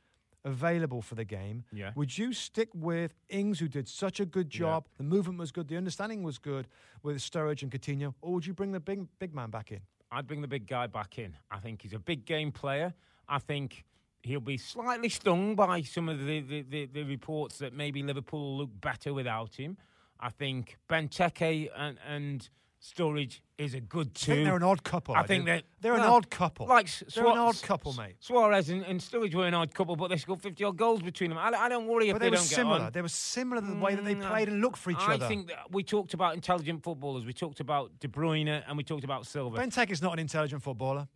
available 0.45 1.03
for 1.03 1.15
the 1.15 1.25
game? 1.25 1.65
Yeah. 1.73 1.93
Would 1.95 2.17
you 2.17 2.33
stick 2.33 2.69
with 2.75 3.15
Ings, 3.29 3.59
who 3.59 3.69
did 3.69 3.89
such 3.89 4.21
a 4.21 4.27
good 4.27 4.51
job? 4.51 4.87
The 4.97 5.05
movement 5.05 5.39
was 5.39 5.53
good, 5.53 5.69
the 5.69 5.77
understanding 5.77 6.23
was 6.23 6.39
good 6.39 6.69
with 7.03 7.19
Sturridge 7.19 7.63
and 7.63 7.71
Coutinho, 7.71 8.15
or 8.23 8.35
would 8.35 8.47
you 8.47 8.55
bring 8.55 8.73
the 8.73 8.81
big 8.81 9.07
big 9.19 9.35
man 9.35 9.51
back 9.51 9.73
in? 9.73 9.81
I'd 10.13 10.27
bring 10.27 10.41
the 10.41 10.49
big 10.49 10.67
guy 10.67 10.87
back 10.87 11.19
in. 11.19 11.37
I 11.51 11.59
think 11.59 11.83
he's 11.83 11.93
a 11.93 11.99
big 11.99 12.25
game 12.25 12.51
player. 12.51 12.95
I 13.29 13.39
think 13.39 13.85
he'll 14.23 14.41
be 14.41 14.57
slightly 14.57 15.09
stung 15.09 15.55
by 15.55 15.83
some 15.83 16.09
of 16.09 16.25
the, 16.25 16.41
the, 16.41 16.63
the, 16.63 16.87
the 16.87 17.03
reports 17.05 17.59
that 17.59 17.73
maybe 17.73 18.03
Liverpool 18.03 18.41
will 18.41 18.59
look 18.59 18.81
better 18.81 19.15
without 19.15 19.55
him. 19.55 19.77
I 20.19 20.31
think 20.31 20.77
Benteke 20.89 21.71
and, 21.77 21.97
and 22.07 22.49
Sturridge 22.83 23.41
is 23.59 23.75
a 23.75 23.81
good 23.81 24.09
I 24.17 24.19
think 24.25 24.45
they're 24.47 24.57
an 24.57 24.63
odd 24.63 24.83
couple. 24.83 25.15
I 25.15 25.25
think 25.27 25.45
do. 25.45 25.51
that 25.53 25.65
they're 25.83 25.93
an 25.95 26.01
odd 26.01 26.31
couple. 26.31 26.67
Like 26.67 26.89
they're 27.15 27.27
an 27.27 27.37
odd 27.37 27.61
couple, 27.61 27.93
mate. 27.93 28.17
Suarez 28.21 28.71
and, 28.71 28.83
and 28.87 28.99
Sturridge 28.99 29.35
were 29.35 29.47
an 29.47 29.53
odd 29.53 29.75
couple, 29.75 29.97
but 29.97 30.09
they 30.09 30.17
scored 30.17 30.41
50 30.41 30.65
odd 30.65 30.77
goals 30.79 31.03
between 31.03 31.29
them. 31.29 31.39
I, 31.39 31.49
I 31.51 31.69
don't 31.69 31.87
worry 31.87 32.09
if 32.09 32.15
But 32.15 32.21
they, 32.21 32.27
they 32.27 32.31
were 32.31 32.37
don't 32.37 32.45
similar. 32.47 32.79
get 32.79 32.85
on. 32.87 32.93
They 32.93 33.03
were 33.03 33.09
similar 33.09 33.61
to 33.61 33.67
the 33.67 33.75
way 33.75 33.95
that 33.97 34.05
they 34.05 34.15
Mm, 34.15 34.27
played 34.27 34.49
and 34.49 34.63
looked 34.63 34.79
for 34.79 34.91
each 34.93 34.97
I 34.99 35.15
other. 35.15 35.27
I 35.27 35.29
think 35.29 35.49
that 35.49 35.71
we 35.71 35.83
talked 35.83 36.15
about 36.15 36.35
intelligent 36.35 36.83
footballers. 36.83 37.27
We 37.27 37.35
talked 37.35 37.61
about 37.61 37.91
De 38.01 38.09
Bruyne 38.09 38.63
and 38.67 38.77
we 38.79 38.83
talked 38.83 39.05
about 39.05 39.27
Silva. 39.27 39.59
Benteke 39.59 39.91
is 39.91 40.01
not 40.01 40.15
an 40.15 40.19
intelligent 40.21 40.63
footballer. 40.63 41.07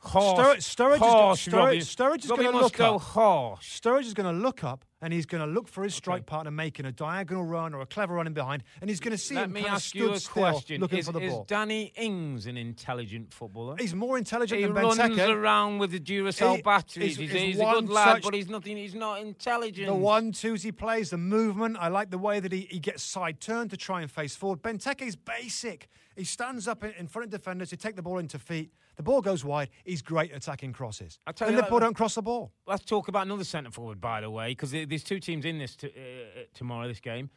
Harsh. 0.00 0.38
Sturridge, 0.38 0.74
Sturridge 0.76 0.98
Harsh, 0.98 1.46
is. 1.48 1.52
Sturridge, 1.54 1.96
Sturridge 1.96 2.24
is 2.24 2.30
going 2.30 2.42
to 2.52 2.58
look 2.58 2.80
up. 2.80 3.00
harsh. 3.02 3.80
Sturridge 3.80 4.04
is 4.06 4.14
going 4.14 4.32
to 4.34 4.40
look 4.42 4.64
up 4.64 4.84
and 5.00 5.12
he's 5.12 5.26
going 5.26 5.40
to 5.44 5.46
look 5.50 5.68
for 5.68 5.84
his 5.84 5.94
strike 5.94 6.26
partner 6.26 6.50
making 6.50 6.84
a 6.86 6.92
diagonal 6.92 7.44
run 7.44 7.72
or 7.74 7.80
a 7.80 7.86
clever 7.86 8.14
run 8.14 8.26
in 8.26 8.32
behind, 8.32 8.64
and 8.80 8.90
he's 8.90 8.98
going 9.00 9.12
to 9.12 9.18
see 9.18 9.34
Let 9.36 9.44
him 9.44 9.52
me 9.52 9.60
kind 9.60 9.68
of 9.72 9.76
ask 9.76 9.86
stood 9.90 9.98
you 10.00 10.12
a 10.12 10.18
still 10.20 10.32
question. 10.32 10.80
looking 10.80 10.98
is, 10.98 11.06
for 11.06 11.12
the 11.12 11.20
is 11.20 11.32
ball. 11.32 11.44
Danny 11.46 11.92
Ings 11.96 12.46
an 12.46 12.56
intelligent 12.56 13.32
footballer? 13.32 13.76
He's 13.78 13.94
more 13.94 14.18
intelligent 14.18 14.60
he 14.60 14.66
than 14.66 14.74
runs 14.74 14.98
Benteke. 14.98 15.28
around 15.28 15.78
with 15.78 15.92
the 15.92 16.00
Duracell 16.00 16.56
He- 16.56 16.62
batteries. 16.62 17.16
he's- 17.16 17.30
He's, 17.30 17.30
he's 17.30 17.40
he's 17.54 17.60
a 17.60 17.64
good 17.64 17.88
lad, 17.88 18.22
but 18.22 18.34
he's 18.34 18.48
nothing. 18.48 18.76
He's 18.76 18.94
not 18.94 19.20
intelligent. 19.20 19.86
The 19.86 19.94
one 19.94 20.32
twos 20.32 20.62
he 20.62 20.72
plays, 20.72 21.10
the 21.10 21.18
movement. 21.18 21.76
I 21.80 21.88
like 21.88 22.10
the 22.10 22.18
way 22.18 22.40
that 22.40 22.50
he, 22.52 22.62
he 22.70 22.78
gets 22.80 23.02
side 23.02 23.40
turned 23.40 23.70
to 23.70 23.76
try 23.76 24.00
and 24.02 24.10
face 24.10 24.34
forward. 24.34 24.62
Benteke's 24.62 25.16
basic. 25.16 25.88
He 26.16 26.24
stands 26.24 26.66
up 26.66 26.82
in, 26.82 26.90
in 26.98 27.06
front 27.06 27.26
of 27.26 27.30
defenders 27.30 27.70
to 27.70 27.76
take 27.76 27.94
the 27.94 28.02
ball 28.02 28.18
into 28.18 28.38
feet. 28.38 28.72
The 28.98 29.04
ball 29.04 29.22
goes 29.22 29.44
wide. 29.44 29.70
He's 29.84 30.02
great 30.02 30.32
at 30.32 30.38
attacking 30.38 30.72
crosses. 30.72 31.20
I 31.24 31.30
tell 31.30 31.46
and 31.46 31.54
you, 31.54 31.58
Liverpool 31.58 31.78
uh, 31.78 31.80
don't 31.82 31.94
cross 31.94 32.16
the 32.16 32.22
ball. 32.22 32.50
Let's 32.66 32.84
talk 32.84 33.06
about 33.06 33.26
another 33.26 33.44
centre 33.44 33.70
forward, 33.70 34.00
by 34.00 34.20
the 34.20 34.28
way, 34.28 34.50
because 34.50 34.72
there's 34.72 35.04
two 35.04 35.20
teams 35.20 35.44
in 35.44 35.58
this 35.58 35.76
t- 35.76 35.86
uh, 35.86 36.40
tomorrow. 36.52 36.88
This 36.88 37.00
game, 37.00 37.30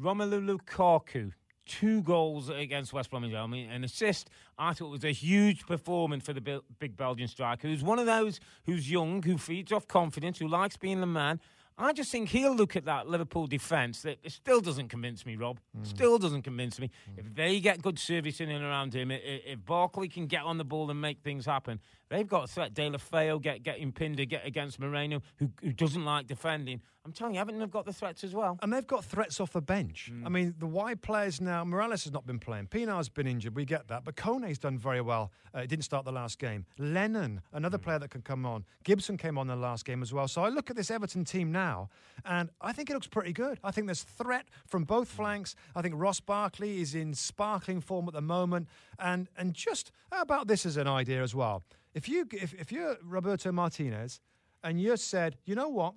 Romelu 0.00 0.58
Lukaku. 0.58 1.32
Two 1.66 2.02
goals 2.02 2.50
against 2.50 2.92
West 2.92 3.08
Bromwich 3.10 3.32
Albion, 3.32 3.70
an 3.70 3.84
assist. 3.84 4.28
I 4.58 4.74
thought 4.74 4.88
it 4.88 4.90
was 4.90 5.04
a 5.04 5.12
huge 5.12 5.64
performance 5.66 6.22
for 6.22 6.34
the 6.34 6.62
big 6.78 6.94
Belgian 6.94 7.26
striker, 7.26 7.68
who's 7.68 7.82
one 7.82 7.98
of 7.98 8.04
those 8.04 8.38
who's 8.66 8.90
young, 8.90 9.22
who 9.22 9.38
feeds 9.38 9.72
off 9.72 9.88
confidence, 9.88 10.38
who 10.38 10.46
likes 10.46 10.76
being 10.76 11.00
the 11.00 11.06
man. 11.06 11.40
I 11.76 11.92
just 11.92 12.12
think 12.12 12.28
he'll 12.28 12.54
look 12.54 12.76
at 12.76 12.84
that 12.84 13.08
Liverpool 13.08 13.48
defence 13.48 14.02
that 14.02 14.18
it 14.22 14.30
still 14.30 14.60
doesn't 14.60 14.88
convince 14.88 15.26
me, 15.26 15.34
Rob. 15.34 15.58
Mm. 15.76 15.86
Still 15.86 16.18
doesn't 16.18 16.42
convince 16.42 16.78
me. 16.78 16.90
Mm. 17.10 17.18
If 17.18 17.34
they 17.34 17.58
get 17.58 17.82
good 17.82 17.98
service 17.98 18.40
in 18.40 18.48
and 18.48 18.64
around 18.64 18.94
him, 18.94 19.10
if 19.10 19.64
Barkley 19.64 20.08
can 20.08 20.26
get 20.26 20.42
on 20.44 20.58
the 20.58 20.64
ball 20.64 20.90
and 20.90 21.00
make 21.00 21.20
things 21.22 21.46
happen, 21.46 21.80
they've 22.16 22.28
got 22.28 22.44
a 22.44 22.46
threat. 22.46 22.74
Deulofeu 22.74 23.40
get 23.42 23.62
getting 23.62 23.92
pinned 23.92 24.16
to 24.18 24.26
get 24.26 24.46
against 24.46 24.78
Moreno, 24.78 25.20
who, 25.38 25.50
who 25.62 25.72
doesn't 25.72 26.04
like 26.04 26.26
defending. 26.26 26.80
I'm 27.06 27.12
telling 27.12 27.34
you, 27.34 27.40
Everton 27.42 27.60
have 27.60 27.70
got 27.70 27.84
the 27.84 27.92
threats 27.92 28.24
as 28.24 28.34
well. 28.34 28.58
And 28.62 28.72
they've 28.72 28.86
got 28.86 29.04
threats 29.04 29.38
off 29.38 29.52
the 29.52 29.60
bench. 29.60 30.10
Mm. 30.10 30.22
I 30.24 30.30
mean, 30.30 30.54
the 30.58 30.66
wide 30.66 31.02
players 31.02 31.38
now, 31.38 31.62
Mirallas 31.62 32.04
has 32.04 32.12
not 32.12 32.26
been 32.26 32.38
playing. 32.38 32.68
Pienaar's 32.68 33.10
been 33.10 33.26
injured, 33.26 33.54
we 33.54 33.66
get 33.66 33.88
that. 33.88 34.04
But 34.06 34.16
Kone's 34.16 34.58
done 34.58 34.78
very 34.78 35.02
well. 35.02 35.30
Uh, 35.52 35.60
he 35.60 35.66
didn't 35.66 35.84
start 35.84 36.06
the 36.06 36.12
last 36.12 36.38
game. 36.38 36.64
Lennon, 36.78 37.42
another 37.52 37.76
Mm. 37.76 37.82
player 37.82 37.98
that 37.98 38.08
can 38.10 38.22
come 38.22 38.46
on. 38.46 38.64
Gibson 38.84 39.18
came 39.18 39.36
on 39.36 39.48
the 39.48 39.56
last 39.56 39.84
game 39.84 40.00
as 40.00 40.14
well. 40.14 40.26
So 40.28 40.42
I 40.44 40.48
look 40.48 40.70
at 40.70 40.76
this 40.76 40.90
Everton 40.90 41.26
team 41.26 41.52
now, 41.52 41.90
and 42.24 42.48
I 42.62 42.72
think 42.72 42.88
it 42.88 42.94
looks 42.94 43.06
pretty 43.08 43.34
good. 43.34 43.58
I 43.62 43.70
think 43.70 43.86
there's 43.86 44.02
threat 44.04 44.46
from 44.66 44.84
both 44.84 45.08
Mm. 45.12 45.16
flanks. 45.16 45.54
I 45.76 45.82
think 45.82 45.94
Ross 45.98 46.20
Barkley 46.20 46.80
is 46.80 46.94
in 46.94 47.12
sparkling 47.12 47.82
form 47.82 48.08
at 48.08 48.14
the 48.14 48.22
moment. 48.22 48.66
And 48.98 49.28
and 49.36 49.52
just 49.52 49.92
about 50.10 50.46
this 50.48 50.64
as 50.64 50.78
an 50.78 50.88
idea 50.88 51.22
as 51.22 51.34
well? 51.34 51.62
If 51.94 52.08
you 52.08 52.26
if, 52.32 52.54
if 52.54 52.72
you're 52.72 52.96
Roberto 53.02 53.52
Martinez 53.52 54.20
and 54.62 54.80
you 54.80 54.96
said, 54.96 55.36
you 55.44 55.54
know 55.54 55.68
what, 55.68 55.94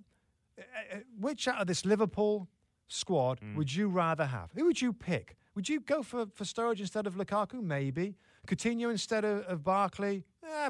uh, 0.60 0.98
which 1.20 1.48
out 1.48 1.60
of 1.62 1.68
this 1.68 1.86
Liverpool 1.86 2.48
squad 2.88 3.40
Mm. 3.42 3.56
would 3.56 3.74
you 3.74 3.90
rather 3.90 4.26
have? 4.26 4.52
Who 4.54 4.66
would 4.66 4.82
you 4.82 4.94
pick? 4.94 5.36
Would 5.56 5.68
you 5.68 5.80
go 5.82 6.04
for, 6.04 6.28
for 6.36 6.44
Sturridge 6.46 6.80
instead 6.80 7.08
of 7.08 7.16
Lukaku? 7.16 7.62
Maybe. 7.62 8.16
Coutinho 8.48 8.90
instead 8.90 9.24
of, 9.26 9.44
of 9.46 9.64
Barkley? 9.64 10.24
Eh, 10.44 10.70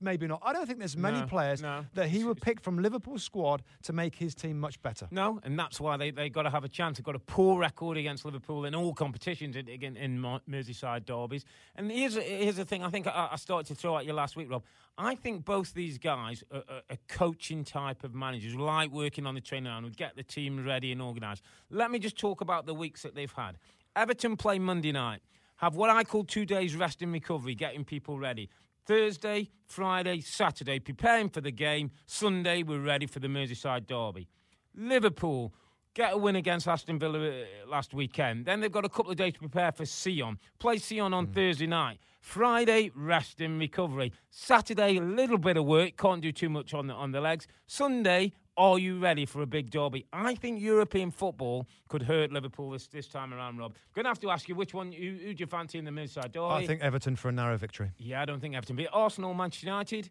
maybe 0.00 0.26
not. 0.28 0.40
I 0.44 0.52
don't 0.52 0.66
think 0.66 0.78
there's 0.78 0.96
many 0.96 1.20
No, 1.20 1.26
players 1.26 1.60
no. 1.60 1.84
that 1.94 2.08
he 2.08 2.22
would 2.22 2.40
pick 2.40 2.60
from 2.60 2.78
Liverpool's 2.78 3.24
squad 3.24 3.62
to 3.82 3.92
make 3.92 4.14
his 4.14 4.36
team 4.36 4.60
much 4.60 4.80
better. 4.82 5.08
No, 5.10 5.40
and 5.42 5.58
that's 5.58 5.80
why 5.80 5.96
they 5.96 6.12
they 6.12 6.30
got 6.30 6.42
to 6.42 6.50
have 6.50 6.62
a 6.62 6.68
chance. 6.68 6.96
They've 6.98 7.04
got 7.04 7.16
a 7.16 7.20
poor 7.20 7.58
record 7.58 7.96
against 7.96 8.24
Liverpool 8.24 8.64
in 8.66 8.74
all 8.74 8.94
competitions 8.94 9.56
in, 9.56 9.66
in, 9.68 9.96
in 9.96 10.22
Merseyside 10.48 11.04
derbies. 11.06 11.44
And 11.74 11.90
here's 11.90 12.14
here's 12.14 12.56
the 12.56 12.64
thing. 12.64 12.84
I 12.84 12.90
think 12.90 13.08
I, 13.08 13.30
I 13.32 13.36
started 13.36 13.66
to 13.66 13.74
throw 13.74 13.98
at 13.98 14.06
you 14.06 14.12
last 14.12 14.36
week, 14.36 14.48
Rob. 14.48 14.62
I 14.96 15.16
think 15.16 15.44
both 15.44 15.74
these 15.74 15.98
guys 15.98 16.44
are, 16.52 16.62
are, 16.68 16.82
are 16.90 16.98
coaching 17.08 17.64
type 17.64 18.04
of 18.04 18.14
managers 18.14 18.54
like 18.54 18.90
working 18.92 19.26
on 19.26 19.34
the 19.34 19.40
training 19.40 19.64
ground, 19.70 19.84
who 19.86 19.90
get 19.90 20.14
the 20.14 20.22
team 20.22 20.64
ready 20.64 20.92
and 20.92 21.02
organised. 21.02 21.42
Let 21.68 21.90
me 21.90 21.98
just 21.98 22.16
talk 22.16 22.40
about 22.40 22.64
the 22.66 22.74
weeks 22.74 23.02
that 23.02 23.14
they've 23.16 23.32
had. 23.32 23.58
Everton 23.96 24.36
play 24.36 24.58
Monday 24.60 24.92
night. 24.92 25.20
Have 25.56 25.76
what 25.76 25.90
I 25.90 26.04
call 26.04 26.24
two 26.24 26.44
days 26.44 26.76
rest 26.76 27.02
and 27.02 27.12
recovery, 27.12 27.54
getting 27.54 27.84
people 27.84 28.18
ready. 28.18 28.48
Thursday, 28.86 29.50
Friday, 29.66 30.20
Saturday, 30.20 30.78
preparing 30.78 31.28
for 31.28 31.40
the 31.40 31.50
game. 31.50 31.90
Sunday, 32.06 32.62
we're 32.62 32.80
ready 32.80 33.06
for 33.06 33.18
the 33.18 33.28
Merseyside 33.28 33.86
derby. 33.86 34.28
Liverpool 34.74 35.52
get 35.96 36.12
a 36.12 36.16
win 36.16 36.36
against 36.36 36.68
Aston 36.68 36.98
Villa 36.98 37.18
uh, 37.18 37.44
last 37.66 37.94
weekend. 37.94 38.44
Then 38.44 38.60
they've 38.60 38.70
got 38.70 38.84
a 38.84 38.88
couple 38.88 39.10
of 39.10 39.16
days 39.16 39.32
to 39.32 39.38
prepare 39.38 39.72
for 39.72 39.86
Sion. 39.86 40.38
Play 40.58 40.76
Sion 40.76 41.14
on 41.14 41.26
mm. 41.26 41.34
Thursday 41.34 41.66
night. 41.66 41.98
Friday, 42.20 42.90
rest 42.94 43.40
and 43.40 43.58
recovery. 43.58 44.12
Saturday, 44.30 44.98
a 44.98 45.00
little 45.00 45.38
bit 45.38 45.56
of 45.56 45.64
work. 45.64 45.96
Can't 45.96 46.20
do 46.20 46.32
too 46.32 46.50
much 46.50 46.74
on 46.74 46.86
the 46.88 46.94
on 46.94 47.12
the 47.12 47.20
legs. 47.20 47.46
Sunday, 47.66 48.32
are 48.56 48.78
you 48.78 48.98
ready 48.98 49.26
for 49.26 49.42
a 49.42 49.46
big 49.46 49.70
derby? 49.70 50.06
I 50.12 50.34
think 50.34 50.60
European 50.60 51.10
football 51.10 51.66
could 51.88 52.02
hurt 52.02 52.32
Liverpool 52.32 52.70
this, 52.70 52.86
this 52.86 53.06
time 53.06 53.34
around, 53.34 53.58
Rob. 53.58 53.74
Going 53.94 54.04
to 54.04 54.10
have 54.10 54.20
to 54.20 54.30
ask 54.30 54.48
you 54.48 54.54
which 54.54 54.74
one, 54.74 54.92
who, 54.92 55.16
who 55.22 55.34
do 55.34 55.40
you 55.40 55.46
fancy 55.46 55.78
in 55.78 55.84
the 55.84 55.90
Merseyside 55.90 56.32
derby? 56.32 56.46
I 56.46 56.66
think 56.66 56.80
Everton 56.82 57.16
for 57.16 57.28
a 57.28 57.32
narrow 57.32 57.56
victory. 57.56 57.90
Yeah, 57.98 58.22
I 58.22 58.24
don't 58.24 58.40
think 58.40 58.54
Everton. 58.54 58.76
But 58.76 58.88
Arsenal, 58.92 59.34
Manchester 59.34 59.66
United? 59.66 60.10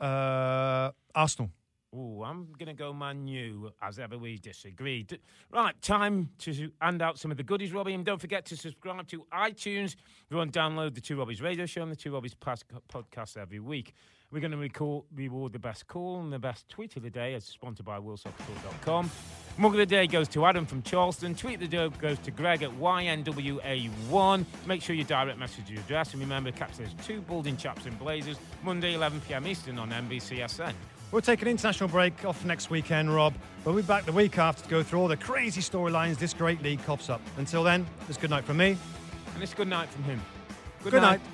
Uh, 0.00 0.90
Arsenal. 1.14 1.50
Oh, 1.96 2.24
I'm 2.24 2.48
going 2.58 2.66
to 2.66 2.74
go 2.74 2.92
Man 2.92 3.28
U, 3.28 3.70
as 3.80 4.00
ever 4.00 4.18
we 4.18 4.36
disagreed. 4.36 5.20
Right, 5.52 5.80
time 5.80 6.30
to 6.38 6.70
hand 6.80 7.00
out 7.00 7.20
some 7.20 7.30
of 7.30 7.36
the 7.36 7.44
goodies, 7.44 7.72
Robbie. 7.72 7.94
And 7.94 8.04
don't 8.04 8.20
forget 8.20 8.44
to 8.46 8.56
subscribe 8.56 9.06
to 9.08 9.24
iTunes. 9.32 9.94
Go 10.30 10.40
and 10.40 10.52
download 10.52 10.96
the 10.96 11.00
Two 11.00 11.16
Robbies 11.16 11.40
radio 11.40 11.66
show 11.66 11.82
and 11.82 11.92
the 11.92 11.96
Two 11.96 12.10
Robbies 12.10 12.34
podcast 12.34 13.36
every 13.36 13.60
week. 13.60 13.94
We're 14.34 14.40
going 14.40 14.50
to 14.50 14.56
recall, 14.56 15.06
reward 15.14 15.52
the 15.52 15.60
best 15.60 15.86
call 15.86 16.20
and 16.20 16.32
the 16.32 16.40
best 16.40 16.68
tweet 16.68 16.96
of 16.96 17.04
the 17.04 17.10
day 17.10 17.34
as 17.34 17.44
sponsored 17.44 17.86
by 17.86 18.00
WillSoccerCall.com. 18.00 19.08
Mug 19.58 19.70
of 19.70 19.78
the 19.78 19.86
day 19.86 20.08
goes 20.08 20.26
to 20.30 20.44
Adam 20.44 20.66
from 20.66 20.82
Charleston. 20.82 21.36
Tweet 21.36 21.54
of 21.54 21.60
the 21.60 21.68
day 21.68 21.88
goes 22.00 22.18
to 22.18 22.32
Greg 22.32 22.64
at 22.64 22.70
YNWA1. 22.70 24.44
Make 24.66 24.82
sure 24.82 24.96
you 24.96 25.04
direct 25.04 25.38
message 25.38 25.70
your 25.70 25.78
address. 25.78 26.14
And 26.14 26.20
remember, 26.20 26.50
catch 26.50 26.76
those 26.78 26.92
two 27.06 27.20
balding 27.20 27.56
chaps 27.56 27.86
in 27.86 27.94
blazers 27.94 28.36
Monday, 28.64 28.94
11 28.94 29.20
p.m. 29.20 29.46
Eastern 29.46 29.78
on 29.78 29.90
NBCSN. 29.90 30.72
We'll 31.12 31.22
take 31.22 31.40
an 31.42 31.46
international 31.46 31.88
break 31.88 32.24
off 32.24 32.44
next 32.44 32.70
weekend, 32.70 33.14
Rob. 33.14 33.34
We'll 33.64 33.76
be 33.76 33.82
back 33.82 34.04
the 34.04 34.10
week 34.10 34.36
after 34.36 34.64
to 34.64 34.68
go 34.68 34.82
through 34.82 34.98
all 34.98 35.06
the 35.06 35.16
crazy 35.16 35.60
storylines 35.60 36.18
this 36.18 36.34
great 36.34 36.60
league 36.60 36.82
cops 36.82 37.08
up. 37.08 37.20
Until 37.36 37.62
then, 37.62 37.86
it's 38.08 38.18
good 38.18 38.30
night 38.30 38.42
from 38.42 38.56
me. 38.56 38.76
And 39.34 39.42
it's 39.44 39.54
good 39.54 39.68
night 39.68 39.88
from 39.90 40.02
him. 40.02 40.20
Good, 40.82 40.90
good 40.90 41.02
night. 41.02 41.22
night. 41.22 41.33